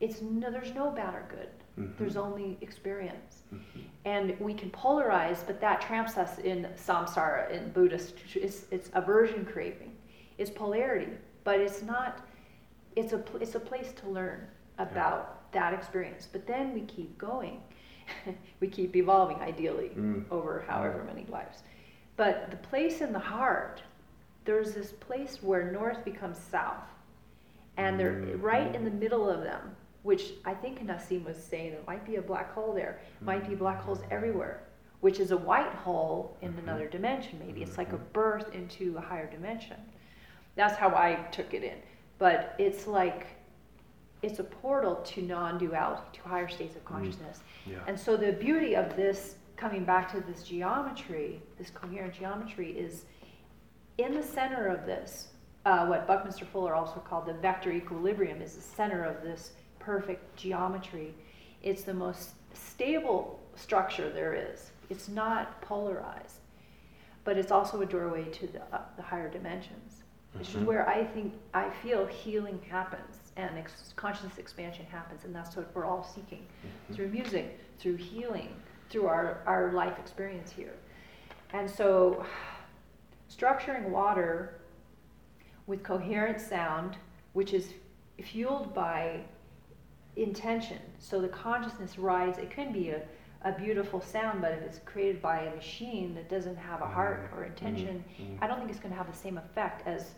it's 0.00 0.22
no, 0.22 0.50
there's 0.50 0.72
no 0.74 0.90
bad 0.90 1.14
or 1.14 1.26
good. 1.28 1.48
Mhm. 1.80 1.96
There's 1.98 2.16
only 2.16 2.58
experience. 2.60 3.42
Mhm. 3.52 3.82
And 4.04 4.38
we 4.40 4.54
can 4.54 4.70
polarize, 4.70 5.46
but 5.46 5.60
that 5.60 5.80
tramps 5.80 6.16
us 6.16 6.38
in 6.38 6.64
samsara, 6.76 7.50
in 7.50 7.70
Buddhist, 7.72 8.14
it's, 8.34 8.66
it's 8.70 8.90
aversion 8.94 9.44
craving. 9.44 9.96
It's 10.38 10.50
polarity, 10.50 11.12
but 11.44 11.60
it's 11.60 11.82
not, 11.82 12.26
it's 12.96 13.12
a, 13.12 13.22
it's 13.40 13.54
a 13.54 13.60
place 13.60 13.92
to 14.00 14.08
learn 14.08 14.46
about 14.78 15.50
that 15.52 15.74
experience. 15.74 16.28
But 16.30 16.46
then 16.46 16.72
we 16.72 16.82
keep 16.82 17.16
going. 17.18 17.60
we 18.60 18.68
keep 18.68 18.96
evolving, 18.96 19.36
ideally, 19.38 19.90
Mm. 19.96 20.24
over 20.30 20.64
however 20.66 21.04
many 21.04 21.26
lives. 21.26 21.62
But 22.16 22.50
the 22.50 22.56
place 22.56 23.00
in 23.00 23.12
the 23.12 23.18
heart, 23.18 23.82
there's 24.44 24.72
this 24.74 24.92
place 24.92 25.42
where 25.42 25.70
north 25.70 26.04
becomes 26.04 26.38
south. 26.38 26.84
And 27.76 27.98
they're 27.98 28.12
Mm-hmm. 28.12 28.40
right 28.42 28.74
in 28.74 28.84
the 28.84 28.90
middle 28.90 29.28
of 29.30 29.42
them, 29.42 29.76
which 30.02 30.32
I 30.44 30.54
think 30.54 30.84
Nassim 30.86 31.24
was 31.24 31.36
saying 31.36 31.72
there 31.72 31.80
might 31.86 32.06
be 32.06 32.16
a 32.16 32.22
black 32.22 32.52
hole 32.52 32.72
there, 32.72 33.00
might 33.20 33.48
be 33.48 33.54
black 33.54 33.80
holes 33.82 34.00
everywhere, 34.10 34.62
which 35.00 35.20
is 35.20 35.30
a 35.30 35.36
white 35.36 35.72
hole 35.74 36.36
in 36.40 36.52
Mhm. 36.54 36.58
another 36.58 36.88
dimension, 36.88 37.38
maybe. 37.38 37.62
It's 37.62 37.76
like 37.78 37.92
a 37.92 37.98
Mhm. 37.98 38.12
birth 38.12 38.54
into 38.54 38.96
a 38.96 39.00
higher 39.00 39.26
dimension. 39.30 39.76
That's 40.54 40.76
how 40.76 40.88
I 40.94 41.14
took 41.30 41.52
it 41.54 41.62
in. 41.62 41.78
But 42.18 42.54
it's 42.58 42.86
like, 42.86 43.26
it's 44.22 44.38
a 44.38 44.44
portal 44.44 44.96
to 44.96 45.22
non 45.22 45.58
duality, 45.58 46.02
to 46.14 46.28
higher 46.28 46.48
states 46.48 46.76
of 46.76 46.84
consciousness. 46.84 47.42
Yeah. 47.66 47.78
And 47.86 47.98
so 47.98 48.16
the 48.16 48.32
beauty 48.32 48.74
of 48.76 48.96
this, 48.96 49.36
coming 49.56 49.84
back 49.84 50.10
to 50.12 50.20
this 50.20 50.42
geometry, 50.42 51.42
this 51.58 51.70
coherent 51.70 52.14
geometry, 52.14 52.70
is 52.72 53.04
in 53.98 54.14
the 54.14 54.22
center 54.22 54.66
of 54.68 54.86
this, 54.86 55.32
uh, 55.66 55.86
what 55.86 56.06
Buckminster 56.06 56.46
Fuller 56.46 56.74
also 56.74 57.00
called 57.00 57.26
the 57.26 57.34
vector 57.34 57.70
equilibrium 57.70 58.40
is 58.40 58.54
the 58.56 58.62
center 58.62 59.04
of 59.04 59.22
this 59.22 59.52
perfect 59.90 60.36
geometry. 60.36 61.12
It's 61.62 61.82
the 61.82 61.94
most 61.94 62.30
stable 62.54 63.40
structure 63.56 64.08
there 64.10 64.34
is. 64.34 64.70
It's 64.88 65.08
not 65.08 65.60
polarized, 65.62 66.36
but 67.24 67.36
it's 67.36 67.50
also 67.50 67.80
a 67.82 67.86
doorway 67.86 68.24
to 68.24 68.46
the, 68.46 68.62
uh, 68.72 68.82
the 68.96 69.02
higher 69.02 69.28
dimensions, 69.28 70.04
which 70.34 70.48
is 70.50 70.54
Mhm. 70.56 70.64
where 70.66 70.88
I 70.88 71.04
think, 71.04 71.34
I 71.52 71.70
feel 71.70 72.06
healing 72.06 72.60
happens 72.70 73.32
and 73.36 73.58
ex- 73.58 73.92
consciousness 73.96 74.38
expansion 74.38 74.86
happens, 74.86 75.24
and 75.24 75.34
that's 75.34 75.56
what 75.56 75.74
we're 75.74 75.84
all 75.84 76.02
seeking 76.04 76.46
Mhm. 76.90 76.94
through 76.94 77.08
music, 77.08 77.58
through 77.78 77.96
healing, 77.96 78.54
through 78.88 79.06
our, 79.06 79.42
our 79.46 79.72
life 79.72 79.98
experience 79.98 80.50
here. 80.50 80.74
And 81.52 81.68
so, 81.70 82.24
structuring 83.28 83.88
water 83.90 84.60
with 85.66 85.82
coherent 85.82 86.40
sound, 86.40 86.96
which 87.32 87.54
is 87.54 87.74
fueled 88.20 88.74
by 88.74 89.24
intention. 90.16 90.78
So 90.98 91.20
the 91.20 91.28
consciousness 91.28 91.98
rides, 91.98 92.38
it 92.38 92.50
can 92.50 92.72
be 92.72 92.90
a, 92.90 93.02
a 93.42 93.52
beautiful 93.52 94.00
sound, 94.00 94.40
but 94.42 94.52
if 94.52 94.62
it's 94.62 94.80
created 94.84 95.22
by 95.22 95.42
a 95.42 95.54
machine 95.54 96.14
that 96.14 96.28
doesn't 96.28 96.56
have 96.56 96.82
a 96.82 96.86
heart 96.86 97.30
or 97.34 97.44
intention, 97.44 98.04
Mhm. 98.20 98.38
I 98.42 98.46
don't 98.46 98.58
think 98.58 98.70
it's 98.70 98.80
going 98.80 98.92
to 98.92 98.98
have 98.98 99.10
the 99.10 99.16
same 99.16 99.38
effect 99.38 99.86
as 99.86 100.14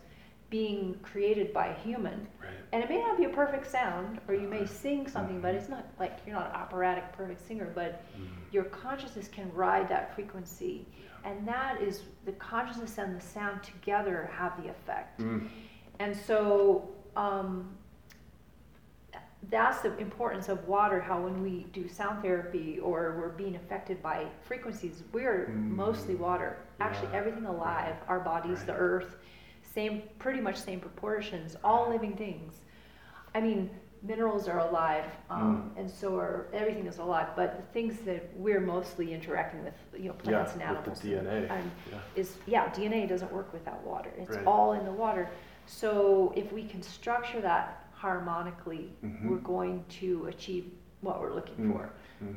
being 0.49 0.99
created 1.01 1.51
by 1.53 1.67
a 1.67 1.73
human. 1.73 2.27
Right. 2.39 2.51
And 2.73 2.83
it 2.83 2.89
may 2.89 2.99
not 3.01 3.17
be 3.17 3.23
a 3.23 3.29
perfect 3.29 3.65
sound, 3.65 4.19
or 4.27 4.35
you 4.35 4.47
may 4.47 4.65
sing 4.67 5.07
something, 5.07 5.41
but 5.41 5.53
Mhm. 5.53 5.57
it's 5.57 5.69
not 5.69 5.85
like 5.99 6.19
you're 6.27 6.35
not 6.35 6.49
an 6.49 6.55
operatic 6.55 7.11
perfect 7.13 7.41
singer, 7.41 7.71
but 7.73 8.03
Mhm. 8.15 8.27
your 8.51 8.65
consciousness 8.65 9.27
can 9.27 9.51
ride 9.53 9.87
that 9.89 10.13
frequency. 10.13 10.85
And 11.23 11.47
that 11.47 11.81
is 11.81 12.03
the 12.25 12.33
consciousness 12.33 12.97
and 12.97 13.15
the 13.15 13.21
sound 13.21 13.63
together 13.63 14.29
have 14.33 14.61
the 14.61 14.69
effect. 14.69 15.21
Mm. 15.21 15.47
And 15.99 16.15
so 16.15 16.89
um, 17.15 17.77
that's 19.49 19.81
the 19.81 19.95
importance 19.97 20.47
of 20.49 20.67
water, 20.67 20.99
how 21.01 21.21
when 21.21 21.41
we 21.41 21.65
do 21.73 21.87
sound 21.87 22.21
therapy 22.21 22.79
or 22.79 23.15
we're 23.17 23.29
being 23.29 23.55
affected 23.55 24.01
by 24.01 24.25
frequencies, 24.41 25.03
we're 25.11 25.47
mostly 25.49 26.15
Mm. 26.15 26.19
water. 26.19 26.57
Actually, 26.79 27.09
Yeah. 27.11 27.17
everything 27.19 27.45
alive, 27.45 27.95
our 28.07 28.19
bodies, 28.19 28.63
the 28.63 28.73
earth, 28.73 29.17
same, 29.61 30.03
pretty 30.19 30.39
much 30.39 30.55
same 30.57 30.79
proportions, 30.79 31.57
all 31.63 31.89
living 31.89 32.15
things. 32.15 32.61
I 33.35 33.41
mean, 33.41 33.69
minerals 34.01 34.47
are 34.47 34.59
alive, 34.59 35.05
um, 35.29 35.71
Mm. 35.75 35.79
and 35.79 35.89
so 35.89 36.17
are 36.17 36.47
everything 36.53 36.85
is 36.85 36.99
alive. 36.99 37.27
But 37.35 37.57
the 37.57 37.63
things 37.73 37.99
that 38.01 38.35
we're 38.35 38.59
mostly 38.61 39.13
interacting 39.13 39.63
with, 39.63 39.73
you 39.97 40.09
know, 40.09 40.13
plants 40.13 40.53
and 40.53 40.61
animals, 40.61 40.87
with 40.87 41.01
the 41.01 41.07
DNA. 41.09 41.47
and 41.49 41.71
yeah. 41.91 41.97
is 42.15 42.37
yeah, 42.45 42.69
DNA 42.69 43.07
doesn't 43.07 43.31
work 43.31 43.51
without 43.53 43.81
water. 43.83 44.11
It's 44.17 44.35
Right. 44.37 44.45
all 44.45 44.73
in 44.73 44.85
the 44.85 44.91
water. 44.91 45.27
So 45.65 46.33
if 46.35 46.51
we 46.51 46.65
can 46.67 46.81
structure 46.81 47.39
that 47.41 47.79
harmonically, 48.13 48.91
Mhm. 49.01 49.29
we're 49.29 49.37
going 49.37 49.85
to 50.01 50.25
achieve 50.27 50.69
what 51.01 51.21
we're 51.21 51.31
looking 51.33 51.55
Mm. 51.55 51.71
for. 51.71 51.89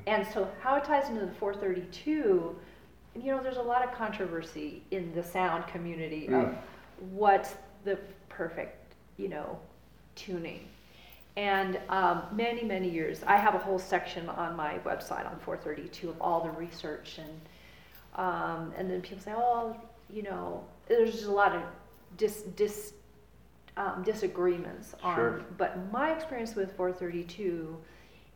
And 0.06 0.24
so 0.28 0.48
how 0.62 0.76
it 0.76 0.84
ties 0.84 1.08
into 1.08 1.26
the 1.26 1.32
432, 1.32 2.56
you 3.16 3.32
know, 3.32 3.42
there's 3.42 3.56
a 3.56 3.62
lot 3.62 3.82
of 3.84 3.90
controversy 3.92 4.82
in 4.92 5.12
the 5.14 5.22
sound 5.24 5.66
community 5.66 6.26
of 6.28 6.32
Mm. 6.46 6.56
what's 7.10 7.56
the 7.84 7.98
perfect, 8.28 8.94
you 9.16 9.28
know, 9.28 9.58
tuning. 10.14 10.68
And 11.36 11.78
um, 11.88 12.22
many, 12.32 12.62
many 12.64 12.88
years, 12.88 13.22
I 13.24 13.36
have 13.36 13.54
a 13.54 13.58
whole 13.58 13.78
section 13.78 14.28
on 14.28 14.56
my 14.56 14.78
website 14.84 15.26
on 15.30 15.38
432 15.40 16.08
of 16.08 16.20
all 16.22 16.40
the 16.42 16.50
research 16.50 17.18
and 17.18 17.40
um, 18.14 18.72
and 18.78 18.90
then 18.90 19.02
people 19.02 19.22
say, 19.22 19.34
oh, 19.36 19.76
you 20.08 20.22
know, 20.22 20.64
there's 20.86 21.12
just 21.12 21.26
a 21.26 21.30
lot 21.32 21.54
of 21.54 21.62
dis, 22.16 22.42
dis, 22.56 22.94
um, 23.76 24.02
disagreements 24.04 24.94
on. 25.02 25.14
Sure. 25.16 25.42
But 25.58 25.90
my 25.92 26.12
experience 26.12 26.54
with 26.54 26.72
432 26.76 27.76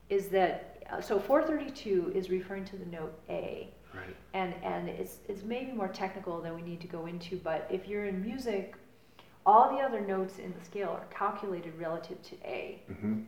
is 0.09 0.29
that 0.29 0.83
uh, 0.91 1.01
so 1.01 1.19
432 1.19 2.13
is 2.15 2.31
referring 2.31 2.65
to 2.67 2.77
the 2.77 2.87
note 2.87 3.19
A, 3.29 3.69
Right. 3.95 4.15
and 4.35 4.55
and 4.63 4.89
it's 4.89 5.19
it's 5.29 5.43
maybe 5.43 5.73
more 5.73 5.89
technical 5.89 6.41
than 6.41 6.55
we 6.55 6.63
need 6.63 6.81
to 6.81 6.87
go 6.87 7.07
into. 7.07 7.37
But 7.37 7.67
if 7.71 7.89
you're 7.89 8.05
in 8.07 8.23
music, 8.23 8.75
all 9.47 9.75
the 9.77 9.83
other 9.83 10.01
notes 10.01 10.39
in 10.39 10.53
the 10.59 10.65
scale 10.65 10.91
are 10.91 11.07
calculated 11.13 11.77
relative 11.79 12.23
to 12.23 12.37
A. 12.45 12.83
hmm 12.87 13.23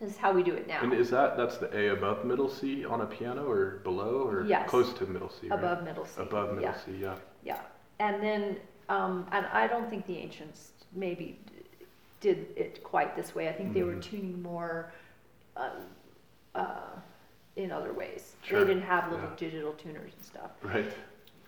This 0.00 0.10
is 0.10 0.16
how 0.18 0.32
we 0.32 0.42
do 0.42 0.52
it 0.54 0.66
now. 0.66 0.80
And 0.82 0.92
is 0.92 1.08
that 1.10 1.36
that's 1.36 1.56
the 1.58 1.74
A 1.76 1.92
above 1.92 2.24
middle 2.24 2.48
C 2.48 2.84
on 2.84 3.00
a 3.02 3.06
piano 3.06 3.48
or 3.48 3.80
below 3.84 4.26
or 4.28 4.44
Yes. 4.44 4.68
close 4.68 4.92
to 4.94 5.06
middle 5.06 5.30
C? 5.30 5.48
right? 5.48 5.58
above 5.58 5.84
middle 5.84 6.04
C. 6.04 6.20
Above 6.20 6.48
middle 6.56 6.62
yeah. 6.62 6.76
C, 6.84 6.92
yeah. 7.00 7.14
Yeah, 7.44 7.60
and 7.98 8.22
then, 8.22 8.56
um, 8.88 9.26
and 9.32 9.46
I 9.46 9.66
don't 9.66 9.88
think 9.88 10.06
the 10.06 10.16
ancients 10.18 10.72
maybe 10.94 11.40
did 12.22 12.46
it 12.56 12.82
quite 12.82 13.14
this 13.14 13.34
way. 13.34 13.48
I 13.48 13.52
think 13.52 13.74
they 13.74 13.82
were 13.82 13.96
Mhm. 13.96 14.02
tuning 14.02 14.40
more 14.42 14.90
uh, 15.56 15.68
uh, 16.54 16.98
in 17.56 17.70
other 17.70 17.92
ways. 17.92 18.36
Sure, 18.42 18.60
They 18.60 18.72
didn't 18.72 18.84
have 18.84 19.10
little 19.10 19.28
yeah. 19.28 19.36
digital 19.36 19.72
tuners 19.74 20.14
and 20.14 20.24
stuff. 20.24 20.50
Right. 20.62 20.90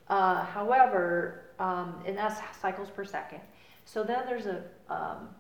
Uh, 0.09 0.45
however, 0.45 1.45
um, 1.59 2.03
and 2.07 2.15
that's 2.19 2.39
cycles 2.59 2.91
per 2.91 3.05
second. 3.07 3.41
So 3.87 4.05
then 4.05 4.27
there's 4.27 4.45
a 4.47 4.63
um, 4.91 5.35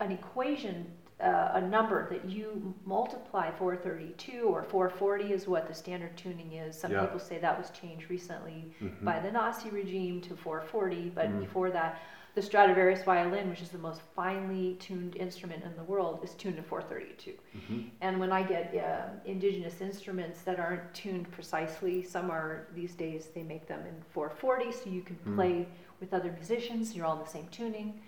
an 0.00 0.12
equation, 0.12 0.90
uh, 1.20 1.50
a 1.54 1.60
number 1.60 2.08
that 2.08 2.24
you 2.24 2.74
multiply 2.86 3.50
432 3.50 4.44
or 4.44 4.62
440 4.62 5.34
is 5.34 5.46
what 5.46 5.66
the 5.68 5.74
standard 5.74 6.16
tuning 6.16 6.52
is. 6.54 6.78
Some 6.78 6.92
Yeah. 6.92 7.02
people 7.02 7.18
say 7.18 7.38
that 7.38 7.58
was 7.58 7.68
changed 7.70 8.08
recently 8.08 8.72
Mhm. 8.80 9.04
by 9.04 9.18
the 9.20 9.30
Nazi 9.30 9.68
regime 9.68 10.22
to 10.22 10.34
440, 10.36 11.10
but 11.10 11.28
Mm. 11.28 11.40
before 11.40 11.70
that, 11.70 11.98
the 12.40 12.46
Stradivarius 12.46 13.02
violin, 13.02 13.50
which 13.50 13.60
is 13.60 13.68
the 13.68 13.76
most 13.76 14.00
finely 14.16 14.74
tuned 14.80 15.14
instrument 15.16 15.62
in 15.62 15.76
the 15.76 15.82
world, 15.82 16.20
is 16.24 16.32
tuned 16.36 16.56
to 16.56 16.62
432. 16.62 17.34
Mhm. 17.54 17.90
And 18.00 18.18
when 18.18 18.32
I 18.32 18.42
get 18.42 18.74
uh, 18.74 19.08
indigenous 19.26 19.82
instruments 19.82 20.40
that 20.44 20.58
aren't 20.58 20.94
tuned 20.94 21.30
precisely, 21.32 22.02
some 22.02 22.30
are 22.30 22.66
these 22.74 22.94
days 22.94 23.28
they 23.34 23.42
make 23.42 23.66
them 23.66 23.80
in 23.86 23.94
440, 24.14 24.72
so 24.72 24.88
you 24.88 25.02
can 25.02 25.16
Mm. 25.16 25.34
play 25.34 25.68
with 26.00 26.14
other 26.14 26.32
musicians. 26.32 26.96
You're 26.96 27.04
all 27.04 27.18
in 27.18 27.24
the 27.24 27.28
same 27.28 27.46
tuning. 27.48 28.00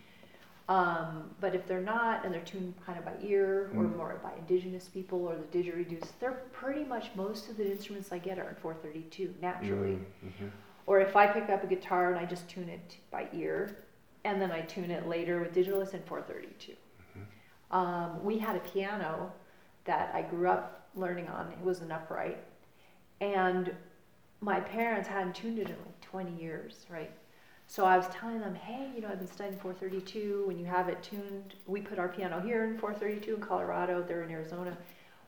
Um, 0.70 1.34
but 1.38 1.54
if 1.54 1.66
they're 1.66 1.82
not, 1.96 2.24
and 2.24 2.32
they're 2.32 2.40
tuned 2.54 2.72
kind 2.86 2.98
of 2.98 3.04
by 3.04 3.12
ear 3.20 3.64
or 3.76 3.84
Mm. 3.84 3.96
more 3.98 4.18
by 4.22 4.32
indigenous 4.38 4.88
people 4.88 5.26
or 5.26 5.36
the 5.36 5.44
didgeridoo, 5.54 6.00
they're 6.20 6.40
pretty 6.52 6.84
much 6.84 7.14
most 7.14 7.50
of 7.50 7.58
the 7.58 7.70
instruments 7.70 8.10
I 8.12 8.18
get 8.18 8.38
are 8.38 8.48
in 8.48 8.54
432 8.54 9.34
naturally. 9.42 9.96
Mm, 9.96 10.06
mhm. 10.30 10.50
Or 10.86 11.00
if 11.00 11.16
I 11.16 11.26
pick 11.26 11.50
up 11.50 11.62
a 11.62 11.66
guitar 11.66 12.10
and 12.10 12.18
I 12.18 12.24
just 12.24 12.48
tune 12.48 12.70
it 12.70 12.96
by 13.10 13.28
ear, 13.34 13.76
and 14.24 14.40
then 14.40 14.50
I 14.52 14.60
tune 14.62 14.90
it 14.90 15.06
later 15.08 15.40
with 15.40 15.52
digital, 15.52 15.80
it's 15.80 15.94
in 15.94 16.02
432. 16.02 16.74
Mhm. 17.16 17.74
Um, 17.76 18.24
we 18.24 18.38
had 18.38 18.56
a 18.56 18.60
piano 18.60 19.32
that 19.84 20.14
I 20.14 20.22
grew 20.22 20.48
up 20.48 20.88
learning 20.94 21.28
on. 21.28 21.50
It 21.52 21.60
was 21.60 21.80
an 21.80 21.90
upright, 21.92 22.38
and 23.20 23.74
my 24.40 24.60
parents 24.60 25.08
hadn't 25.08 25.34
tuned 25.34 25.58
it 25.58 25.68
in 25.68 25.76
like 25.76 26.00
20 26.00 26.32
years, 26.32 26.86
right? 26.90 27.10
So 27.66 27.84
I 27.84 27.96
was 27.96 28.06
telling 28.08 28.40
them, 28.40 28.54
hey, 28.54 28.90
you 28.94 29.00
know, 29.00 29.08
I've 29.08 29.18
been 29.18 29.28
studying 29.28 29.58
432. 29.58 30.44
When 30.46 30.58
you 30.58 30.66
have 30.66 30.88
it 30.88 31.02
tuned, 31.02 31.54
we 31.66 31.80
put 31.80 31.98
our 31.98 32.08
piano 32.08 32.40
here 32.40 32.64
in 32.64 32.76
432 32.78 33.36
in 33.36 33.40
Colorado. 33.40 34.02
They're 34.02 34.22
in 34.24 34.30
Arizona. 34.30 34.76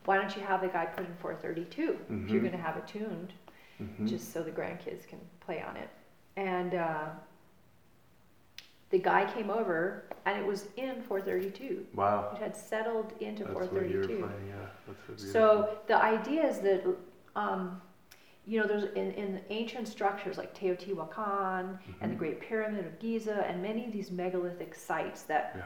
Why 0.04 0.16
don't 0.18 0.36
you 0.36 0.42
have 0.42 0.60
the 0.60 0.68
guy 0.68 0.84
put 0.84 1.06
in 1.06 1.14
432 1.16 1.98
if 2.10 2.30
you're 2.30 2.40
Mhm. 2.40 2.44
going 2.44 2.52
to 2.52 2.58
have 2.58 2.76
it 2.76 2.86
tuned? 2.86 3.32
Mhm. 3.80 4.06
just 4.06 4.32
so 4.32 4.40
the 4.42 4.52
grandkids 4.52 5.04
can 5.08 5.18
play 5.40 5.60
on 5.60 5.76
it. 5.76 5.88
And 6.36 6.74
uh, 6.74 7.06
the 8.94 9.00
guy 9.00 9.24
came 9.34 9.50
over, 9.50 10.04
and 10.24 10.38
it 10.38 10.46
was 10.46 10.68
in 10.76 11.02
432. 11.02 11.84
Wow. 11.96 12.30
It 12.32 12.38
had 12.40 12.56
settled 12.56 13.12
into 13.18 13.42
That's 13.42 13.56
what 13.56 13.64
you 13.64 13.74
were 13.74 13.80
432. 14.04 14.18
playing, 14.24 14.48
yeah. 14.48 15.16
So. 15.32 15.78
The 15.88 15.96
idea 16.00 16.46
is 16.48 16.60
that, 16.60 16.84
um, 17.34 17.82
you 18.46 18.60
know, 18.60 18.68
there's 18.68 18.84
in, 18.92 19.10
in 19.12 19.40
ancient 19.50 19.88
structures 19.88 20.38
like 20.38 20.54
Teotihuacan 20.56 21.76
and 22.00 22.12
the 22.12 22.14
Mhm. 22.14 22.18
Great 22.18 22.38
Pyramid 22.40 22.86
of 22.86 22.96
Giza, 23.00 23.44
and 23.48 23.60
many 23.60 23.84
of 23.84 23.90
these 23.92 24.12
megalithic 24.12 24.76
sites 24.76 25.24
that 25.24 25.54
Yeah. 25.56 25.62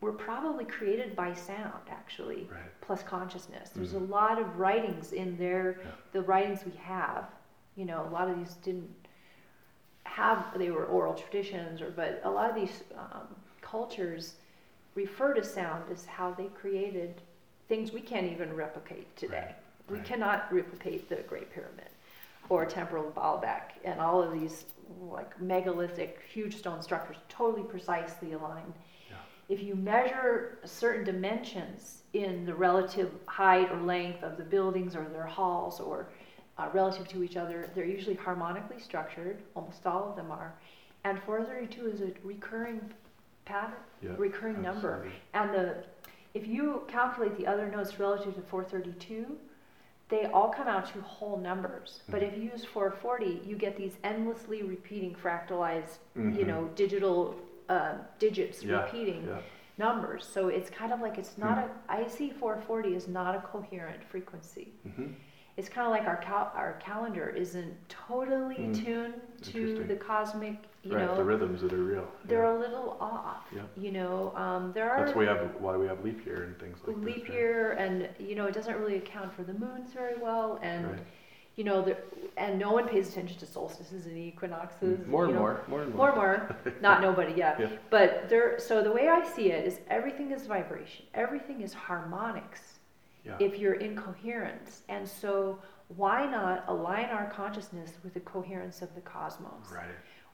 were 0.00 0.12
probably 0.12 0.64
created 0.64 1.14
by 1.14 1.34
sound, 1.34 1.82
actually 1.88 2.48
Right. 2.50 2.80
plus 2.80 3.04
consciousness. 3.04 3.70
There's 3.70 3.94
Mhm. 3.94 4.00
a 4.02 4.04
lot 4.18 4.40
of 4.40 4.58
writings 4.58 5.12
in 5.12 5.36
there, 5.38 5.78
Yeah. 5.84 5.90
the 6.10 6.22
writings 6.22 6.64
we 6.64 6.72
have. 6.96 7.30
You 7.76 7.84
know, 7.84 8.04
a 8.08 8.10
lot 8.10 8.28
of 8.28 8.36
these 8.36 8.54
didn't 8.56 8.90
have 10.08 10.58
they 10.58 10.70
were 10.70 10.84
oral 10.86 11.14
traditions, 11.14 11.80
or 11.80 11.90
but 11.90 12.20
a 12.24 12.30
lot 12.30 12.50
of 12.50 12.56
these 12.56 12.82
um, 12.96 13.26
cultures 13.60 14.34
refer 14.94 15.34
to 15.34 15.44
sound 15.44 15.84
as 15.92 16.04
how 16.04 16.32
they 16.32 16.46
created 16.46 17.20
things 17.68 17.92
we 17.92 18.00
can't 18.00 18.26
even 18.26 18.52
replicate 18.54 19.14
today. 19.16 19.44
Right, 19.46 19.56
We 19.88 19.96
right. 19.98 20.06
cannot 20.06 20.52
replicate 20.52 21.08
the 21.08 21.16
Great 21.16 21.52
Pyramid 21.52 21.88
or 22.48 22.64
temporal 22.64 23.08
of 23.08 23.14
Baalbek 23.14 23.72
and 23.84 24.00
all 24.00 24.22
of 24.22 24.32
these 24.32 24.64
like 25.02 25.40
megalithic, 25.40 26.20
huge 26.32 26.56
stone 26.56 26.82
structures, 26.82 27.18
totally 27.28 27.62
precisely 27.62 28.32
aligned. 28.32 28.72
Yeah. 29.10 29.16
If 29.48 29.62
you 29.62 29.74
measure 29.74 30.58
certain 30.64 31.04
dimensions 31.04 32.02
in 32.14 32.46
the 32.46 32.54
relative 32.54 33.12
height 33.26 33.70
or 33.70 33.80
length 33.82 34.22
of 34.22 34.38
the 34.38 34.44
buildings 34.44 34.96
or 34.96 35.04
their 35.12 35.26
halls 35.26 35.78
or 35.78 36.08
uh, 36.58 36.68
relative 36.72 37.06
to 37.08 37.22
each 37.22 37.36
other, 37.36 37.70
they're 37.74 37.84
usually 37.84 38.16
harmonically 38.16 38.80
structured. 38.80 39.42
Almost 39.54 39.86
all 39.86 40.10
of 40.10 40.16
them 40.16 40.30
are. 40.30 40.54
And 41.04 41.20
432 41.22 41.86
is 41.88 42.00
a 42.00 42.12
recurring 42.26 42.80
pattern, 43.44 43.78
Yeah, 44.02 44.10
recurring 44.18 44.60
number. 44.60 45.06
And 45.34 45.54
the 45.54 45.84
if 46.34 46.46
you 46.46 46.82
calculate 46.88 47.36
the 47.38 47.46
other 47.46 47.68
notes 47.68 47.98
relative 47.98 48.34
to 48.34 48.42
432, 48.42 49.38
they 50.08 50.26
all 50.26 50.50
come 50.50 50.68
out 50.68 50.86
to 50.92 51.00
whole 51.00 51.36
numbers. 51.38 52.02
But 52.08 52.20
Mhm. 52.22 52.28
if 52.28 52.36
you 52.36 52.50
use 52.50 52.64
440, 52.64 53.42
you 53.46 53.56
get 53.56 53.76
these 53.76 53.96
endlessly 54.04 54.62
repeating 54.62 55.14
fractalized, 55.14 55.98
you 56.14 56.22
Mhm. 56.22 56.46
know, 56.46 56.68
digital 56.74 57.34
uh, 57.68 57.98
digits 58.18 58.64
Yeah, 58.64 58.82
repeating 58.82 59.26
Yeah. 59.26 59.40
numbers. 59.76 60.24
So 60.24 60.48
it's 60.48 60.70
kind 60.70 60.90
of 60.92 61.00
like 61.00 61.18
it's 61.18 61.36
not 61.36 61.58
a. 61.58 61.70
I 61.88 62.06
see 62.06 62.30
440 62.30 62.94
is 62.94 63.06
not 63.08 63.34
a 63.34 63.40
coherent 63.40 64.02
frequency. 64.04 64.72
hmm 64.84 65.12
It's 65.58 65.68
kind 65.68 65.86
of 65.88 65.90
like 65.90 66.06
our 66.06 66.16
cal- 66.18 66.52
our 66.54 66.74
calendar 66.80 67.28
isn't 67.28 67.74
totally 67.88 68.54
Mm, 68.56 68.84
tuned 68.84 69.14
to 69.42 69.84
the 69.88 69.96
cosmic. 69.96 70.56
You 70.84 70.94
right, 70.94 71.04
know, 71.04 71.16
the 71.16 71.24
rhythms 71.24 71.60
that 71.62 71.72
are 71.72 71.76
real. 71.76 72.06
they're 72.24 72.44
yeah. 72.44 72.56
a 72.56 72.58
little 72.58 72.96
off. 73.00 73.42
Yeah. 73.54 73.62
You 73.76 73.90
know, 73.90 74.32
um, 74.36 74.70
there 74.72 74.88
are 74.88 75.04
That's 75.04 75.16
why 75.16 75.22
we 75.22 75.26
have 75.26 75.40
why 75.58 75.76
we 75.76 75.86
have 75.88 76.04
leap 76.04 76.24
year 76.24 76.44
and 76.44 76.56
things 76.60 76.78
like 76.86 76.94
that. 76.96 77.04
leap 77.04 77.26
this. 77.26 77.34
year, 77.34 77.72
and 77.72 78.08
you 78.20 78.36
know, 78.36 78.46
it 78.46 78.54
doesn't 78.54 78.76
really 78.78 78.96
account 78.98 79.34
for 79.34 79.42
the 79.42 79.52
moons 79.54 79.92
very 79.92 80.16
well, 80.16 80.60
and 80.62 80.86
Right. 80.92 81.00
you 81.56 81.64
know, 81.64 81.82
there, 81.82 81.98
and 82.36 82.56
no 82.56 82.70
one 82.70 82.86
pays 82.86 83.08
attention 83.10 83.36
to 83.40 83.44
solstices 83.46 84.06
and 84.06 84.16
equinoxes. 84.16 85.04
More 85.08 85.24
and 85.24 85.34
know. 85.34 85.40
more, 85.40 85.60
more 85.66 85.82
and 85.82 85.92
More 85.92 86.14
more. 86.14 86.34
and 86.34 86.42
more, 86.64 86.74
not 86.80 87.02
nobody, 87.02 87.32
yeah. 87.36 87.56
Yeah. 87.62 87.68
But 87.90 88.28
there, 88.28 88.60
so 88.60 88.80
the 88.80 88.92
way 88.92 89.08
I 89.08 89.24
see 89.28 89.50
it 89.50 89.66
is 89.66 89.80
everything 89.90 90.30
is 90.30 90.46
vibration, 90.46 91.04
everything 91.14 91.62
is 91.62 91.74
harmonics 91.74 92.77
Yeah. 93.28 93.36
if 93.40 93.58
you're 93.58 93.74
in 93.74 93.96
coherence. 93.96 94.82
And 94.88 95.06
so 95.06 95.58
why 95.96 96.26
not 96.26 96.64
align 96.68 97.06
our 97.06 97.30
consciousness 97.30 97.92
with 98.02 98.14
the 98.14 98.20
coherence 98.20 98.82
of 98.82 98.94
the 98.94 99.00
cosmos? 99.00 99.70
right. 99.72 99.84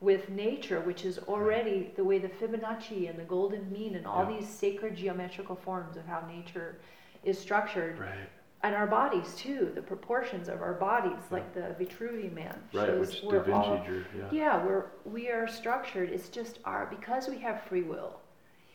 With 0.01 0.29
nature, 0.29 0.81
which 0.81 1.05
is 1.05 1.19
already 1.21 1.93
the 1.97 2.05
way 2.05 2.19
the 2.19 2.29
Fibonacci 2.29 3.09
and 3.09 3.19
the 3.19 3.25
golden 3.25 3.71
mean 3.73 3.95
and 3.95 4.07
all 4.07 4.29
Yeah. 4.31 4.39
these 4.39 4.49
sacred 4.49 4.97
geometrical 4.97 5.57
forms 5.57 5.97
of 5.97 6.05
how 6.05 6.21
nature 6.27 6.77
is 7.23 7.39
structured. 7.39 7.99
Right. 7.99 8.29
And 8.65 8.75
our 8.75 8.87
bodies 8.87 9.35
too, 9.37 9.73
the 9.75 9.83
proportions 9.83 10.49
of 10.49 10.61
our 10.63 10.75
bodies, 10.75 11.23
like 11.31 11.55
the 11.55 11.75
Vitruvian 11.79 12.33
man 12.35 12.59
Right. 12.75 12.87
shows 12.87 13.09
Which 13.15 13.23
we're 13.23 13.39
Da 13.39 13.45
Vinci 13.45 13.69
all- 13.69 13.85
drew. 13.85 14.05
Yeah. 14.17 14.29
yeah, 14.31 14.65
we're 14.67 14.87
we 15.05 15.31
are 15.31 15.47
structured. 15.47 16.11
It's 16.11 16.29
just 16.29 16.59
our 16.65 16.87
because 16.87 17.29
we 17.29 17.39
have 17.39 17.63
free 17.63 17.83
will. 17.83 18.21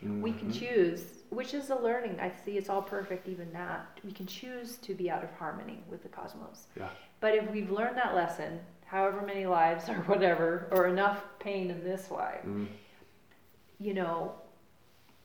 We 0.01 0.32
can 0.32 0.49
Mhm. 0.49 0.59
choose, 0.59 1.18
which 1.30 1.54
is 1.54 1.70
a 1.70 1.76
learning. 1.76 2.20
I 2.20 2.32
see 2.46 2.58
it's 2.58 2.70
all 2.70 2.82
perfect, 2.82 3.28
even 3.28 3.52
that. 3.54 4.00
We 4.04 4.12
can 4.12 4.26
choose 4.26 4.78
to 4.78 4.94
be 4.94 5.10
out 5.10 5.24
of 5.24 5.32
harmony 5.34 5.84
with 5.90 6.04
the 6.04 6.10
cosmos. 6.10 6.68
Yeah. 6.76 6.90
But 7.20 7.36
if 7.36 7.50
we've 7.52 7.70
learned 7.72 7.98
that 7.98 8.16
lesson, 8.16 8.60
however 8.86 9.22
many 9.22 9.46
lives 9.46 9.88
or 9.90 9.96
whatever, 10.08 10.68
or 10.72 10.88
enough 10.88 11.24
pain 11.40 11.70
in 11.70 11.84
this 11.84 12.10
life, 12.12 12.42
Mm. 12.46 12.68
you 13.80 13.94
know, 13.94 14.34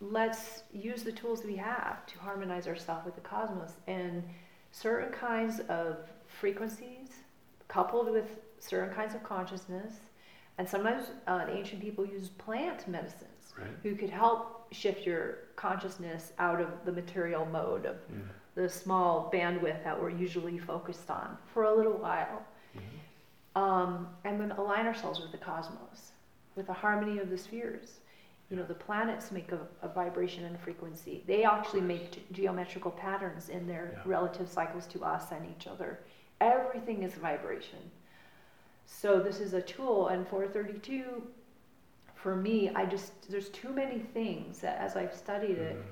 let's 0.00 0.62
use 0.72 1.02
the 1.02 1.12
tools 1.12 1.44
we 1.44 1.56
have 1.56 2.04
to 2.06 2.18
harmonize 2.18 2.66
ourselves 2.68 3.04
with 3.06 3.14
the 3.14 3.20
cosmos. 3.22 3.72
And 3.86 4.22
certain 4.72 5.10
kinds 5.12 5.60
of 5.60 5.98
frequencies, 6.26 7.08
coupled 7.68 8.10
with 8.10 8.38
certain 8.58 8.94
kinds 8.94 9.14
of 9.14 9.22
consciousness, 9.22 9.94
and 10.58 10.68
sometimes 10.68 11.06
uh, 11.26 11.46
the 11.46 11.56
ancient 11.56 11.80
people 11.80 12.04
used 12.04 12.36
plant 12.38 12.86
medicines 12.86 13.54
Right. 13.58 13.68
who 13.82 13.94
could 13.94 14.10
help 14.10 14.66
shift 14.72 15.06
your 15.06 15.38
consciousness 15.56 16.32
out 16.38 16.60
of 16.60 16.68
the 16.84 16.92
material 16.92 17.44
mode 17.46 17.86
of 17.86 17.96
Yeah. 18.10 18.16
the 18.54 18.68
small 18.68 19.30
bandwidth 19.32 19.82
that 19.84 20.00
we're 20.00 20.10
usually 20.10 20.58
focused 20.58 21.10
on 21.10 21.36
for 21.52 21.64
a 21.64 21.74
little 21.74 21.92
while. 21.98 22.44
Mhm. 22.76 23.60
Um, 23.60 24.08
and 24.24 24.40
then 24.40 24.52
align 24.52 24.86
ourselves 24.86 25.20
with 25.20 25.32
the 25.32 25.38
cosmos, 25.38 26.12
with 26.56 26.66
the 26.66 26.72
harmony 26.72 27.18
of 27.18 27.30
the 27.30 27.38
spheres. 27.38 28.00
You 28.50 28.56
know, 28.58 28.64
the 28.64 28.74
planets 28.74 29.30
make 29.32 29.52
a, 29.52 29.66
a 29.82 29.88
vibration 29.88 30.44
and 30.44 30.58
frequency. 30.60 31.24
They 31.26 31.44
actually 31.44 31.80
make 31.80 32.12
ge- 32.12 32.20
geometrical 32.32 32.90
patterns 32.90 33.48
in 33.48 33.66
their 33.66 33.92
Yeah. 33.94 34.02
relative 34.04 34.48
cycles 34.48 34.86
to 34.88 35.04
us 35.04 35.32
and 35.32 35.46
each 35.50 35.66
other. 35.66 36.00
Everything 36.40 37.02
is 37.04 37.14
vibration. 37.14 37.90
So 38.86 39.18
this 39.20 39.40
is 39.40 39.54
a 39.54 39.62
tool, 39.62 40.08
and 40.08 40.28
432, 40.28 41.26
for 42.24 42.34
me, 42.34 42.70
I 42.70 42.86
just, 42.86 43.30
there's 43.30 43.50
too 43.50 43.68
many 43.68 43.98
things 43.98 44.60
that 44.60 44.78
as 44.78 44.96
I've 44.96 45.14
studied 45.14 45.58
it, 45.58 45.76
Mhm. 45.76 45.82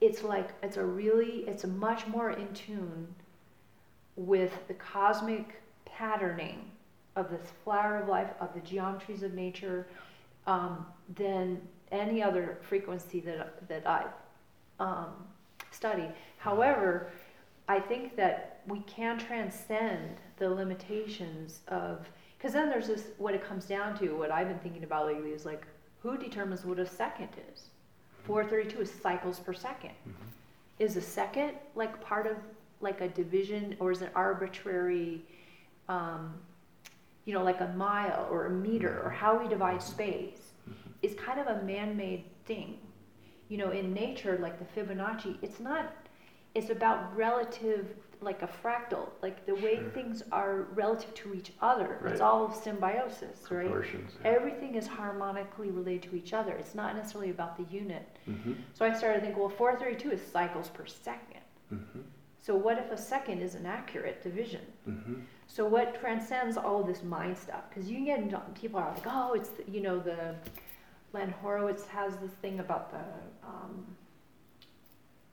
it's 0.00 0.22
like 0.22 0.48
it's 0.62 0.78
a 0.78 0.84
really 0.84 1.46
it's 1.46 1.66
much 1.66 2.06
more 2.06 2.30
in 2.30 2.50
tune 2.54 3.14
with 4.16 4.66
the 4.66 4.72
cosmic 4.74 5.60
patterning 5.84 6.70
of 7.16 7.28
this 7.28 7.50
flower 7.62 7.98
of 7.98 8.08
life 8.08 8.30
of 8.40 8.54
the 8.54 8.60
geometries 8.60 9.22
of 9.22 9.34
nature 9.34 9.86
um, 10.46 10.86
than 11.16 11.60
any 11.92 12.22
other 12.22 12.56
frequency 12.62 13.20
that 13.20 13.68
that 13.68 13.86
I 13.86 14.06
um, 14.80 15.12
study. 15.70 16.08
However, 16.38 17.10
I 17.68 17.78
think 17.78 18.16
that 18.16 18.62
we 18.66 18.80
can 18.96 19.18
transcend 19.18 20.16
the 20.38 20.48
limitations 20.48 21.60
of 21.68 22.08
because 22.38 22.52
then 22.52 22.68
there's 22.68 22.86
this 22.86 23.08
what 23.18 23.34
it 23.34 23.44
comes 23.44 23.64
down 23.66 23.98
to. 23.98 24.10
What 24.16 24.30
I've 24.30 24.48
been 24.48 24.58
thinking 24.60 24.84
about 24.84 25.06
lately 25.06 25.30
is 25.30 25.44
like 25.44 25.66
who 26.02 26.16
determines 26.16 26.64
what 26.64 26.78
a 26.78 26.86
second 26.86 27.28
is. 27.52 27.70
432 28.24 28.82
is 28.82 28.90
cycles 28.90 29.38
per 29.40 29.52
second. 29.52 29.90
Mhm. 30.06 30.12
Is 30.78 30.96
a 30.96 31.00
second 31.00 31.52
like 31.74 32.00
part 32.00 32.26
of 32.26 32.36
like 32.80 33.00
a 33.00 33.08
division 33.08 33.76
or 33.80 33.90
is 33.90 34.02
it 34.02 34.10
arbitrary, 34.14 35.24
um, 35.88 36.34
you 37.24 37.34
know, 37.34 37.42
like 37.42 37.60
a 37.60 37.68
mile 37.76 38.28
or 38.30 38.46
a 38.46 38.50
meter 38.50 39.02
or 39.04 39.10
how 39.10 39.36
we 39.38 39.48
divide 39.48 39.82
space 39.82 40.52
Mhm. 40.68 40.74
is 41.02 41.14
kind 41.14 41.40
of 41.40 41.48
a 41.48 41.62
man-made 41.62 42.24
thing. 42.44 42.78
You 43.48 43.58
know, 43.58 43.70
in 43.70 43.92
nature, 43.92 44.38
like 44.40 44.58
the 44.58 44.64
Fibonacci, 44.80 45.38
it's 45.42 45.58
not, 45.58 45.92
it's 46.54 46.70
about 46.70 47.16
relative, 47.16 47.96
like 48.20 48.42
a 48.42 48.48
fractal, 48.48 49.10
like 49.22 49.46
the 49.46 49.54
way 49.54 49.76
Sure. 49.76 49.90
things 49.90 50.22
are 50.32 50.62
relative 50.74 51.14
to 51.14 51.34
each 51.34 51.52
other. 51.60 51.98
Right. 52.00 52.12
It's 52.12 52.20
all 52.20 52.52
symbiosis, 52.52 53.50
right? 53.50 53.70
Yeah. 53.70 54.30
Everything 54.36 54.74
is 54.74 54.86
harmonically 54.86 55.70
related 55.70 56.10
to 56.10 56.16
each 56.16 56.32
other. 56.32 56.52
It's 56.52 56.74
not 56.74 56.96
necessarily 56.96 57.30
about 57.30 57.56
the 57.56 57.64
unit. 57.74 58.08
Mm-hmm. 58.28 58.54
So 58.74 58.84
I 58.84 58.92
started 58.92 59.20
to 59.20 59.26
think, 59.26 59.38
well, 59.38 59.48
432 59.48 60.10
is 60.12 60.20
cycles 60.32 60.68
per 60.68 60.86
second. 60.86 61.40
mm-hmm. 61.72 62.00
So 62.40 62.54
what 62.54 62.78
if 62.78 62.90
a 62.90 62.96
second 62.96 63.40
is 63.42 63.54
an 63.56 63.66
accurate 63.66 64.22
division? 64.22 64.62
Mm-hmm. 64.88 65.14
So 65.48 65.66
what 65.66 66.00
transcends 66.00 66.56
all 66.56 66.82
this 66.82 67.02
mind 67.02 67.36
stuff? 67.36 67.64
Because 67.68 67.90
you 67.90 67.96
can 67.96 68.04
get 68.06 68.18
into, 68.20 68.40
people 68.54 68.80
are 68.80 68.90
like, 68.94 69.06
oh, 69.06 69.34
it's 69.34 69.50
the, 69.50 69.64
you 69.70 69.80
know 69.80 69.98
the 69.98 70.34
Len 71.12 71.30
Horowitz 71.42 71.86
has 71.86 72.16
this 72.16 72.32
thing 72.42 72.60
about 72.60 72.90
the 72.90 73.46
um, 73.46 73.86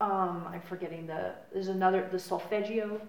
um, 0.01 0.45
I'm 0.51 0.61
forgetting 0.61 1.07
the 1.07 1.33
there's 1.53 1.67
another 1.69 2.07
the 2.11 2.19
solfeggio. 2.19 3.01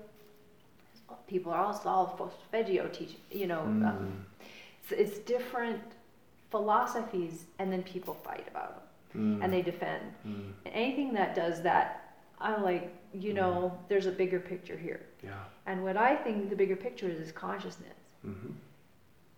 People 1.28 1.53
are 1.53 1.59
all 1.61 1.80
all 1.84 2.16
solfeggio 2.16 2.89
teach 2.89 3.16
you 3.30 3.47
know 3.47 3.61
um, 3.61 3.82
Mm. 3.82 4.47
it's, 4.82 4.93
it's 4.93 5.18
different 5.20 5.80
philosophies 6.51 7.45
and 7.59 7.72
then 7.72 7.82
people 7.82 8.14
fight 8.14 8.47
about 8.49 8.74
them 8.74 8.82
Mm. 9.16 9.43
and 9.45 9.53
they 9.53 9.62
defend 9.62 10.03
Mm. 10.26 10.53
anything 10.66 11.12
that 11.14 11.34
does 11.34 11.62
that. 11.62 11.87
I'm 12.41 12.62
like 12.62 12.93
you 13.14 13.32
know 13.32 13.76
there's 13.89 14.07
a 14.07 14.12
bigger 14.12 14.39
picture 14.41 14.76
here. 14.76 15.01
Yeah. 15.24 15.43
And 15.66 15.82
what 15.82 15.97
I 15.97 16.14
think 16.16 16.51
the 16.51 16.57
bigger 16.57 16.76
picture 16.76 17.09
is 17.09 17.18
is 17.26 17.32
consciousness. 17.32 17.97
Mhm. 18.24 18.53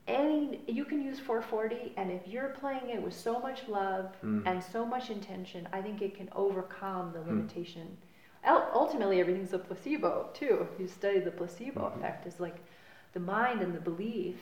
Any 0.08 0.60
you 0.66 0.84
can 0.86 1.02
use 1.02 1.20
440, 1.20 1.92
and 1.98 2.10
if 2.10 2.26
you're 2.26 2.48
playing 2.48 2.88
it 2.90 3.00
with 3.02 3.14
so 3.14 3.38
much 3.38 3.68
love 3.68 4.16
Mm. 4.24 4.42
and 4.46 4.64
so 4.64 4.84
much 4.86 5.10
intention, 5.10 5.68
I 5.72 5.82
think 5.82 6.00
it 6.02 6.14
can 6.16 6.28
overcome 6.34 7.12
the 7.12 7.20
Hmm. 7.20 7.28
limitation. 7.28 7.96
Ul- 8.44 8.70
Ultimately, 8.72 9.20
everything's 9.20 9.52
a 9.52 9.58
placebo 9.58 10.30
too. 10.32 10.66
If 10.72 10.80
you 10.80 10.88
study 10.88 11.20
the 11.20 11.30
placebo 11.30 11.80
Mhm. 11.90 11.96
effect, 11.96 12.26
is 12.26 12.40
like 12.40 12.56
the 13.12 13.20
mind 13.20 13.60
and 13.60 13.74
the 13.74 13.80
belief 13.80 14.38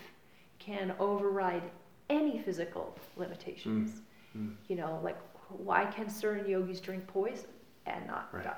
can 0.60 0.94
override 1.00 1.62
any 2.08 2.38
physical 2.38 2.94
limitations. 3.16 4.02
Mm. 4.36 4.54
You 4.68 4.76
know, 4.76 5.00
like 5.02 5.18
why 5.48 5.86
can 5.86 6.08
certain 6.08 6.48
yogis 6.48 6.80
drink 6.80 7.06
poison 7.08 7.50
and 7.86 8.06
not 8.06 8.32
Right. 8.32 8.44
die? 8.44 8.50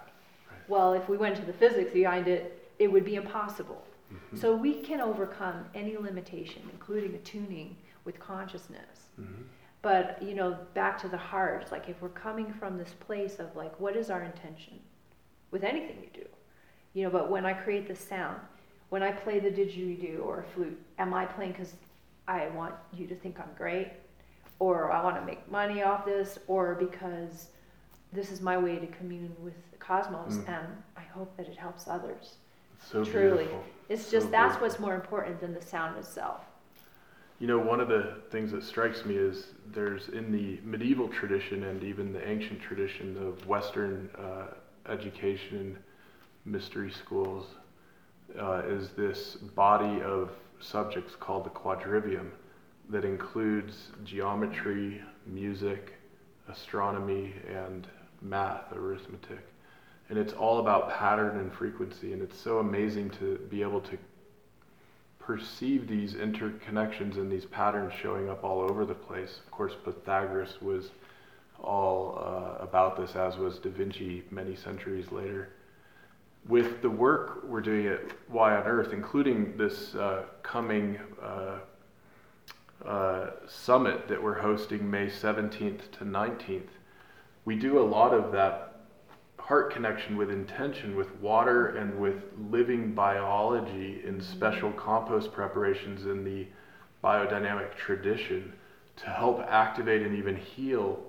Right. 0.51 0.69
Well, 0.69 0.93
if 0.93 1.09
we 1.09 1.17
went 1.17 1.37
to 1.37 1.43
the 1.47 1.53
physics 1.55 1.91
behind 1.93 2.29
it, 2.29 2.71
it 2.79 2.89
would 2.93 3.05
be 3.05 3.15
impossible 3.17 3.83
Mm-hmm. 4.13 4.37
So 4.37 4.55
we 4.55 4.75
can 4.75 5.01
overcome 5.01 5.67
any 5.75 5.97
limitation, 5.97 6.63
including 6.73 7.15
attuning 7.15 7.77
with 8.05 8.19
consciousness. 8.19 9.09
Mm-hmm. 9.21 9.43
But, 9.83 10.21
you 10.23 10.35
know, 10.35 10.59
back 10.75 10.99
to 11.03 11.09
the 11.09 11.17
heart, 11.17 11.71
like 11.71 11.89
if 11.89 12.01
we're 12.03 12.09
coming 12.09 12.53
from 12.53 12.79
this 12.79 12.93
place 13.01 13.39
of 13.39 13.55
like, 13.55 13.79
what 13.79 13.97
is 13.97 14.11
our 14.11 14.23
intention 14.23 14.81
with 15.51 15.63
anything 15.63 15.99
you 16.03 16.23
do? 16.23 16.29
You 16.95 17.05
know, 17.05 17.11
but 17.11 17.31
when 17.31 17.47
I 17.47 17.53
create 17.53 17.87
the 17.87 17.95
sound, 17.95 18.41
when 18.89 19.03
I 19.03 19.13
play 19.13 19.39
the 19.39 19.51
didgeridoo 19.51 20.25
or 20.25 20.41
a 20.41 20.45
flute, 20.55 20.81
am 20.99 21.15
I 21.15 21.27
playing 21.27 21.53
because 21.53 21.75
I 22.27 22.49
want 22.49 22.75
you 22.93 23.07
to 23.07 23.15
think 23.15 23.39
I'm 23.39 23.51
great? 23.57 23.93
Or 24.59 24.91
I 24.91 25.05
want 25.05 25.17
to 25.17 25.25
make 25.25 25.49
money 25.51 25.83
off 25.83 26.05
this? 26.05 26.39
Or 26.49 26.75
because 26.75 27.49
this 28.13 28.33
is 28.33 28.41
my 28.41 28.57
way 28.57 28.79
to 28.79 28.87
commune 28.87 29.37
with 29.41 29.55
the 29.71 29.77
cosmos 29.77 30.39
mm. 30.39 30.49
and 30.49 30.67
I 30.97 31.03
hope 31.03 31.37
that 31.37 31.47
it 31.47 31.57
helps 31.57 31.87
others. 31.87 32.37
So 32.79 33.05
Truly. 33.05 33.45
Beautiful. 33.45 33.65
It's 33.89 34.11
just 34.11 34.27
so 34.27 34.31
that's 34.31 34.57
beautiful. 34.57 34.69
what's 34.69 34.79
more 34.81 34.95
important 34.95 35.41
than 35.41 35.55
the 35.55 35.63
sound 35.63 35.97
itself. 35.99 36.45
You 37.39 37.47
know, 37.47 37.59
one 37.59 37.81
of 37.81 37.89
the 37.89 38.17
things 38.31 38.51
that 38.53 38.65
strikes 38.65 39.05
me 39.05 39.15
is 39.15 39.49
there's 39.73 40.09
in 40.09 40.33
the 40.33 40.59
medieval 40.65 41.09
tradition 41.09 41.65
and 41.65 41.83
even 41.85 42.13
the 42.13 42.27
ancient 42.29 42.61
tradition 42.61 43.17
of 43.17 43.47
Western 43.47 44.11
uh, 44.19 44.49
education, 44.91 45.79
mystery 46.45 46.91
schools, 46.91 47.47
uh, 48.39 48.63
is 48.67 48.91
this 48.91 49.37
body 49.37 50.03
of 50.03 50.31
subjects 50.61 51.15
called 51.15 51.45
the 51.45 51.51
quadrivium 51.51 52.31
that 52.91 53.05
includes 53.05 53.89
geometry, 54.05 55.01
music, 55.27 55.95
astronomy, 56.49 57.35
and 57.49 57.87
math, 58.23 58.73
arithmetic. 58.73 59.47
And 60.09 60.19
it's 60.19 60.33
all 60.33 60.59
about 60.61 60.91
pattern 60.91 61.39
and 61.39 61.53
frequency, 61.53 62.13
and 62.13 62.23
it's 62.23 62.39
so 62.39 62.59
amazing 62.59 63.11
to 63.19 63.37
be 63.51 63.61
able 63.63 63.81
to 63.83 63.99
perceive 65.29 65.87
these 65.87 66.15
interconnections 66.15 67.17
and 67.17 67.31
these 67.31 67.45
patterns 67.45 67.93
showing 68.01 68.31
up 68.31 68.43
all 68.43 68.63
over 68.63 68.87
the 68.87 68.95
place. 68.95 69.41
Of 69.45 69.51
course, 69.51 69.75
Pythagoras 69.85 70.63
was 70.63 70.91
all 71.63 72.19
uh, 72.19 72.63
about 72.63 72.97
this, 72.97 73.15
as 73.15 73.37
was 73.37 73.59
Da 73.59 73.69
Vinci 73.69 74.23
many 74.31 74.57
centuries 74.57 75.13
later. 75.13 75.51
With 76.47 76.81
the 76.81 76.89
work 76.89 77.45
we're 77.45 77.61
doing 77.61 77.89
at 77.89 78.01
Y 78.31 78.57
on 78.57 78.63
Earth, 78.63 78.95
including 78.95 79.57
this 79.59 79.95
uh, 79.95 80.23
coming 80.43 80.99
uh, 81.23 81.59
uh 82.87 83.31
summit 83.47 84.07
that 84.09 84.23
we're 84.23 84.39
hosting 84.39 84.89
May 84.89 85.09
17th 85.09 85.91
to 85.99 86.05
19th, 86.05 86.71
we 87.45 87.57
do 87.57 87.79
a 87.79 87.83
lot 87.83 88.15
of 88.15 88.33
that 88.33 88.68
heart 89.49 89.73
connection 89.73 90.19
with 90.19 90.31
intention, 90.31 90.95
with 90.95 91.11
water, 91.23 91.69
and 91.69 91.99
with 91.99 92.17
living 92.51 92.93
biology 92.93 94.03
in 94.05 94.21
special 94.21 94.71
compost 94.73 95.33
preparations 95.33 96.05
in 96.05 96.23
the 96.23 96.47
biodynamic 97.03 97.75
tradition 97.75 98.53
to 98.95 99.07
help 99.07 99.41
activate 99.49 100.03
and 100.03 100.15
even 100.19 100.37
heal 100.37 101.01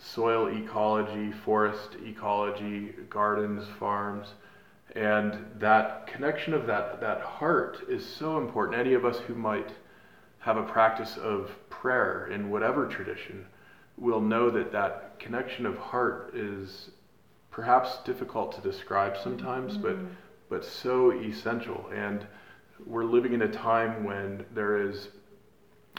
soil 0.00 0.48
ecology, 0.48 1.30
forest 1.44 1.90
ecology, 2.04 2.92
gardens, 3.08 3.64
farms. 3.78 4.34
And 4.96 5.46
that 5.60 6.08
connection 6.08 6.54
of 6.54 6.66
that, 6.66 7.00
that 7.00 7.20
heart 7.20 7.78
is 7.88 8.04
so 8.04 8.38
important. 8.38 8.80
Any 8.80 8.94
of 8.94 9.04
us 9.04 9.18
who 9.20 9.34
might 9.36 9.70
have 10.40 10.56
a 10.56 10.64
practice 10.64 11.16
of 11.18 11.52
prayer 11.70 12.26
in 12.32 12.50
whatever 12.50 12.88
tradition 12.88 13.46
will 13.96 14.20
know 14.20 14.50
that 14.50 14.72
that 14.72 15.20
connection 15.20 15.66
of 15.66 15.78
heart 15.78 16.32
is 16.34 16.90
perhaps 17.56 17.96
difficult 18.04 18.52
to 18.54 18.60
describe 18.60 19.16
sometimes, 19.16 19.78
mm-hmm. 19.78 19.82
but 19.82 19.96
but 20.50 20.64
so 20.64 21.10
essential. 21.10 21.88
And 21.92 22.26
we're 22.84 23.06
living 23.06 23.32
in 23.32 23.40
a 23.42 23.48
time 23.48 24.04
when 24.04 24.44
there 24.54 24.86
is 24.86 25.08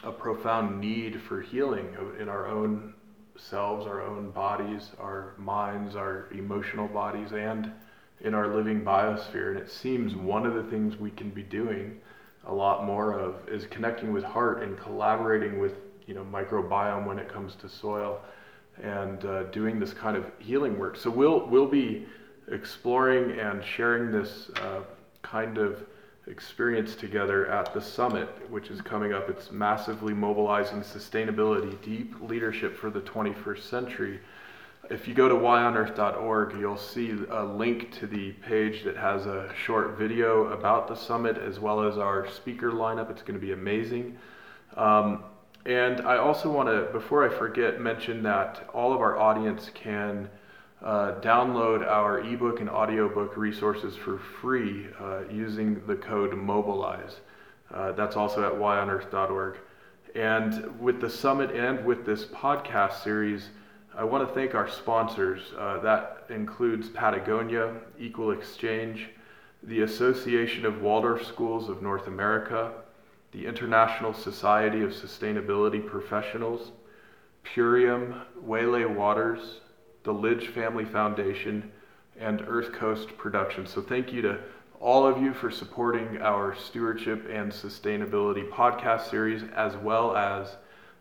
a 0.03 0.11
profound 0.11 0.79
need 0.79 1.19
for 1.19 1.41
healing 1.41 1.97
in 2.19 2.29
our 2.29 2.45
own 2.47 2.93
selves, 3.35 3.87
our 3.87 4.03
own 4.03 4.29
bodies, 4.29 4.91
our 4.99 5.33
minds, 5.37 5.95
our 5.95 6.27
emotional 6.31 6.87
bodies, 6.87 7.31
and 7.31 7.71
in 8.21 8.35
our 8.35 8.47
living 8.47 8.81
biosphere. 8.81 9.49
And 9.49 9.57
it 9.57 9.71
seems 9.71 10.15
one 10.15 10.45
of 10.45 10.53
the 10.53 10.63
things 10.63 10.97
we 10.97 11.09
can 11.09 11.31
be 11.31 11.41
doing 11.41 11.99
a 12.45 12.53
lot 12.53 12.85
more 12.85 13.19
of 13.19 13.49
is 13.49 13.65
connecting 13.65 14.13
with 14.13 14.23
heart 14.23 14.61
and 14.61 14.77
collaborating 14.77 15.59
with 15.59 15.73
you 16.05 16.13
know 16.13 16.23
microbiome 16.31 17.07
when 17.07 17.17
it 17.17 17.27
comes 17.27 17.55
to 17.55 17.67
soil 17.67 18.21
and 18.83 19.25
uh, 19.25 19.43
doing 19.43 19.79
this 19.79 19.93
kind 19.93 20.15
of 20.17 20.25
healing 20.39 20.77
work. 20.77 20.97
So 20.97 21.09
we'll 21.09 21.45
we'll 21.47 21.67
be 21.67 22.05
exploring 22.51 23.39
and 23.39 23.63
sharing 23.63 24.11
this 24.11 24.49
uh, 24.61 24.81
kind 25.21 25.57
of 25.57 25.85
experience 26.27 26.95
together 26.95 27.47
at 27.47 27.73
the 27.73 27.81
summit, 27.81 28.27
which 28.49 28.69
is 28.69 28.81
coming 28.81 29.13
up. 29.13 29.29
It's 29.29 29.51
massively 29.51 30.13
mobilizing 30.13 30.81
sustainability, 30.81 31.81
deep 31.81 32.15
leadership 32.21 32.77
for 32.77 32.89
the 32.89 33.01
21st 33.01 33.61
century. 33.61 34.19
If 34.89 35.07
you 35.07 35.13
go 35.13 35.27
to 35.27 35.35
whyonearth.org, 35.35 36.57
you'll 36.59 36.77
see 36.77 37.11
a 37.29 37.43
link 37.43 37.91
to 37.99 38.07
the 38.07 38.31
page 38.33 38.83
that 38.83 38.95
has 38.95 39.25
a 39.25 39.53
short 39.65 39.97
video 39.97 40.47
about 40.47 40.87
the 40.87 40.95
summit 40.95 41.37
as 41.37 41.59
well 41.59 41.81
as 41.81 41.97
our 41.97 42.29
speaker 42.29 42.71
lineup. 42.71 43.09
It's 43.09 43.21
going 43.21 43.39
to 43.39 43.45
be 43.45 43.51
amazing. 43.51 44.17
Um, 44.77 45.23
and 45.67 45.99
I 46.01 46.15
also 46.15 46.49
want 46.49 46.69
to, 46.69 46.87
before 46.93 47.29
I 47.29 47.37
forget, 47.37 47.81
mention 47.81 48.23
that 48.23 48.69
all 48.73 48.93
of 48.93 49.01
our 49.01 49.17
audience 49.17 49.69
can 49.73 50.29
uh, 50.81 51.15
download 51.19 51.85
our 51.85 52.21
ebook 52.21 52.61
and 52.61 52.69
audiobook 52.69 53.35
resources 53.35 53.93
for 53.93 54.17
free 54.17 54.87
uh, 54.97 55.27
using 55.29 55.85
the 55.85 55.95
code 55.97 56.33
MOBILIZE. 56.33 57.17
Uh, 57.73 57.91
that's 57.91 58.15
also 58.15 58.45
at 58.45 58.53
whyonearth.org. 58.53 59.57
And 60.15 60.79
with 60.79 61.01
the 61.01 61.09
summit 61.09 61.51
and 61.51 61.83
with 61.85 62.05
this 62.05 62.23
podcast 62.23 63.03
series, 63.03 63.49
I 63.93 64.05
want 64.05 64.25
to 64.25 64.33
thank 64.33 64.55
our 64.55 64.69
sponsors. 64.69 65.51
Uh, 65.57 65.79
that 65.81 66.23
includes 66.29 66.87
Patagonia, 66.87 67.73
Equal 67.99 68.31
Exchange, 68.31 69.09
the 69.63 69.81
Association 69.81 70.65
of 70.65 70.81
Waldorf 70.81 71.25
Schools 71.25 71.67
of 71.67 71.81
North 71.81 72.07
America, 72.07 72.71
the 73.31 73.45
International 73.45 74.13
Society 74.13 74.81
of 74.81 74.91
Sustainability 74.91 75.85
Professionals, 75.85 76.71
Purium, 77.43 78.21
Waylay 78.41 78.85
Waters, 78.85 79.61
the 80.03 80.13
Lidge 80.13 80.47
Family 80.47 80.85
Foundation, 80.85 81.71
and 82.19 82.41
Earth 82.47 82.71
Coast 82.71 83.17
Productions. 83.17 83.69
So 83.69 83.81
thank 83.81 84.11
you 84.11 84.21
to 84.23 84.39
all 84.79 85.05
of 85.05 85.21
you 85.21 85.33
for 85.33 85.49
supporting 85.49 86.21
our 86.21 86.55
stewardship 86.55 87.27
and 87.31 87.51
sustainability 87.51 88.49
podcast 88.49 89.09
series, 89.09 89.43
as 89.55 89.75
well 89.77 90.15
as 90.15 90.55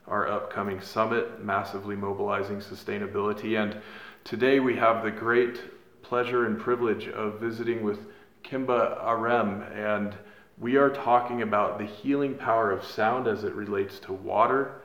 our 0.06 0.28
upcoming 0.28 0.80
summit, 0.80 1.44
massively 1.44 1.96
mobilizing 1.96 2.58
sustainability. 2.58 3.60
And 3.60 3.76
today 4.24 4.60
we 4.60 4.76
have 4.76 5.02
the 5.02 5.10
great 5.10 5.60
pleasure 6.02 6.46
and 6.46 6.58
privilege 6.58 7.08
of 7.08 7.40
visiting 7.40 7.82
with 7.82 7.98
Kimba 8.44 9.04
Arem 9.04 9.62
and 9.74 10.14
we 10.58 10.76
are 10.76 10.90
talking 10.90 11.42
about 11.42 11.78
the 11.78 11.84
healing 11.84 12.34
power 12.34 12.70
of 12.70 12.84
sound 12.84 13.26
as 13.26 13.44
it 13.44 13.52
relates 13.54 13.98
to 14.00 14.12
water 14.12 14.80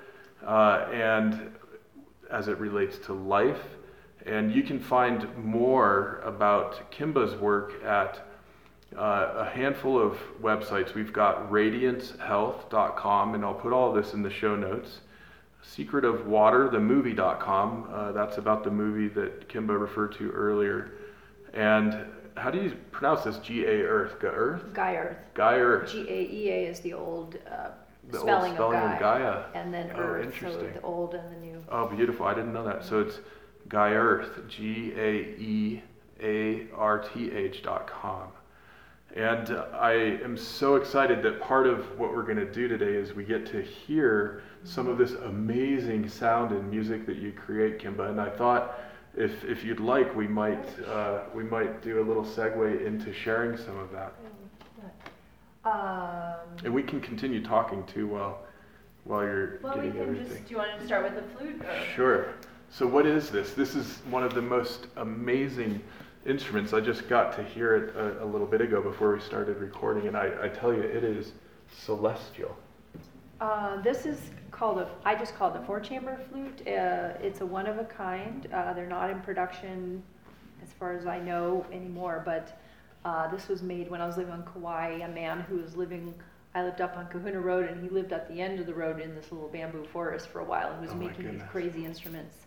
uh, 0.45 0.87
and 0.91 1.55
as 2.29 2.47
it 2.47 2.57
relates 2.57 2.97
to 3.05 3.13
life. 3.13 3.61
And 4.25 4.53
you 4.53 4.63
can 4.63 4.79
find 4.79 5.27
more 5.37 6.21
about 6.23 6.91
Kimba's 6.91 7.35
work 7.35 7.83
at 7.83 8.19
uh, 8.95 9.33
a 9.37 9.49
handful 9.53 9.99
of 9.99 10.17
websites. 10.41 10.93
We've 10.93 11.13
got 11.13 11.49
radiancehealth.com, 11.49 13.35
and 13.35 13.45
I'll 13.45 13.53
put 13.53 13.71
all 13.71 13.89
of 13.89 14.03
this 14.03 14.13
in 14.13 14.21
the 14.21 14.29
show 14.29 14.55
notes. 14.55 14.99
Secret 15.63 16.03
of 16.03 16.27
Water, 16.27 16.69
the 16.69 16.79
movie.com, 16.79 17.89
uh, 17.91 18.11
that's 18.11 18.37
about 18.37 18.63
the 18.63 18.71
movie 18.71 19.07
that 19.09 19.47
Kimba 19.47 19.79
referred 19.79 20.13
to 20.15 20.31
earlier. 20.31 20.91
And 21.53 22.05
how 22.37 22.49
do 22.49 22.59
you 22.61 22.75
pronounce 22.91 23.23
this? 23.23 23.37
G 23.37 23.65
A 23.65 23.83
Earth, 23.83 24.19
Ga 24.19 24.27
Earth. 24.27 24.73
Gaia 24.73 24.97
Earth. 24.97 25.27
Gaia 25.33 25.59
Earth. 25.59 25.91
G 25.91 26.01
A 26.09 26.21
E 26.31 26.49
A 26.49 26.67
is 26.67 26.79
the 26.79 26.93
old 26.93 27.37
uh, 27.49 27.69
the 28.09 28.19
spelling, 28.19 28.51
old 28.51 28.55
spelling 28.55 28.77
of, 28.77 28.99
Gaia. 28.99 29.27
of 29.27 29.51
Gaia. 29.53 29.61
And 29.61 29.73
then 29.73 29.91
oh, 29.95 29.99
Earth, 29.99 30.25
interesting. 30.25 30.61
so 30.61 30.73
the 30.73 30.81
old 30.81 31.13
and 31.13 31.35
the 31.35 31.39
new. 31.45 31.63
Oh, 31.69 31.87
beautiful! 31.87 32.25
I 32.25 32.33
didn't 32.33 32.53
know 32.53 32.65
that. 32.65 32.83
So 32.83 32.99
it's 32.99 33.19
Gaia 33.67 33.93
Earth, 33.93 34.47
G 34.47 34.93
A 34.97 35.11
E 35.39 35.83
A 36.21 36.67
R 36.75 36.99
T 36.99 37.31
H 37.31 37.63
dot 37.63 37.87
com. 37.87 38.29
And 39.15 39.57
I 39.73 39.91
am 40.23 40.37
so 40.37 40.75
excited 40.75 41.21
that 41.23 41.41
part 41.41 41.67
of 41.67 41.99
what 41.99 42.15
we're 42.15 42.23
going 42.23 42.37
to 42.37 42.49
do 42.49 42.69
today 42.69 42.93
is 42.93 43.13
we 43.13 43.25
get 43.25 43.45
to 43.47 43.61
hear 43.61 44.41
some 44.63 44.87
of 44.87 44.97
this 44.97 45.11
amazing 45.11 46.07
sound 46.07 46.53
and 46.53 46.69
music 46.71 47.05
that 47.07 47.17
you 47.17 47.33
create, 47.33 47.79
Kimba. 47.79 48.09
And 48.09 48.21
I 48.21 48.29
thought 48.29 48.79
if, 49.15 49.43
if 49.43 49.63
you'd 49.63 49.79
like, 49.79 50.15
we 50.15 50.27
might, 50.27 50.65
uh, 50.87 51.21
we 51.33 51.43
might 51.43 51.81
do 51.81 52.01
a 52.01 52.05
little 52.05 52.23
segue 52.23 52.85
into 52.85 53.13
sharing 53.13 53.57
some 53.57 53.77
of 53.77 53.91
that. 53.91 54.13
Um, 55.63 56.57
and 56.63 56.73
we 56.73 56.81
can 56.81 56.99
continue 56.99 57.43
talking 57.43 57.83
too 57.85 58.07
while, 58.07 58.39
while 59.03 59.23
you're 59.23 59.59
well, 59.61 59.75
getting 59.75 59.91
we 59.91 59.99
can 59.99 60.01
everything. 60.01 60.27
Just, 60.27 60.47
do 60.47 60.51
you 60.51 60.57
want 60.57 60.79
to 60.79 60.85
start 60.85 61.03
with 61.03 61.15
the 61.15 61.37
flute? 61.37 61.61
Or? 61.61 61.85
Sure. 61.95 62.33
So 62.71 62.87
what 62.87 63.05
is 63.05 63.29
this? 63.29 63.53
This 63.53 63.75
is 63.75 63.99
one 64.09 64.23
of 64.23 64.33
the 64.33 64.41
most 64.41 64.87
amazing 64.95 65.81
instruments. 66.25 66.73
I 66.73 66.79
just 66.79 67.07
got 67.07 67.35
to 67.35 67.43
hear 67.43 67.75
it 67.75 67.95
a, 67.95 68.23
a 68.23 68.25
little 68.25 68.47
bit 68.47 68.61
ago 68.61 68.81
before 68.81 69.13
we 69.13 69.19
started 69.19 69.57
recording, 69.57 70.07
and 70.07 70.17
I, 70.17 70.31
I 70.43 70.47
tell 70.47 70.73
you, 70.73 70.81
it 70.81 71.03
is 71.03 71.33
celestial. 71.77 72.57
Uh, 73.41 73.81
this 73.81 74.05
is 74.05 74.19
called 74.51 74.77
a, 74.77 74.87
I 75.03 75.15
just 75.15 75.35
call 75.35 75.51
it 75.53 75.59
a 75.59 75.65
four 75.65 75.79
chamber 75.79 76.17
flute. 76.29 76.61
Uh, 76.67 77.13
it's 77.19 77.41
a 77.41 77.45
one 77.45 77.65
of 77.65 77.79
a 77.79 77.85
kind. 77.85 78.47
Uh, 78.53 78.71
they're 78.73 78.85
not 78.87 79.09
in 79.09 79.19
production 79.21 80.03
as 80.63 80.71
far 80.73 80.95
as 80.95 81.07
I 81.07 81.19
know 81.19 81.65
anymore, 81.71 82.21
but 82.23 82.61
uh, 83.03 83.27
this 83.29 83.47
was 83.47 83.63
made 83.63 83.89
when 83.89 83.99
I 83.99 84.05
was 84.05 84.15
living 84.17 84.31
on 84.31 84.43
Kauai. 84.43 84.99
A 84.99 85.07
man 85.07 85.41
who 85.41 85.57
was 85.57 85.75
living, 85.75 86.13
I 86.53 86.63
lived 86.63 86.81
up 86.81 86.95
on 86.97 87.07
Kahuna 87.07 87.39
Road, 87.39 87.67
and 87.67 87.81
he 87.83 87.89
lived 87.89 88.13
at 88.13 88.29
the 88.31 88.39
end 88.39 88.59
of 88.59 88.67
the 88.67 88.75
road 88.75 89.01
in 89.01 89.15
this 89.15 89.31
little 89.31 89.47
bamboo 89.47 89.85
forest 89.85 90.27
for 90.27 90.39
a 90.41 90.45
while 90.45 90.71
and 90.71 90.79
was 90.81 90.91
Oh 90.91 90.95
making 90.95 91.31
these 91.31 91.41
crazy 91.49 91.83
instruments. 91.83 92.45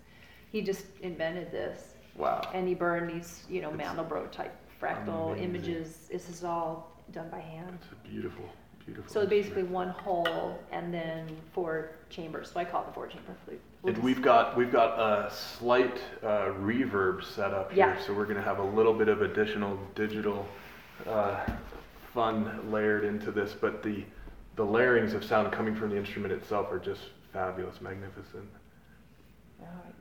He 0.53 0.63
just 0.63 0.87
invented 1.03 1.51
this. 1.51 1.95
Wow. 2.17 2.49
And 2.55 2.69
he 2.69 2.75
burned 2.75 3.11
these, 3.11 3.43
you 3.51 3.61
know, 3.61 3.71
It's 3.71 3.83
Mandelbrot 3.83 4.31
type 4.31 4.55
fractal 4.81 5.33
amazing. 5.33 5.45
images. 5.45 6.09
This 6.13 6.29
is 6.29 6.45
all 6.45 6.93
done 7.11 7.29
by 7.31 7.41
hand. 7.41 7.79
It's 7.83 8.09
beautiful, 8.09 8.45
beautiful. 8.87 9.13
So 9.13 9.27
basically 9.27 9.63
one 9.63 9.89
hole 9.91 10.59
and 10.73 10.93
then 10.93 11.27
four 11.53 11.91
chambers. 12.11 12.51
So 12.53 12.61
I 12.61 12.65
call 12.65 12.83
it 12.83 12.87
the 12.87 12.93
four 12.93 13.07
chamber 13.07 13.35
flute. 13.45 13.61
We'll 13.83 13.95
And 13.95 14.03
we've 14.03 14.23
got 14.23 14.57
we've 14.57 14.73
got 14.73 14.99
a 14.99 15.31
slight 15.31 15.99
uh, 16.23 16.53
reverb 16.61 17.25
set 17.25 17.53
up 17.53 17.73
here, 17.73 17.87
Yeah. 17.89 18.01
so 18.01 18.15
we're 18.15 18.27
gonna 18.27 18.43
have 18.43 18.59
a 18.59 18.65
little 18.65 18.95
bit 18.95 19.09
of 19.09 19.23
additional 19.23 19.79
digital 19.95 20.47
uh, 21.07 21.45
fun 22.13 22.71
layered 22.71 23.05
into 23.05 23.31
this. 23.31 23.53
But 23.53 23.83
the 23.83 24.05
the 24.57 24.65
layerings 24.65 25.15
of 25.15 25.25
sound 25.25 25.53
coming 25.53 25.75
from 25.75 25.91
the 25.91 25.97
instrument 25.97 26.33
itself 26.33 26.71
are 26.71 26.79
just 26.79 27.03
fabulous, 27.33 27.81
magnificent. 27.81 28.49
All 29.61 29.67
right. 29.85 29.95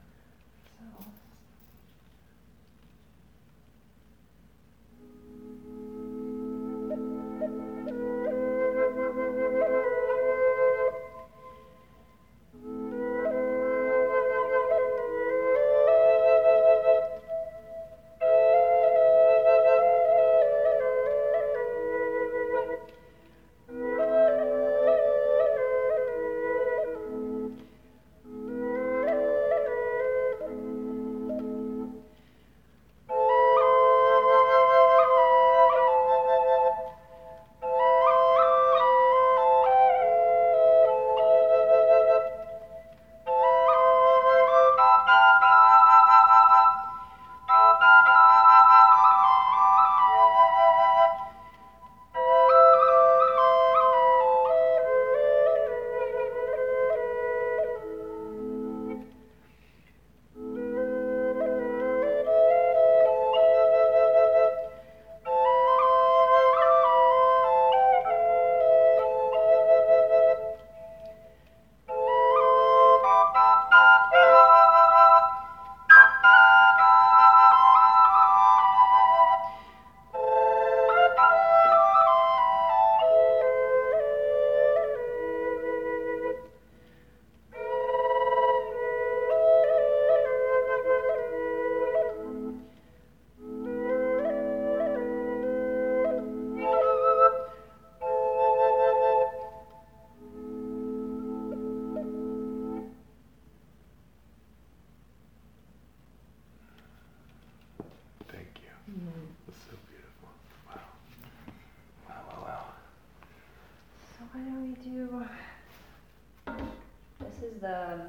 The. 117.63 117.99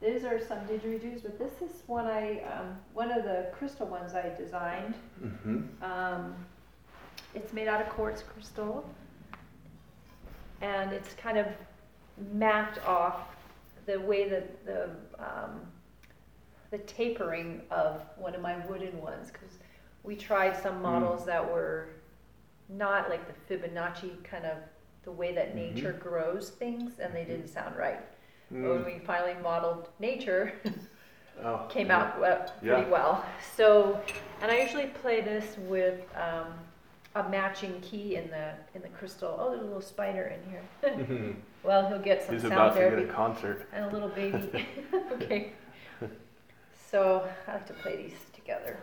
These 0.00 0.24
are 0.24 0.38
some 0.38 0.58
didgeridoos, 0.60 1.22
but 1.24 1.38
this 1.40 1.54
is 1.60 1.82
one 1.88 2.06
I 2.06 2.40
um, 2.42 2.76
one 2.94 3.10
of 3.10 3.24
the 3.24 3.48
crystal 3.52 3.86
ones 3.86 4.14
I 4.14 4.28
designed. 4.36 4.94
Mm-hmm. 5.24 5.82
Um, 5.82 6.36
it's 7.34 7.52
made 7.52 7.66
out 7.66 7.80
of 7.80 7.88
quartz 7.88 8.22
crystal, 8.22 8.88
and 10.60 10.92
it's 10.92 11.14
kind 11.14 11.36
of 11.38 11.46
mapped 12.32 12.78
off 12.86 13.22
the 13.86 13.98
way 13.98 14.28
that 14.28 14.64
the 14.64 14.90
um, 15.18 15.60
the 16.70 16.78
tapering 16.78 17.62
of 17.70 18.02
one 18.16 18.34
of 18.34 18.40
my 18.40 18.56
wooden 18.66 19.00
ones 19.00 19.30
because 19.32 19.58
we 20.04 20.14
tried 20.14 20.56
some 20.62 20.80
models 20.82 21.24
that 21.26 21.44
were 21.44 21.88
not 22.68 23.08
like 23.08 23.22
the 23.26 23.54
Fibonacci 23.56 24.22
kind 24.22 24.44
of 24.44 24.58
the 25.04 25.10
way 25.10 25.32
that 25.34 25.52
Mhm. 25.52 25.74
nature 25.74 25.92
grows 25.92 26.50
things, 26.50 26.98
and 27.00 27.14
they 27.14 27.24
didn't 27.24 27.48
sound 27.48 27.74
right. 27.76 28.00
Mm. 28.52 28.68
when 28.68 28.84
we 28.84 28.98
finally 29.04 29.34
modeled 29.42 29.88
nature, 29.98 30.52
Oh, 31.44 31.66
came 31.68 31.88
yeah. 31.88 31.98
out 31.98 32.20
well, 32.20 32.52
pretty 32.60 32.82
Yeah. 32.82 32.88
well. 32.88 33.24
So, 33.56 34.00
and 34.42 34.50
I 34.50 34.60
usually 34.60 34.86
play 34.86 35.20
this 35.20 35.56
with 35.58 36.00
um, 36.16 36.46
a 37.14 37.28
matching 37.28 37.80
key 37.80 38.16
in 38.16 38.28
the 38.30 38.52
in 38.74 38.82
the 38.82 38.88
crystal. 38.88 39.36
Oh, 39.38 39.50
there's 39.50 39.62
a 39.62 39.64
little 39.64 39.80
spider 39.80 40.32
in 40.34 40.50
here. 40.50 40.62
Mhm. 40.82 41.34
well, 41.62 41.86
he'll 41.88 41.98
get 42.00 42.24
some 42.24 42.34
He's 42.34 42.42
sound 42.42 42.54
about 42.54 42.68
to 42.70 42.74
therapy 42.80 43.02
get 43.02 43.10
a 43.10 43.14
concert. 43.14 43.68
and 43.72 43.84
a 43.84 43.88
little 43.90 44.08
baby. 44.08 44.66
okay. 45.12 45.52
So 46.90 47.28
I 47.46 47.52
like 47.52 47.66
to 47.66 47.74
play 47.74 47.96
these 47.96 48.18
together. 48.34 48.76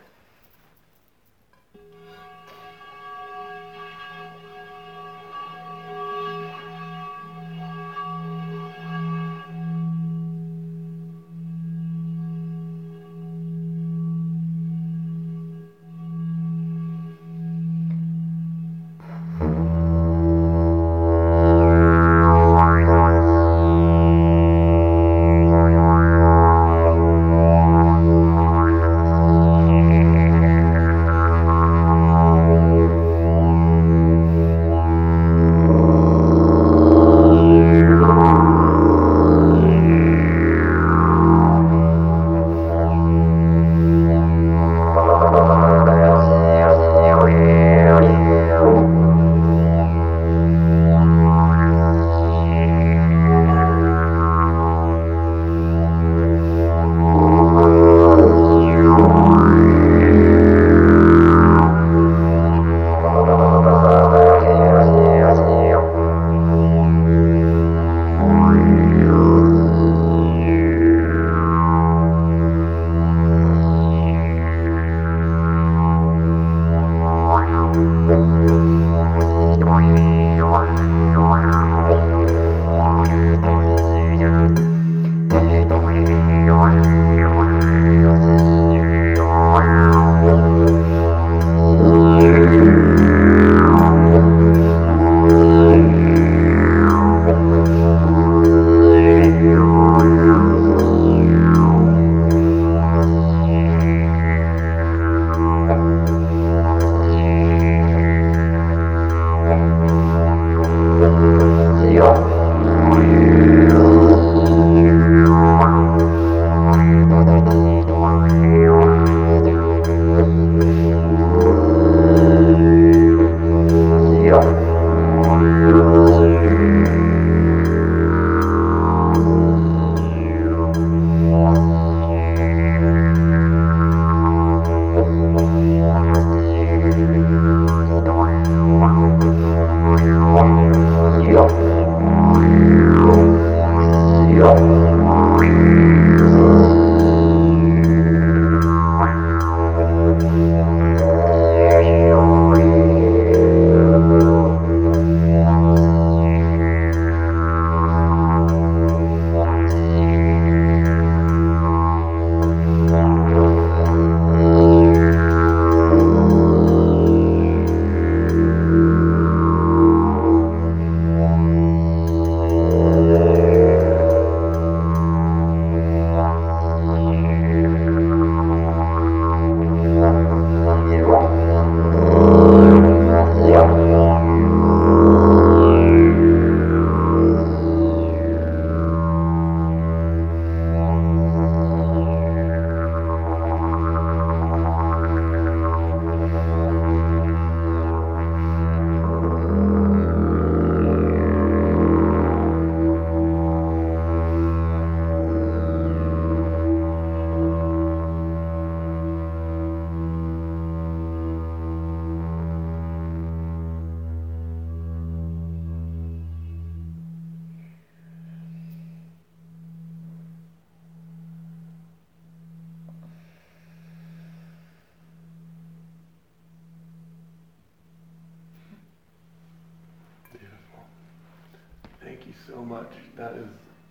So 232.46 232.64
much. 232.64 232.90
That 233.16 233.34
is 233.34 233.48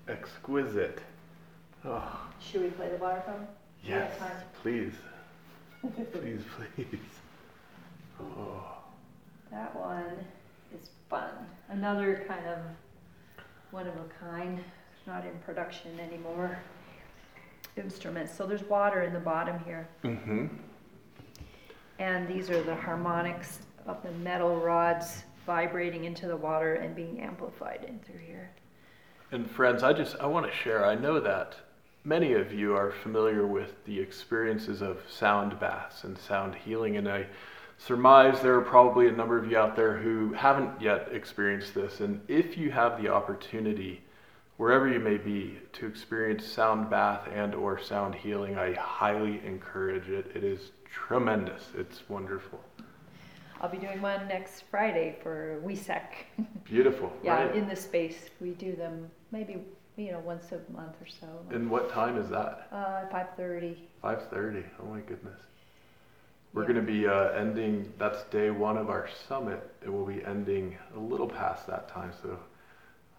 exquisite. 0.08 1.00
Oh, 1.84 2.20
Should 2.42 2.62
we 2.64 2.70
play 2.70 2.90
the 2.90 2.98
water 2.98 3.22
fountain? 3.26 3.48
yes, 3.84 4.12
please. 4.62 4.94
Please, 6.12 6.42
please. 6.76 7.00
Oh, 8.20 8.64
That 9.52 9.76
one 9.76 10.18
is 10.74 10.90
fun. 11.12 11.30
Another 11.70 12.24
kind 12.28 12.44
of 12.48 12.58
one 13.70 13.86
of 13.86 13.94
a 13.96 14.06
kind, 14.20 14.60
not 15.06 15.26
in 15.26 15.38
production 15.46 16.00
anymore. 16.00 16.58
Instruments. 17.78 18.36
So 18.36 18.48
there's 18.48 18.64
water 18.64 19.04
in 19.04 19.14
the 19.14 19.20
bottom 19.20 19.60
here. 19.64 19.88
mm-hmm. 20.04 20.48
And 22.00 22.28
these 22.28 22.50
are 22.50 22.64
the 22.64 22.76
harmonics 22.76 23.60
of 23.86 24.02
the 24.02 24.12
metal 24.12 24.56
rods 24.58 25.24
vibrating 25.46 26.06
into 26.06 26.28
the 26.28 26.36
water 26.36 26.76
and 26.76 26.96
being 26.96 27.22
amplified 27.22 27.86
in 27.88 28.00
through 28.00 28.26
here. 28.26 28.52
And 29.32 29.50
friends, 29.50 29.84
I 29.84 29.94
just 29.94 30.16
I 30.20 30.28
want 30.28 30.46
to 30.46 30.52
share. 30.52 30.86
I 30.86 30.96
know 30.96 31.20
that 31.20 31.56
many 32.04 32.34
of 32.34 32.54
you 32.54 32.76
are 32.76 32.92
familiar 32.92 33.46
with 33.46 33.84
the 33.86 34.00
experiences 34.00 34.82
of 34.82 35.00
sound 35.10 35.60
baths 35.60 36.04
and 36.04 36.18
sound 36.18 36.56
healing, 36.56 36.98
and 36.98 37.10
I 37.10 37.26
surmise 37.78 38.42
there 38.42 38.56
are 38.56 38.62
probably 38.62 39.08
a 39.08 39.12
number 39.12 39.38
of 39.38 39.50
you 39.50 39.58
out 39.58 39.76
there 39.76 39.98
who 39.98 40.34
haven't 40.34 40.82
yet 40.82 41.10
experienced 41.12 41.74
this. 41.74 42.00
And 42.00 42.22
if 42.28 42.58
you 42.58 42.72
have 42.72 43.02
the 43.02 43.10
opportunity, 43.10 44.02
wherever 44.58 44.88
you 44.88 45.00
may 45.00 45.18
be, 45.18 45.58
to 45.74 45.88
experience 45.88 46.46
sound 46.46 46.90
bath 46.90 47.28
and 47.34 47.54
or 47.54 47.80
sound 47.80 48.16
healing, 48.16 48.58
I 48.58 48.74
highly 48.74 49.42
encourage 49.46 50.08
it. 50.08 50.32
It 50.36 50.44
is 50.44 50.72
tremendous. 50.90 51.72
It's 51.76 52.08
wonderful. 52.08 52.62
I'll 53.62 53.70
be 53.70 53.78
doing 53.78 54.02
one 54.02 54.28
next 54.28 54.64
Friday 54.70 55.16
for 55.24 55.62
WESEC. 55.66 56.02
Beautiful. 56.66 57.12
yeah, 57.24 57.46
right? 57.46 57.56
in 57.56 57.68
the 57.68 57.76
space. 57.76 58.30
We 58.42 58.52
do 58.52 58.76
them 58.76 59.10
maybe 59.32 59.58
you 59.98 60.12
know 60.12 60.20
once 60.20 60.52
a 60.52 60.60
month 60.72 60.96
or 61.02 61.08
so. 61.08 61.28
and 61.52 61.70
what 61.70 61.90
time 61.90 62.18
is 62.18 62.30
that? 62.30 62.68
Uh, 62.72 63.08
five 63.10 63.28
thirty. 63.38 63.88
5:30. 64.04 64.64
Oh 64.82 64.86
my 64.86 65.00
goodness. 65.00 65.40
We're 66.54 66.64
Yeah. 66.64 66.74
going 66.74 66.86
to 66.86 66.92
be 66.92 67.08
uh, 67.08 67.30
ending. 67.32 67.92
That's 67.98 68.24
day 68.26 68.50
one 68.50 68.78
of 68.78 68.90
our 68.90 69.10
summit. 69.28 69.62
It 69.84 69.90
will 69.90 70.06
be 70.06 70.24
ending 70.26 70.78
a 70.96 71.00
little 71.00 71.28
past 71.28 71.68
that 71.68 71.90
time, 71.90 72.12
so 72.22 72.38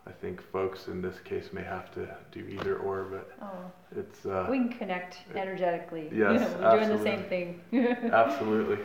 I 0.07 0.12
think 0.12 0.41
folks 0.53 0.87
in 0.89 1.03
this 1.03 1.18
case 1.20 1.53
may 1.53 1.62
have 1.64 1.91
to 1.95 2.09
do 2.32 2.41
either 2.47 2.76
or. 2.78 3.05
But 3.05 3.30
Oh, 3.43 3.70
it's 3.99 4.24
uh, 4.26 4.47
we 4.51 4.59
can 4.59 4.68
connect 4.70 5.18
energetically. 5.34 6.09
Yes, 6.12 6.32
you 6.34 6.61
know, 6.61 6.70
we're 6.70 6.87
doing 6.87 6.97
the 6.97 7.03
same 7.03 7.22
thing. 7.24 7.61
absolutely. 8.12 8.78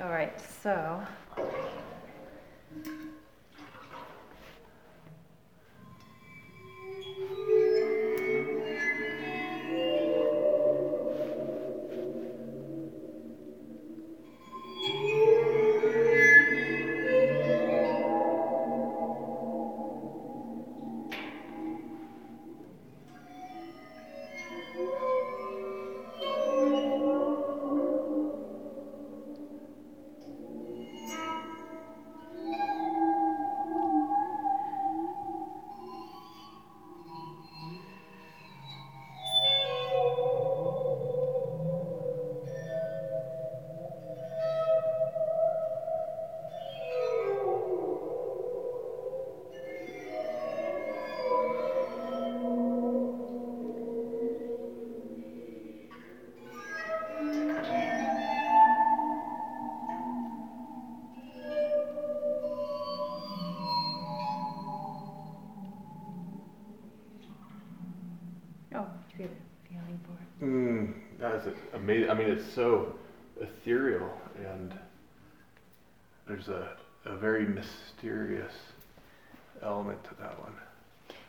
All 0.00 0.08
right, 0.08 0.32
so. 0.62 1.02
Amazing. 71.82 72.10
I 72.10 72.14
mean, 72.14 72.30
it's 72.30 72.52
so 72.52 72.94
ethereal, 73.40 74.10
and 74.38 74.72
there's 76.26 76.48
a, 76.48 76.76
a 77.04 77.16
very 77.16 77.44
mysterious 77.46 78.52
element 79.62 80.02
to 80.04 80.10
that 80.20 80.38
one. 80.40 80.52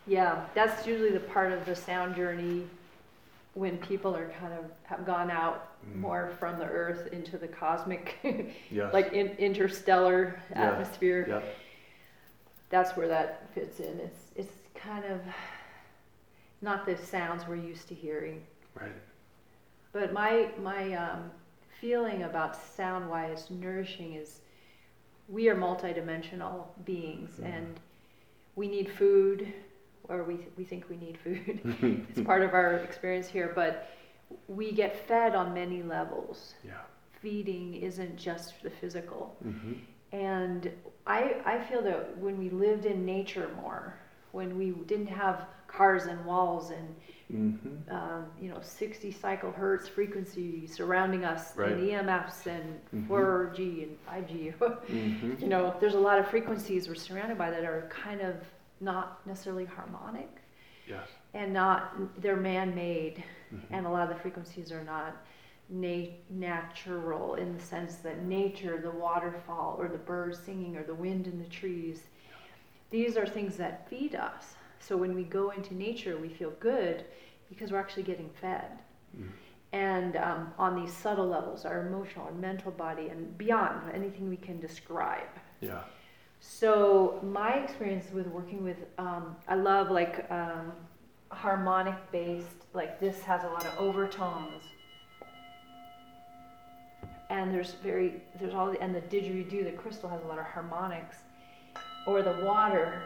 Yeah, 0.05 0.45
that's 0.53 0.85
usually 0.85 1.11
the 1.11 1.19
part 1.19 1.51
of 1.51 1.65
the 1.65 1.75
sound 1.75 2.15
journey 2.15 2.67
when 3.53 3.77
people 3.77 4.15
are 4.15 4.29
kind 4.39 4.53
of 4.53 4.65
have 4.83 5.05
gone 5.05 5.29
out 5.31 5.69
Mm. 5.83 5.99
more 5.99 6.31
from 6.39 6.59
the 6.59 6.65
earth 6.65 7.11
into 7.11 7.37
the 7.37 7.45
cosmic, 7.49 8.15
Yes. 8.71 8.93
like 8.93 9.11
in, 9.11 9.27
interstellar 9.31 10.39
Yeah, 10.49 10.61
atmosphere. 10.71 11.25
Yeah. 11.27 11.41
That's 12.69 12.95
where 12.95 13.09
that 13.09 13.49
fits 13.53 13.81
in. 13.81 13.99
It's 13.99 14.31
it's 14.37 14.53
kind 14.75 15.03
of 15.03 15.19
not 16.61 16.85
the 16.85 16.95
sounds 16.95 17.45
we're 17.49 17.57
used 17.57 17.89
to 17.89 17.95
hearing. 17.95 18.43
Right. 18.79 18.93
But 19.93 20.13
my 20.13 20.49
my 20.61 20.93
um, 20.95 21.31
feeling 21.81 22.23
about 22.23 22.55
sound 22.55 23.09
wise 23.09 23.49
nourishing 23.51 24.15
is 24.15 24.41
we 25.29 25.49
are 25.49 25.55
multidimensional 25.55 26.65
beings 26.85 27.39
Mhm. 27.39 27.45
and 27.55 27.79
we 28.55 28.67
need 28.67 28.89
food 28.89 29.53
or 30.09 30.23
we 30.23 30.35
we 30.57 30.63
think 30.65 30.89
we 30.89 30.97
need 30.97 31.17
food. 31.17 31.61
it's 32.09 32.21
part 32.21 32.43
of 32.43 32.53
our 32.53 32.75
experience 32.77 33.27
here, 33.27 33.51
but 33.55 33.89
we 34.47 34.71
get 34.71 34.95
fed 35.07 35.35
on 35.35 35.53
many 35.53 35.83
levels. 35.83 36.55
Yeah. 36.65 36.81
Feeding 37.21 37.75
isn't 37.75 38.17
just 38.17 38.61
the 38.63 38.69
physical. 38.69 39.35
Mm-hmm. 39.45 39.73
And 40.11 40.71
I, 41.07 41.35
I 41.45 41.59
feel 41.59 41.81
that 41.83 42.17
when 42.17 42.37
we 42.37 42.49
lived 42.49 42.85
in 42.85 43.05
nature 43.05 43.49
more, 43.61 43.95
when 44.31 44.57
we 44.57 44.71
didn't 44.71 45.07
have 45.07 45.47
cars 45.67 46.05
and 46.05 46.23
walls 46.25 46.71
and 46.71 46.95
Mm-hmm. 47.33 47.91
um, 47.93 48.25
you 48.39 48.49
know 48.49 48.59
60 48.61 49.11
cycle 49.11 49.51
hertz 49.51 49.87
frequency 49.87 50.67
surrounding 50.67 51.25
us 51.25 51.55
Right. 51.57 51.71
and 51.71 51.81
EMFs 51.81 52.45
and 52.45 52.79
Mhm. 52.93 53.07
4G 53.07 53.83
and 53.83 53.97
5G. 54.05 54.53
Mm-hmm. 54.59 55.33
you 55.41 55.47
know, 55.47 55.75
there's 55.79 55.95
a 55.95 55.99
lot 55.99 56.19
of 56.19 56.27
frequencies 56.27 56.87
we're 56.87 56.95
surrounded 56.95 57.37
by 57.37 57.49
that 57.49 57.63
are 57.63 57.89
kind 57.89 58.21
of 58.21 58.35
not 58.81 59.25
necessarily 59.25 59.65
harmonic 59.65 60.29
Yes. 60.87 61.07
and 61.33 61.51
not 61.53 61.93
they're 62.21 62.35
man-made 62.35 63.23
Mhm. 63.53 63.61
and 63.71 63.85
a 63.87 63.89
lot 63.89 64.03
of 64.03 64.09
the 64.15 64.21
frequencies 64.21 64.71
are 64.71 64.83
not 64.83 65.15
na- 65.69 66.11
natural 66.29 67.35
in 67.35 67.53
the 67.57 67.59
sense 67.63 67.95
that 67.97 68.21
nature 68.23 68.77
the 68.77 68.91
waterfall 68.91 69.75
or 69.79 69.87
the 69.87 69.97
birds 69.97 70.37
singing 70.39 70.75
or 70.77 70.83
the 70.83 70.93
wind 70.93 71.25
in 71.27 71.39
the 71.39 71.49
trees 71.49 72.07
these 72.91 73.17
are 73.17 73.25
things 73.25 73.57
that 73.57 73.89
feed 73.89 74.13
us 74.13 74.55
so 74.85 74.97
when 74.97 75.13
we 75.15 75.23
go 75.23 75.49
into 75.51 75.73
nature 75.75 76.17
we 76.17 76.29
feel 76.29 76.51
good 76.59 77.05
because 77.49 77.71
we're 77.71 77.79
actually 77.79 78.03
getting 78.03 78.29
fed 78.41 78.69
Mm. 79.15 79.29
and 79.73 80.15
um, 80.17 80.51
on 80.57 80.75
these 80.79 80.91
subtle 80.91 81.27
levels 81.27 81.65
our 81.65 81.85
emotional 81.85 82.25
our 82.25 82.31
mental 82.33 82.71
body 82.71 83.09
and 83.09 83.37
beyond 83.37 83.91
anything 83.93 84.27
we 84.27 84.37
can 84.37 84.59
describe 84.59 85.29
Yeah. 85.61 85.81
so 86.39 87.19
my 87.21 87.51
experience 87.63 88.07
with 88.11 88.25
working 88.27 88.63
with, 88.63 88.77
um, 88.97 89.35
I 89.47 89.55
love 89.55 89.91
like 89.91 90.25
um, 90.31 90.71
harmonic 91.29 91.95
based. 92.11 92.59
Like 92.73 92.99
this 92.99 93.21
has 93.21 93.43
a 93.43 93.47
lot 93.47 93.65
of 93.65 93.73
overtones, 93.77 94.63
and 97.29 97.53
there's 97.53 97.73
very 97.83 98.21
there's 98.39 98.53
all 98.53 98.71
the, 98.71 98.81
and 98.81 98.93
the 98.93 99.01
didgeridoo, 99.01 99.63
the 99.63 99.71
crystal 99.71 100.09
has 100.09 100.21
a 100.23 100.27
lot 100.27 100.39
of 100.39 100.45
harmonics, 100.45 101.17
or 102.07 102.21
the 102.21 102.35
water, 102.43 103.01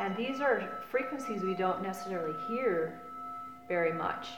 and 0.00 0.16
these 0.16 0.40
are 0.40 0.62
frequencies 0.90 1.42
we 1.42 1.54
don't 1.54 1.82
necessarily 1.82 2.34
hear 2.48 3.00
very 3.68 3.92
much. 3.92 4.28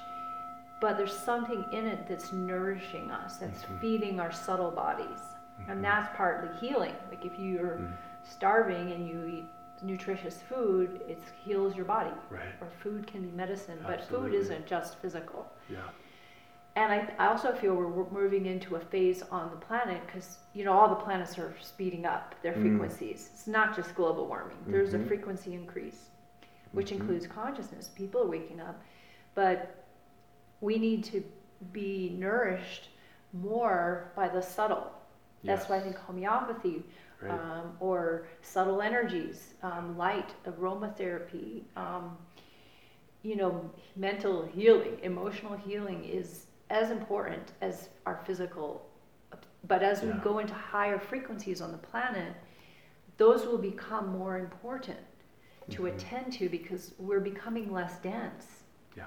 But 0.80 0.96
there's 0.98 1.16
something 1.16 1.64
in 1.72 1.86
it 1.86 2.08
that's 2.08 2.32
nourishing 2.32 3.10
us, 3.12 3.36
that's 3.38 3.62
Mhm. 3.64 3.78
feeding 3.80 4.20
our 4.20 4.32
subtle 4.32 4.72
bodies. 4.72 5.22
Mhm. 5.60 5.68
And 5.70 5.84
that's 5.84 6.14
partly 6.16 6.52
healing. 6.56 6.96
Like 7.08 7.24
if 7.24 7.38
you're 7.38 7.76
Mm. 7.78 7.92
starving 8.24 8.90
and 8.90 9.06
you 9.08 9.24
eat 9.24 9.46
nutritious 9.82 10.42
food, 10.42 11.00
it 11.08 11.22
heals 11.44 11.76
your 11.76 11.84
body. 11.84 12.12
Right. 12.30 12.54
Or 12.60 12.68
food 12.82 13.06
can 13.06 13.22
be 13.22 13.30
medicine, 13.30 13.78
but 13.86 14.00
food 14.04 14.34
isn't 14.34 14.66
just 14.66 14.96
physical. 14.98 15.52
Yeah. 15.68 15.78
And 16.74 16.92
I, 16.92 17.08
I 17.18 17.26
also 17.26 17.52
feel 17.52 17.74
we're, 17.74 18.08
moving 18.10 18.46
into 18.46 18.76
a 18.76 18.80
phase 18.80 19.22
on 19.22 19.50
the 19.50 19.56
planet 19.56 20.00
because 20.06 20.38
you 20.54 20.64
know 20.64 20.72
all 20.72 20.88
the 20.88 20.94
planets 20.96 21.38
are 21.38 21.54
speeding 21.60 22.06
up 22.06 22.34
their 22.42 22.52
Mm. 22.54 22.62
frequencies. 22.62 23.30
It's 23.32 23.46
not 23.46 23.74
just 23.76 23.94
global 23.94 24.26
warming. 24.26 24.56
There's 24.66 24.92
Mhm. 24.92 25.04
a 25.04 25.06
frequency 25.06 25.54
increase. 25.54 26.08
which 26.72 26.90
Mhm. 26.90 27.00
includes 27.00 27.26
consciousness. 27.26 27.88
People 27.88 28.22
are 28.22 28.26
waking 28.26 28.58
up, 28.60 28.80
but 29.34 29.84
we 30.60 30.78
need 30.78 31.04
to 31.04 31.22
be 31.72 32.16
nourished 32.18 32.88
more 33.32 34.10
by 34.16 34.28
the 34.28 34.40
subtle. 34.40 34.90
That's 35.44 35.68
why 35.68 35.76
I 35.76 35.80
think 35.80 35.96
homeopathy 35.96 36.84
Right. 37.20 37.30
um, 37.32 37.76
or 37.80 38.26
subtle 38.42 38.80
energies, 38.80 39.54
um, 39.62 39.98
light, 39.98 40.34
aromatherapy, 40.46 41.64
um, 41.76 42.16
you 43.22 43.36
know, 43.36 43.70
mental 43.96 44.44
healing, 44.46 44.98
emotional 45.02 45.56
healing 45.56 46.04
is 46.04 46.46
as 46.72 46.90
important 46.90 47.52
as 47.60 47.90
our 48.06 48.16
physical. 48.24 48.88
But 49.68 49.82
as 49.82 50.02
we 50.02 50.10
go 50.24 50.38
into 50.38 50.54
higher 50.54 50.98
frequencies 50.98 51.60
on 51.60 51.70
the 51.70 51.78
planet, 51.78 52.34
those 53.18 53.46
will 53.46 53.58
become 53.58 54.08
more 54.08 54.38
important 54.38 54.98
to 55.70 55.82
Mhm. 55.82 55.94
attend 55.94 56.32
to 56.32 56.48
because 56.48 56.94
we're 56.98 57.20
becoming 57.20 57.70
less 57.70 57.98
dense. 58.00 58.64
Yeah. 58.96 59.04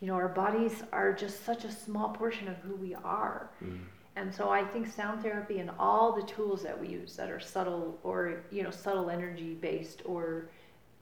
You 0.00 0.08
know, 0.08 0.14
our 0.14 0.28
bodies 0.28 0.82
are 0.92 1.12
just 1.12 1.44
such 1.44 1.64
a 1.64 1.70
small 1.70 2.10
portion 2.10 2.48
of 2.48 2.56
who 2.58 2.74
we 2.74 2.94
are. 2.96 3.48
Mm. 3.62 3.86
And 4.16 4.34
so 4.34 4.50
I 4.50 4.64
think 4.64 4.88
sound 4.88 5.22
therapy 5.22 5.60
and 5.60 5.70
all 5.78 6.12
the 6.12 6.22
tools 6.24 6.62
that 6.64 6.78
we 6.78 6.88
use 6.88 7.16
that 7.16 7.30
are 7.30 7.40
subtle 7.40 7.98
or 8.02 8.42
you 8.50 8.62
know 8.64 8.70
subtle 8.70 9.08
energy 9.08 9.54
based 9.54 10.02
or 10.04 10.50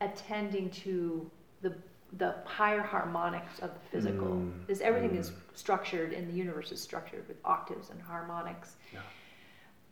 attending 0.02 0.70
to 0.70 1.28
the 1.62 1.74
the 2.16 2.34
higher 2.44 2.80
harmonics 2.80 3.58
of 3.58 3.70
the 3.74 3.80
physical 3.90 4.28
Mm, 4.28 4.52
is 4.68 4.80
everything 4.80 5.16
is 5.16 5.30
mm. 5.30 5.34
structured 5.54 6.12
in 6.12 6.26
the 6.26 6.32
universe 6.32 6.72
is 6.72 6.80
structured 6.80 7.28
with 7.28 7.36
octaves 7.44 7.90
and 7.90 8.00
harmonics. 8.00 8.76
Yeah. 8.92 9.00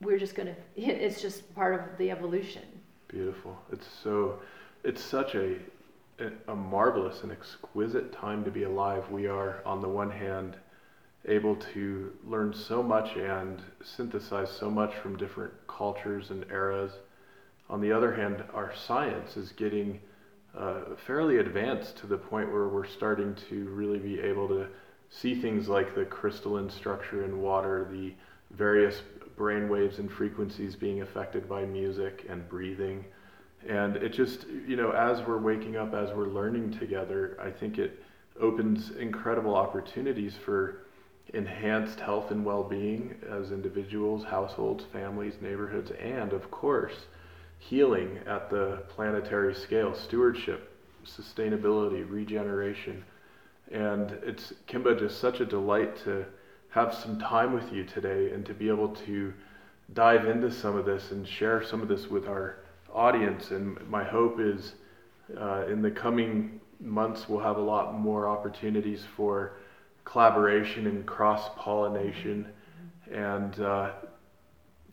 We're 0.00 0.18
just 0.18 0.34
gonna 0.34 0.56
it's 0.76 1.20
just 1.20 1.54
part 1.54 1.74
of 1.74 1.98
the 1.98 2.10
evolution. 2.10 2.64
Beautiful. 3.08 3.56
It's 3.70 3.86
so, 3.86 4.40
it's 4.82 5.02
such 5.02 5.34
a, 5.36 5.56
a 6.48 6.54
marvelous 6.54 7.22
and 7.22 7.30
exquisite 7.30 8.12
time 8.12 8.44
to 8.44 8.50
be 8.50 8.64
alive. 8.64 9.08
We 9.10 9.26
are, 9.26 9.62
on 9.64 9.80
the 9.80 9.88
one 9.88 10.10
hand, 10.10 10.56
able 11.26 11.56
to 11.56 12.12
learn 12.24 12.52
so 12.52 12.82
much 12.82 13.16
and 13.16 13.62
synthesize 13.82 14.50
so 14.50 14.70
much 14.70 14.94
from 14.94 15.16
different 15.16 15.52
cultures 15.68 16.30
and 16.30 16.44
eras. 16.50 16.92
On 17.68 17.80
the 17.80 17.92
other 17.92 18.14
hand, 18.14 18.42
our 18.54 18.72
science 18.74 19.36
is 19.36 19.52
getting 19.52 20.00
uh, 20.56 20.80
fairly 21.06 21.38
advanced 21.38 21.96
to 21.98 22.06
the 22.06 22.16
point 22.16 22.50
where 22.50 22.68
we're 22.68 22.86
starting 22.86 23.34
to 23.48 23.68
really 23.68 23.98
be 23.98 24.20
able 24.20 24.48
to 24.48 24.66
see 25.10 25.40
things 25.40 25.68
like 25.68 25.94
the 25.94 26.04
crystalline 26.04 26.70
structure 26.70 27.24
in 27.24 27.40
water, 27.40 27.88
the 27.90 28.14
various 28.52 29.02
brain 29.36 29.68
waves 29.68 29.98
and 29.98 30.10
frequencies 30.10 30.74
being 30.74 31.02
affected 31.02 31.48
by 31.48 31.64
music 31.64 32.24
and 32.28 32.48
breathing. 32.48 33.04
And 33.68 33.96
it 33.96 34.10
just, 34.10 34.46
you 34.66 34.76
know, 34.76 34.90
as 34.92 35.20
we're 35.26 35.38
waking 35.38 35.76
up, 35.76 35.94
as 35.94 36.10
we're 36.12 36.28
learning 36.28 36.78
together, 36.78 37.36
I 37.40 37.50
think 37.50 37.78
it 37.78 38.02
opens 38.40 38.90
incredible 38.90 39.54
opportunities 39.54 40.34
for 40.36 40.86
enhanced 41.34 41.98
health 42.00 42.30
and 42.30 42.44
well 42.44 42.62
being 42.62 43.16
as 43.28 43.50
individuals, 43.50 44.24
households, 44.24 44.84
families, 44.92 45.34
neighborhoods, 45.40 45.90
and 46.00 46.32
of 46.32 46.50
course, 46.50 47.06
healing 47.58 48.18
at 48.26 48.50
the 48.50 48.82
planetary 48.88 49.54
scale, 49.54 49.94
stewardship, 49.94 50.72
sustainability, 51.04 52.08
regeneration. 52.08 53.04
And 53.72 54.12
it's, 54.22 54.52
Kimba, 54.68 54.98
just 54.98 55.20
such 55.20 55.40
a 55.40 55.44
delight 55.44 55.96
to 56.04 56.26
have 56.70 56.94
some 56.94 57.18
time 57.18 57.52
with 57.52 57.72
you 57.72 57.84
today 57.84 58.30
and 58.32 58.44
to 58.46 58.54
be 58.54 58.68
able 58.68 58.88
to 58.88 59.32
dive 59.94 60.26
into 60.26 60.50
some 60.50 60.76
of 60.76 60.84
this 60.84 61.10
and 61.10 61.26
share 61.26 61.62
some 61.62 61.80
of 61.80 61.88
this 61.88 62.08
with 62.08 62.28
our 62.28 62.58
audience. 62.92 63.50
And 63.50 63.78
my 63.88 64.04
hope 64.04 64.38
is 64.40 64.74
uh, 65.40 65.64
in 65.66 65.82
the 65.82 65.90
coming 65.90 66.60
months, 66.80 67.28
we'll 67.28 67.40
have 67.40 67.56
a 67.56 67.62
lot 67.62 67.98
more 67.98 68.28
opportunities 68.28 69.04
for 69.16 69.54
collaboration 70.04 70.86
and 70.86 71.06
cross 71.06 71.48
pollination. 71.56 72.46
And 73.10 73.58
uh, 73.60 73.92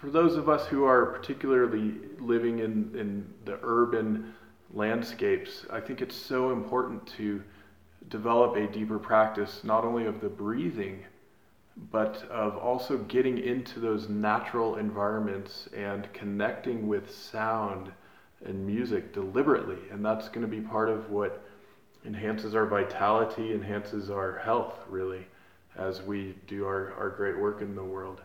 for 0.04 0.10
those 0.10 0.36
of 0.36 0.50
us 0.50 0.68
who 0.68 0.84
are 0.84 1.06
particularly 1.06 1.94
living 2.20 2.60
in, 2.60 2.92
in 2.94 3.26
the 3.46 3.58
urban 3.64 4.34
landscapes, 4.74 5.66
I 5.70 5.80
think 5.80 6.02
it's 6.02 6.16
so 6.16 6.52
important 6.52 7.08
to 7.16 7.42
develop 8.10 8.58
a 8.58 8.68
deeper 8.68 9.00
practice, 9.00 9.62
not 9.64 9.86
only 9.86 10.06
of 10.06 10.20
the 10.20 10.28
breathing, 10.28 11.06
but 11.90 12.22
of 12.30 12.58
also 12.58 12.98
getting 12.98 13.38
into 13.38 13.80
those 13.80 14.10
natural 14.10 14.76
environments 14.76 15.70
and 15.74 16.12
connecting 16.12 16.86
with 16.86 17.10
sound 17.10 17.90
and 18.44 18.68
music 18.68 19.14
deliberately. 19.14 19.80
And 19.90 20.04
that's 20.04 20.28
going 20.28 20.42
to 20.42 20.48
be 20.50 20.60
part 20.60 20.90
of 20.90 21.12
what 21.12 21.46
enhances 22.06 22.56
our 22.56 22.66
vitality, 22.66 23.54
enhances 23.54 24.10
our 24.10 24.38
health, 24.40 24.80
really, 24.90 25.26
as 25.78 26.02
we 26.02 26.36
do 26.48 26.66
our, 26.66 26.94
our 26.94 27.10
great 27.10 27.38
work 27.38 27.62
in 27.62 27.76
the 27.76 27.84
world. 27.84 28.22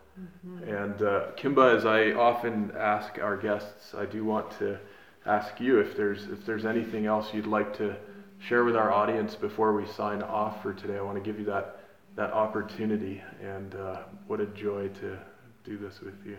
And 0.67 1.01
uh, 1.01 1.31
Kimba, 1.37 1.75
as 1.77 1.85
I 1.85 2.11
often 2.11 2.71
ask 2.77 3.19
our 3.19 3.37
guests, 3.37 3.93
I 3.95 4.05
do 4.05 4.25
want 4.25 4.51
to 4.59 4.77
ask 5.25 5.59
you 5.59 5.79
if 5.79 5.95
there's 5.95 6.25
if 6.25 6.45
there's 6.45 6.65
anything 6.65 7.05
else 7.05 7.33
you'd 7.33 7.47
like 7.47 7.75
to 7.77 7.95
share 8.39 8.63
with 8.63 8.75
our 8.75 8.91
audience 8.91 9.35
before 9.35 9.73
we 9.73 9.85
sign 9.87 10.21
off 10.21 10.61
for 10.61 10.73
today. 10.73 10.97
I 10.97 11.01
want 11.01 11.17
to 11.17 11.23
give 11.23 11.39
you 11.39 11.45
that 11.45 11.79
that 12.15 12.33
opportunity, 12.33 13.21
and 13.41 13.75
uh, 13.75 13.99
what 14.27 14.41
a 14.41 14.45
joy 14.47 14.89
to 14.89 15.17
do 15.63 15.77
this 15.77 16.01
with 16.01 16.15
you. 16.25 16.37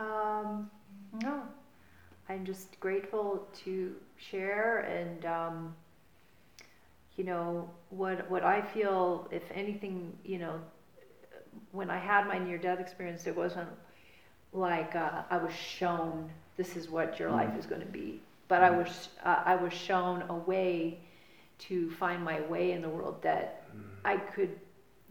Um, 0.00 0.70
no, 1.22 1.42
I'm 2.28 2.44
just 2.44 2.78
grateful 2.80 3.46
to 3.64 3.94
share 4.16 4.80
and 4.80 5.24
um, 5.24 5.74
you 7.18 7.24
know 7.24 7.68
what 7.90 8.30
what 8.30 8.44
I 8.44 8.62
feel. 8.62 9.28
If 9.30 9.42
anything, 9.52 10.16
you 10.24 10.38
know, 10.38 10.60
when 11.72 11.90
I 11.90 11.98
had 11.98 12.26
my 12.26 12.38
near 12.38 12.56
death 12.56 12.80
experience, 12.80 13.26
it 13.26 13.36
wasn't 13.36 13.68
like 14.52 14.94
uh, 14.94 15.22
I 15.28 15.36
was 15.36 15.52
shown 15.52 16.30
this 16.56 16.76
is 16.76 16.88
what 16.88 17.18
your 17.18 17.30
life 17.30 17.54
is 17.58 17.66
going 17.66 17.82
to 17.82 17.86
be, 17.86 18.22
but 18.46 18.62
I 18.62 18.70
was 18.70 19.08
uh, 19.24 19.42
I 19.44 19.56
was 19.56 19.72
shown 19.72 20.22
a 20.30 20.34
way 20.34 21.00
to 21.58 21.90
find 21.90 22.24
my 22.24 22.40
way 22.42 22.72
in 22.72 22.80
the 22.80 22.88
world 22.88 23.20
that 23.22 23.64
I 24.04 24.16
could 24.16 24.58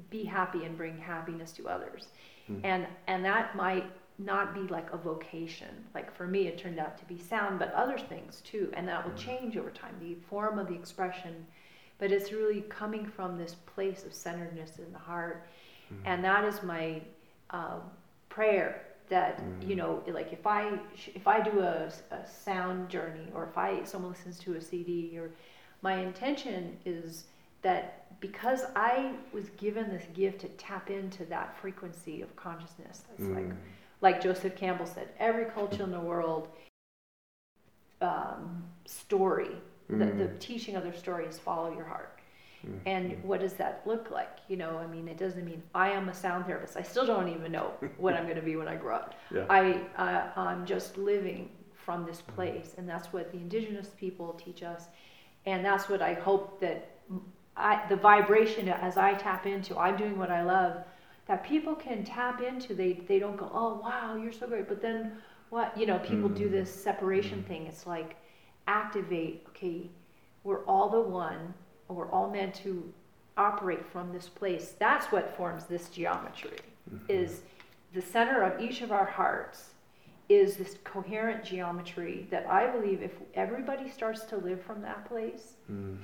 be 0.10 0.24
happy 0.24 0.64
and 0.64 0.78
bring 0.78 0.98
happiness 0.98 1.52
to 1.54 1.68
others. 1.68 2.08
Mm. 2.50 2.62
And 2.64 2.88
and 3.08 3.26
that 3.26 3.56
might 3.56 3.86
not 4.18 4.56
be 4.56 4.62
like 4.62 4.92
a 4.94 4.98
vocation. 4.98 5.86
Like 5.94 6.16
for 6.16 6.26
me 6.26 6.48
it 6.48 6.58
turned 6.58 6.80
out 6.80 6.98
to 7.00 7.06
be 7.06 7.20
sound, 7.20 7.60
but 7.60 7.74
other 7.74 7.98
things 7.98 8.42
too. 8.42 8.72
And 8.74 8.88
that 8.88 9.06
will 9.06 9.16
change 9.16 9.58
over 9.58 9.70
time, 9.70 9.96
the 10.00 10.16
form 10.30 10.58
of 10.58 10.68
the 10.68 10.76
expression. 10.76 11.46
But 12.00 12.12
it's 12.12 12.32
really 12.32 12.62
coming 12.62 13.06
from 13.06 13.38
this 13.38 13.56
place 13.56 14.04
of 14.06 14.14
centeredness 14.14 14.78
in 14.78 14.92
the 14.92 15.00
heart. 15.00 15.48
And 16.06 16.24
that 16.24 16.44
is 16.44 16.62
my 16.64 17.02
um, 17.50 17.82
prayer 18.30 18.84
that 19.10 19.42
you 19.66 19.74
know 19.74 20.04
like 20.10 20.34
if 20.34 20.46
i 20.46 20.78
if 21.16 21.26
i 21.30 21.40
do 21.40 21.62
a, 21.62 21.90
a 22.12 22.28
sound 22.28 22.90
journey 22.90 23.26
or 23.34 23.46
if 23.46 23.58
i 23.58 23.82
someone 23.86 24.12
listens 24.12 24.38
to 24.38 24.56
a 24.56 24.62
cd 24.62 25.18
or 25.18 25.32
my 25.82 25.96
intention 25.96 26.76
is 26.86 27.24
that 27.62 28.20
because 28.20 28.64
I 28.76 29.12
was 29.34 29.50
given 29.58 29.90
this 29.90 30.06
gift 30.14 30.42
to 30.42 30.48
tap 30.50 30.90
into 30.90 31.26
that 31.26 31.58
frequency 31.60 32.22
of 32.22 32.36
consciousness, 32.36 33.04
that's 33.10 33.30
like 33.30 33.52
like 34.02 34.22
Joseph 34.22 34.56
Campbell 34.56 34.86
said, 34.86 35.10
every 35.20 35.46
culture 35.46 35.84
in 35.84 35.92
the 35.92 36.00
world 36.00 36.50
um, 38.00 38.64
story, 38.86 39.56
the, 39.90 39.96
the 39.98 40.04
Mm. 40.06 40.40
teaching 40.40 40.76
of 40.76 40.84
their 40.84 40.94
story 40.94 41.26
is 41.26 41.40
follow 41.40 41.74
your 41.74 41.86
heart. 41.86 42.20
Mm. 42.66 42.80
And 42.86 43.24
what 43.24 43.40
does 43.40 43.54
that 43.54 43.82
look 43.86 44.12
like? 44.12 44.38
You 44.48 44.58
know, 44.58 44.78
I 44.78 44.88
mean, 44.88 45.08
it 45.08 45.18
doesn't 45.18 45.46
mean 45.46 45.62
I 45.74 45.90
am 45.92 46.10
a 46.10 46.14
sound 46.14 46.46
therapist. 46.46 46.76
I 46.78 46.82
still 46.84 47.06
don't 47.06 47.30
even 47.30 47.52
know 47.52 47.72
what 47.98 48.14
I'm 48.16 48.24
going 48.24 48.36
to 48.38 48.42
be 48.42 48.56
when 48.56 48.68
I 48.68 48.76
grow 48.76 48.96
up. 48.96 49.16
Yeah. 49.34 49.46
I, 49.50 49.80
uh, 49.98 50.40
I'm 50.40 50.66
just 50.66 50.98
living 50.98 51.50
from 51.86 52.06
this 52.06 52.22
place, 52.22 52.76
and 52.78 52.88
that's 52.90 53.14
what 53.14 53.32
the 53.32 53.38
indigenous 53.38 53.90
people 53.98 54.34
teach 54.34 54.62
us, 54.64 54.86
and 55.46 55.64
that's 55.64 55.88
what 55.88 56.02
I 56.02 56.14
hope 56.14 56.60
that 56.60 56.90
I, 57.56 57.82
the 57.88 57.96
vibration 57.96 58.68
as 58.70 58.98
I 58.98 59.14
tap 59.14 59.46
into, 59.48 59.78
I'm 59.78 59.96
doing 59.98 60.18
what 60.18 60.30
I 60.30 60.44
love, 60.44 60.84
that 61.28 61.44
people 61.44 61.76
can 61.76 62.04
tap 62.04 62.42
into. 62.42 62.74
They 62.76 62.94
they 63.08 63.20
don't 63.20 63.38
go, 63.38 63.50
oh 63.54 63.80
wow, 63.82 64.16
you're 64.22 64.34
so 64.34 64.48
great, 64.48 64.68
but 64.68 64.82
then 64.82 65.14
what? 65.50 65.78
You 65.78 65.86
know, 65.86 66.00
people 66.00 66.30
do 66.30 66.48
Mm. 66.50 66.52
this 66.52 66.74
separation 66.74 67.44
thing. 67.44 67.66
It's 67.68 67.88
like 67.88 68.18
activate. 68.68 69.46
Okay, 69.50 69.90
we're 70.44 70.64
all 70.66 70.90
the 70.90 71.02
one. 71.02 71.54
We're 71.88 72.10
all 72.12 72.30
meant 72.30 72.54
to 72.56 72.94
operate 73.38 73.86
from 73.92 74.12
this 74.12 74.28
place. 74.28 74.74
That's 74.80 75.06
what 75.12 75.36
forms 75.38 75.66
this 75.66 75.90
geometry. 75.90 76.58
Is 77.10 77.42
the 77.94 78.02
center 78.02 78.42
of 78.44 78.62
each 78.62 78.82
of 78.82 78.92
our 78.92 79.06
hearts 79.06 79.72
is 80.30 80.58
this 80.58 80.76
coherent 80.84 81.44
geometry 81.44 82.28
that 82.30 82.46
I 82.48 82.68
believe 82.68 83.02
if 83.02 83.12
everybody 83.34 83.90
starts 83.90 84.24
to 84.26 84.38
live 84.38 84.62
from 84.62 84.82
that 84.82 85.06
place, 85.08 85.54
Mm. 85.72 85.98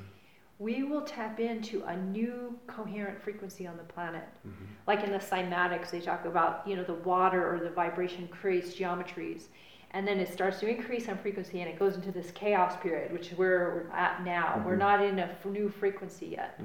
we 0.59 0.83
will 0.83 1.01
tap 1.01 1.39
into 1.41 1.83
a 1.83 1.97
new 1.97 2.57
coherent 2.67 3.21
frequency 3.21 3.67
on 3.67 3.75
the 3.75 3.83
planet. 3.83 4.23
Mhm. 4.47 4.53
Like 4.87 5.03
in 5.03 5.11
the 5.11 5.17
cymatics, 5.19 5.89
they 5.91 5.99
talk 5.99 6.23
about, 6.23 6.65
you 6.65 6.77
know, 6.77 6.83
the 6.85 6.93
water 6.93 7.53
or 7.53 7.59
the 7.59 7.69
vibration 7.69 8.27
creates 8.29 8.73
geometries. 8.75 9.47
And 9.93 10.07
then 10.07 10.19
it 10.19 10.31
starts 10.33 10.59
to 10.59 10.67
increase 10.67 11.07
on 11.07 11.17
frequency 11.17 11.61
and 11.61 11.69
it 11.69 11.77
goes 11.77 11.95
into 11.95 12.11
this 12.11 12.31
chaos 12.31 12.75
period 12.81 13.11
which 13.13 13.31
is 13.31 13.37
where 13.37 13.87
we're 13.89 13.95
at 13.95 14.23
now. 14.25 14.53
Mm-hmm. 14.55 14.65
we're 14.65 14.75
not 14.75 15.03
in 15.03 15.19
a 15.19 15.23
f- 15.23 15.45
new 15.45 15.69
frequency 15.69 16.27
yet. 16.27 16.59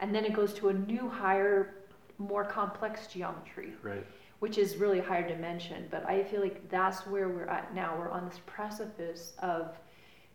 And 0.00 0.14
then 0.14 0.24
it 0.24 0.32
goes 0.32 0.54
to 0.54 0.68
a 0.70 0.72
new 0.72 1.08
higher 1.08 1.74
more 2.18 2.44
complex 2.44 3.06
geometry 3.06 3.72
Right. 3.82 4.06
which 4.40 4.56
is 4.58 4.76
really 4.76 5.00
higher 5.00 5.26
dimension. 5.28 5.86
But 5.90 6.06
i 6.06 6.22
feel 6.24 6.40
like 6.40 6.68
that's 6.70 7.06
where 7.06 7.28
we're 7.28 7.46
at 7.46 7.74
now. 7.74 7.96
We're 7.98 8.10
on 8.10 8.26
this 8.28 8.40
precipice 8.46 9.32
of 9.40 9.76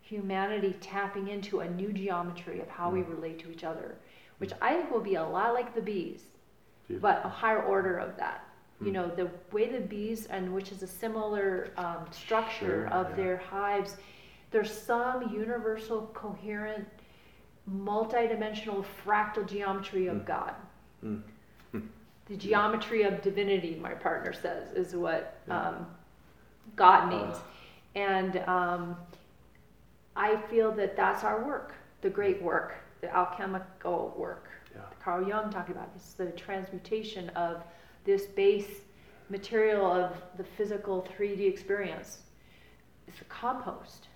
humanity 0.00 0.76
tapping 0.80 1.28
into 1.28 1.60
a 1.60 1.68
new 1.68 1.92
geometry 1.92 2.60
of 2.60 2.68
how 2.68 2.90
we 2.90 3.02
relate 3.02 3.40
to 3.40 3.50
each 3.50 3.64
other 3.64 3.96
which 4.38 4.52
i 4.62 4.72
think 4.72 4.88
will 4.92 5.00
be 5.00 5.16
a 5.16 5.24
lot 5.24 5.52
like 5.52 5.74
the 5.74 5.80
bees 5.80 6.20
but 7.00 7.20
a 7.24 7.28
higher 7.28 7.62
order 7.64 7.96
of 7.98 8.16
that. 8.16 8.45
You 8.84 8.92
know, 8.92 9.08
the 9.08 9.30
way 9.52 9.70
the 9.70 9.80
bees, 9.80 10.26
and 10.26 10.52
which 10.52 10.70
is 10.70 10.82
a 10.82 10.86
similar 10.86 11.70
um, 11.78 12.06
structure 12.10 12.86
Sure, 12.86 12.88
of 12.88 13.08
yeah. 13.10 13.16
their 13.16 13.36
hives, 13.38 13.96
there's 14.50 14.70
some 14.70 15.32
universal, 15.32 16.10
coherent, 16.12 16.86
multidimensional 17.70 18.84
fractal 19.04 19.46
geometry 19.48 20.06
of 20.08 20.24
God. 20.26 20.54
Mm. 21.04 21.22
The 22.26 22.36
geometry 22.36 23.02
of 23.04 23.22
divinity, 23.22 23.78
my 23.80 23.94
partner 23.94 24.32
says, 24.32 24.72
is 24.72 24.94
what 24.96 25.38
Yeah. 25.46 25.68
um, 25.68 25.86
God 26.74 27.08
means. 27.08 27.36
Uh. 27.36 27.40
And 27.94 28.36
um, 28.48 28.96
I 30.16 30.36
feel 30.50 30.72
that 30.72 30.96
that's 30.96 31.24
our 31.24 31.44
work, 31.44 31.74
the 32.02 32.10
great 32.10 32.42
work, 32.42 32.74
the 33.00 33.14
alchemical 33.14 34.14
work. 34.18 34.48
Yeah. 34.74 34.82
Carl 35.02 35.26
Jung 35.26 35.50
talked 35.50 35.70
about 35.70 35.88
it's 35.94 36.12
the 36.14 36.26
transmutation 36.32 37.30
of 37.30 37.62
this 38.06 38.24
base 38.26 38.80
material 39.28 39.84
of 39.84 40.12
the 40.38 40.44
physical 40.44 41.06
3D 41.18 41.40
experience. 41.46 42.20
It's 43.08 43.18
the 43.18 43.24
compost, 43.26 44.08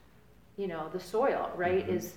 you 0.57 0.69
know, 0.69 0.89
the 0.93 1.01
soil, 1.01 1.51
right? 1.57 1.87
Mhm. 1.87 1.93
Is 1.97 2.17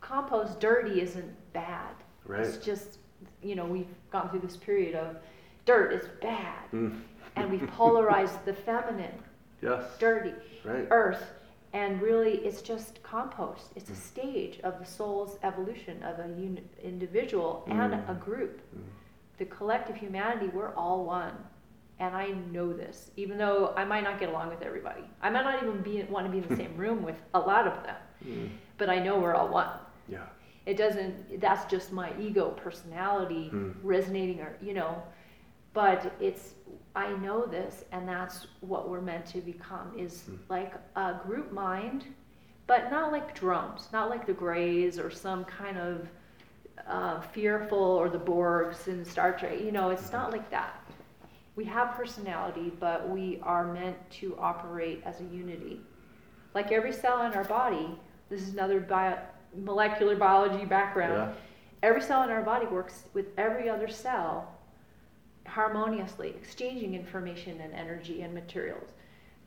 compost 0.00 0.58
dirty 0.58 1.00
isn't 1.00 1.52
bad. 1.52 1.94
Right. 2.24 2.40
It's 2.40 2.56
just, 2.56 2.98
you 3.42 3.54
know, 3.54 3.64
we've 3.66 3.94
gone 4.10 4.30
through 4.30 4.40
this 4.40 4.56
period 4.56 4.94
of 4.96 5.16
dirt 5.64 5.92
is 5.92 6.08
bad, 6.20 6.70
Mm. 6.72 7.02
and 7.36 7.50
we've 7.50 7.66
polarized 7.76 8.44
the 8.44 8.52
feminine, 8.54 9.22
Yes. 9.60 9.96
dirty, 9.98 10.34
Right. 10.64 10.88
earth 10.90 11.34
and 11.74 12.02
really 12.02 12.36
it's 12.44 12.60
just 12.60 13.02
compost 13.02 13.72
it's 13.76 13.88
a 13.88 13.94
stage 13.94 14.60
of 14.60 14.78
the 14.78 14.84
soul's 14.84 15.38
evolution 15.42 16.02
of 16.02 16.18
a 16.18 16.28
uni- 16.38 16.62
individual 16.82 17.64
and 17.66 17.92
Mm. 17.94 18.08
a 18.10 18.14
group 18.14 18.60
Mm. 18.76 18.82
The 19.38 19.44
collective 19.46 19.96
humanity 19.96 20.48
we're 20.48 20.74
all 20.74 21.04
one 21.04 21.32
and 21.98 22.14
i 22.16 22.28
know 22.50 22.72
this 22.72 23.10
even 23.16 23.36
though 23.38 23.72
i 23.76 23.84
might 23.84 24.02
not 24.04 24.18
get 24.20 24.28
along 24.28 24.48
with 24.48 24.62
everybody 24.62 25.02
i 25.22 25.30
might 25.30 25.42
not 25.44 25.62
even 25.62 25.80
be 25.82 26.02
want 26.04 26.26
to 26.26 26.30
be 26.32 26.38
in 26.38 26.48
the 26.48 26.56
same 26.62 26.76
room 26.76 27.02
with 27.02 27.16
a 27.34 27.38
lot 27.38 27.66
of 27.66 27.82
them 27.84 27.96
Mm. 28.24 28.50
but 28.78 28.88
i 28.88 29.00
know 29.00 29.18
we're 29.18 29.34
all 29.34 29.48
one 29.48 29.70
Yeah. 30.08 30.26
it 30.64 30.76
doesn't 30.76 31.40
that's 31.40 31.64
just 31.68 31.90
my 31.92 32.12
ego 32.20 32.50
personality 32.50 33.50
Mm. 33.52 33.74
resonating 33.82 34.40
or 34.40 34.56
you 34.62 34.74
know 34.74 35.02
but 35.74 36.14
it's 36.20 36.54
i 36.94 37.10
know 37.16 37.46
this 37.46 37.84
and 37.92 38.06
that's 38.08 38.46
what 38.60 38.88
we're 38.88 39.00
meant 39.00 39.26
to 39.26 39.40
become 39.40 39.92
is 39.98 40.24
Mm. 40.30 40.38
like 40.48 40.72
a 40.94 41.14
group 41.26 41.50
mind 41.52 42.06
but 42.68 42.90
not 42.92 43.10
like 43.10 43.34
drums 43.34 43.88
not 43.92 44.08
like 44.08 44.24
the 44.24 44.32
grays 44.32 44.98
or 45.00 45.10
some 45.10 45.44
kind 45.44 45.78
of 45.78 46.08
uh, 46.88 47.20
fearful 47.20 47.78
or 47.78 48.08
the 48.08 48.18
borgs 48.18 48.88
in 48.88 49.04
star 49.04 49.32
trek 49.38 49.60
you 49.60 49.72
know 49.72 49.90
it's 49.90 50.10
not 50.12 50.30
like 50.32 50.50
that 50.50 50.80
we 51.56 51.64
have 51.64 51.92
personality 51.94 52.72
but 52.80 53.08
we 53.08 53.38
are 53.42 53.72
meant 53.72 53.96
to 54.10 54.36
operate 54.38 55.02
as 55.04 55.20
a 55.20 55.24
unity 55.24 55.80
like 56.54 56.72
every 56.72 56.92
cell 56.92 57.22
in 57.22 57.32
our 57.32 57.44
body 57.44 57.98
this 58.28 58.42
is 58.42 58.52
another 58.52 58.80
bio, 58.80 59.18
molecular 59.56 60.16
biology 60.16 60.64
background 60.64 61.12
Yeah. 61.34 61.88
every 61.88 62.00
cell 62.02 62.22
in 62.24 62.30
our 62.30 62.42
body 62.42 62.66
works 62.66 63.04
with 63.14 63.26
every 63.38 63.68
other 63.68 63.88
cell 63.88 64.48
harmoniously, 65.46 66.28
exchanging 66.30 66.94
information 66.94 67.60
and 67.60 67.72
energy 67.74 68.22
and 68.22 68.32
materials. 68.32 68.90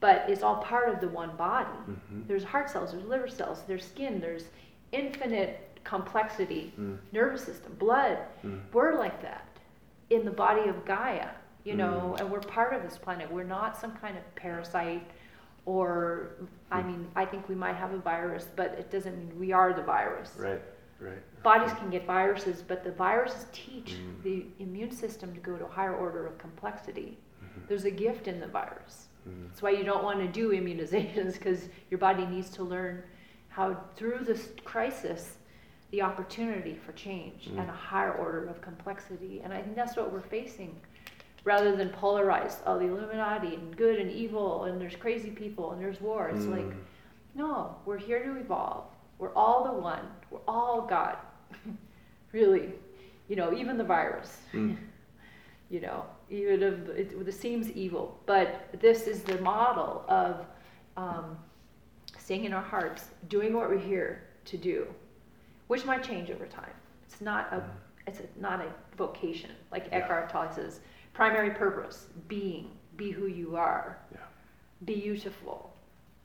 But 0.02 0.26
it's 0.28 0.44
all 0.44 0.58
part 0.58 0.90
of 0.90 1.00
the 1.00 1.08
one 1.08 1.36
body. 1.38 1.70
Mhm. 1.88 2.28
There's 2.28 2.44
heart 2.44 2.70
cells, 2.70 2.92
there's 2.92 3.06
liver 3.06 3.28
cells, 3.30 3.64
there's 3.64 3.86
skin, 3.86 4.20
there's 4.20 4.50
infinite 4.92 5.65
complexity, 5.86 6.74
Mm. 6.78 6.98
nervous 7.14 7.44
system, 7.46 7.74
blood. 7.80 8.18
Mm. 8.44 8.60
We're 8.74 8.96
like 8.98 9.22
that 9.22 9.48
in 10.10 10.26
the 10.26 10.32
body 10.32 10.68
of 10.70 10.84
Gaia, 10.86 11.30
you 11.64 11.76
know, 11.76 12.14
Mm. 12.16 12.20
and 12.22 12.32
we're 12.32 12.42
part 12.42 12.74
of 12.74 12.84
this 12.84 12.98
planet. 12.98 13.32
We're 13.32 13.44
not 13.44 13.78
some 13.78 13.94
kind 13.98 14.18
of 14.18 14.36
parasite 14.36 15.04
or, 15.66 16.32
I 16.72 16.82
Mm. 16.82 16.86
mean, 16.88 17.08
I 17.16 17.26
think 17.26 17.48
we 17.48 17.56
might 17.56 17.76
have 17.76 17.94
a 17.94 17.98
virus, 17.98 18.48
but 18.56 18.72
it 18.74 18.92
doesn't 18.92 19.18
mean 19.18 19.40
we 19.40 19.52
are 19.54 19.74
the 19.74 19.82
virus 19.82 20.36
Right. 20.40 20.62
Right. 21.00 21.44
bodies 21.44 21.74
can 21.74 21.90
get 21.90 22.06
viruses, 22.06 22.62
but 22.62 22.84
the 22.84 22.92
viruses 22.92 23.48
teach 23.52 23.96
Mm. 23.98 24.22
the 24.24 24.46
immune 24.60 24.92
system 24.92 25.34
to 25.34 25.40
go 25.40 25.56
to 25.58 25.66
a 25.66 25.70
higher 25.70 25.96
order 25.96 26.26
of 26.28 26.38
complexity. 26.38 27.18
Mhm. 27.44 27.68
There's 27.68 27.86
a 27.86 27.92
gift 27.92 28.28
in 28.28 28.40
the 28.40 28.48
virus. 28.48 29.08
Mm. 29.28 29.48
That's 29.48 29.62
why 29.62 29.72
you 29.72 29.84
don't 29.84 30.04
want 30.04 30.20
to 30.20 30.28
do 30.28 30.50
immunizations 30.52 31.34
because 31.40 31.70
your 31.90 31.98
body 32.00 32.26
needs 32.28 32.50
to 32.52 32.64
learn 32.64 33.04
how, 33.50 33.74
through 33.96 34.20
this 34.20 34.52
crisis, 34.64 35.38
the 35.96 36.02
opportunity 36.02 36.76
for 36.86 36.92
change 36.92 37.46
Mm. 37.46 37.60
and 37.62 37.70
a 37.70 37.74
higher 37.92 38.12
order 38.12 38.46
of 38.48 38.60
complexity. 38.60 39.40
And 39.44 39.54
I 39.54 39.62
think 39.62 39.76
that's 39.78 39.96
what 39.96 40.12
we're 40.12 40.20
facing. 40.38 40.76
Rather 41.46 41.74
than 41.76 41.90
polarize, 41.90 42.56
oh, 42.66 42.78
the 42.78 42.86
Illuminati 42.86 43.56
and 43.56 43.78
good 43.78 43.98
and 44.00 44.12
evil, 44.12 44.66
and 44.66 44.82
there's 44.82 44.96
crazy 44.98 45.30
people 45.30 45.72
and 45.72 45.82
there's 45.82 46.02
war. 46.02 46.28
It's 46.28 46.48
like, 46.48 46.66
Mm. 46.66 46.84
no, 47.36 47.76
we're 47.86 47.98
here 48.10 48.22
to 48.24 48.36
evolve. 48.38 48.86
We're 49.20 49.34
all 49.36 49.64
the 49.64 49.72
one. 49.72 50.06
We're 50.32 50.46
all 50.50 50.82
God. 50.82 51.16
really. 52.34 52.74
You 53.30 53.38
know, 53.38 53.54
even 53.54 53.78
the 53.78 53.84
virus. 53.86 54.42
Mm. 54.54 54.76
you 55.70 55.80
know, 55.80 56.04
even 56.30 56.62
if 56.62 56.90
it, 56.90 57.28
it 57.28 57.34
seems 57.34 57.72
evil. 57.72 58.20
But 58.26 58.48
this 58.82 59.08
is 59.08 59.24
the 59.24 59.40
model 59.42 60.04
of 60.10 60.46
um, 60.98 61.38
staying 62.18 62.44
in 62.44 62.52
our 62.54 62.62
hearts, 62.74 63.12
doing 63.30 63.54
what 63.54 63.70
we're 63.70 63.78
here 63.94 64.24
to 64.46 64.58
do, 64.58 64.88
which 65.68 65.86
might 65.86 66.04
change 66.04 66.30
over 66.32 66.46
time. 66.46 66.72
It's 67.08 67.22
not 67.22 67.52
a, 67.54 67.64
it's 68.08 68.20
a, 68.20 68.40
not 68.40 68.62
a 68.62 68.72
vocation. 68.98 69.52
Like 69.72 69.86
Yeah. 69.88 69.98
Eckhart 70.00 70.30
Tolle 70.30 70.52
says, 70.54 70.80
primary 71.14 71.52
purpose, 71.52 72.08
being, 72.28 72.72
be 72.98 73.12
who 73.12 73.28
you 73.28 73.56
are, 73.56 73.98
Yeah. 74.12 74.20
be 74.86 74.96
beautiful, 75.02 75.74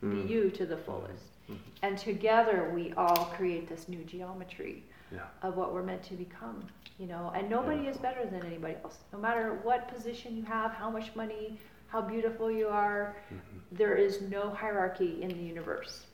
Mm. 0.02 0.26
be 0.26 0.32
you 0.32 0.50
to 0.50 0.66
the 0.66 0.76
fullest. 0.76 1.24
Mhm. 1.48 1.56
And 1.82 1.98
together 1.98 2.70
we 2.74 2.92
all 2.94 3.26
create 3.36 3.68
this 3.68 3.88
new 3.88 4.02
geometry 4.04 4.82
Yeah. 5.12 5.26
of 5.42 5.56
what 5.56 5.72
we're 5.74 5.82
meant 5.82 6.02
to 6.04 6.14
become, 6.14 6.66
you 6.98 7.06
know. 7.06 7.32
And 7.34 7.48
nobody 7.50 7.86
is 7.88 7.96
better 7.98 8.24
than 8.24 8.44
anybody 8.46 8.76
else. 8.84 8.98
No 9.12 9.18
matter 9.18 9.54
what 9.62 9.88
position 9.88 10.36
you 10.36 10.42
have, 10.44 10.72
how 10.72 10.90
much 10.90 11.14
money, 11.16 11.58
how 11.88 12.00
beautiful 12.00 12.50
you 12.50 12.68
are, 12.68 13.16
Mhm. 13.30 13.60
there 13.72 13.94
is 13.96 14.22
no 14.22 14.50
hierarchy 14.50 15.22
in 15.22 15.28
the 15.28 15.42
universe. 15.42 16.06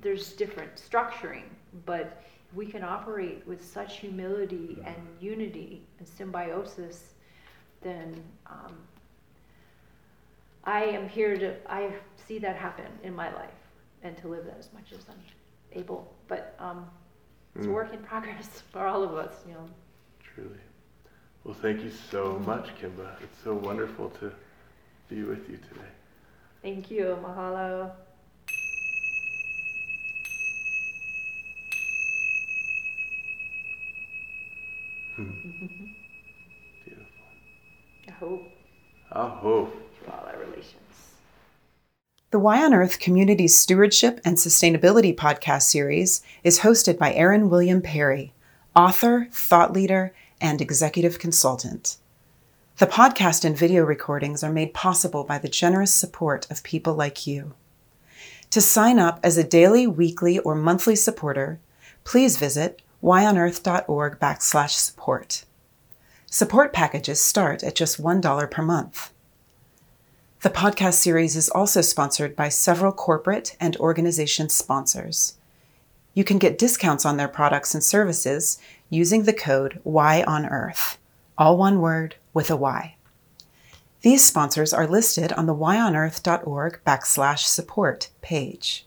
There's 0.00 0.32
different 0.32 0.74
structuring, 0.76 1.44
but 1.84 2.22
we 2.54 2.66
can 2.66 2.82
operate 2.82 3.46
with 3.46 3.64
such 3.64 3.98
humility 3.98 4.78
and 4.84 4.96
unity 5.20 5.82
and 5.98 6.08
symbiosis, 6.08 7.14
then 7.82 8.22
um, 8.46 8.74
I 10.64 10.84
am 10.84 11.08
here 11.08 11.36
to, 11.36 11.54
I 11.70 11.92
see 12.26 12.38
that 12.40 12.56
happen 12.56 12.86
in 13.02 13.14
my 13.14 13.32
life 13.34 13.50
and 14.02 14.16
to 14.18 14.28
live 14.28 14.44
that 14.46 14.56
as 14.58 14.72
much 14.72 14.92
as 14.92 15.04
I'm 15.08 15.20
able. 15.78 16.12
But 16.26 16.54
um, 16.58 16.86
it's 17.54 17.66
a 17.66 17.68
Mm. 17.68 17.72
work 17.72 17.92
in 17.92 18.00
progress 18.00 18.62
for 18.72 18.86
all 18.86 19.02
of 19.02 19.14
us, 19.14 19.34
you 19.46 19.54
know. 19.54 19.68
Truly. 20.34 20.58
Well, 21.44 21.54
thank 21.54 21.82
you 21.82 21.90
so 21.90 22.38
much, 22.46 22.68
Kimba. 22.80 23.20
It's 23.22 23.38
so 23.42 23.54
wonderful 23.54 24.10
to 24.20 24.32
be 25.08 25.22
with 25.22 25.48
you 25.48 25.56
today. 25.56 25.90
Thank 26.62 26.90
you. 26.90 27.18
Mahalo. 27.22 27.90
Beautiful. 35.18 35.68
I 38.06 38.12
hope 38.12 38.52
Aho. 39.10 39.64
to 39.66 40.12
all 40.12 40.26
our 40.26 40.38
relations. 40.38 40.76
The 42.30 42.38
Y 42.38 42.64
on 42.64 42.72
Earth 42.72 43.00
Community 43.00 43.48
Stewardship 43.48 44.20
and 44.24 44.36
Sustainability 44.36 45.12
podcast 45.16 45.62
series 45.62 46.22
is 46.44 46.60
hosted 46.60 46.98
by 46.98 47.12
Aaron 47.14 47.50
William 47.50 47.82
Perry, 47.82 48.32
author, 48.76 49.26
thought 49.32 49.72
leader, 49.72 50.14
and 50.40 50.60
executive 50.60 51.18
consultant. 51.18 51.96
The 52.76 52.86
podcast 52.86 53.44
and 53.44 53.58
video 53.58 53.84
recordings 53.84 54.44
are 54.44 54.52
made 54.52 54.72
possible 54.72 55.24
by 55.24 55.38
the 55.38 55.48
generous 55.48 55.92
support 55.92 56.48
of 56.48 56.62
people 56.62 56.94
like 56.94 57.26
you. 57.26 57.54
To 58.50 58.60
sign 58.60 59.00
up 59.00 59.18
as 59.24 59.36
a 59.36 59.42
daily, 59.42 59.88
weekly, 59.88 60.38
or 60.38 60.54
monthly 60.54 60.94
supporter, 60.94 61.58
please 62.04 62.36
visit 62.36 62.82
yonearth.org 63.02 64.18
backslash 64.18 64.70
support. 64.70 65.44
Support 66.26 66.72
packages 66.72 67.22
start 67.24 67.62
at 67.62 67.74
just 67.74 68.02
$1 68.02 68.50
per 68.50 68.62
month. 68.62 69.12
The 70.40 70.50
podcast 70.50 70.94
series 70.94 71.36
is 71.36 71.48
also 71.48 71.80
sponsored 71.80 72.36
by 72.36 72.48
several 72.48 72.92
corporate 72.92 73.56
and 73.58 73.76
organization 73.78 74.48
sponsors. 74.48 75.34
You 76.14 76.24
can 76.24 76.38
get 76.38 76.58
discounts 76.58 77.04
on 77.04 77.16
their 77.16 77.28
products 77.28 77.74
and 77.74 77.82
services 77.82 78.58
using 78.90 79.22
the 79.22 79.32
code 79.32 79.80
Y 79.84 80.22
on 80.26 80.46
Earth, 80.46 80.98
all 81.36 81.56
one 81.56 81.80
word 81.80 82.16
with 82.34 82.50
a 82.50 82.56
Y. 82.56 82.96
These 84.02 84.24
sponsors 84.24 84.72
are 84.72 84.86
listed 84.86 85.32
on 85.32 85.46
the 85.46 85.54
yonearth.org 85.54 86.80
backslash 86.86 87.40
support 87.40 88.10
page. 88.20 88.86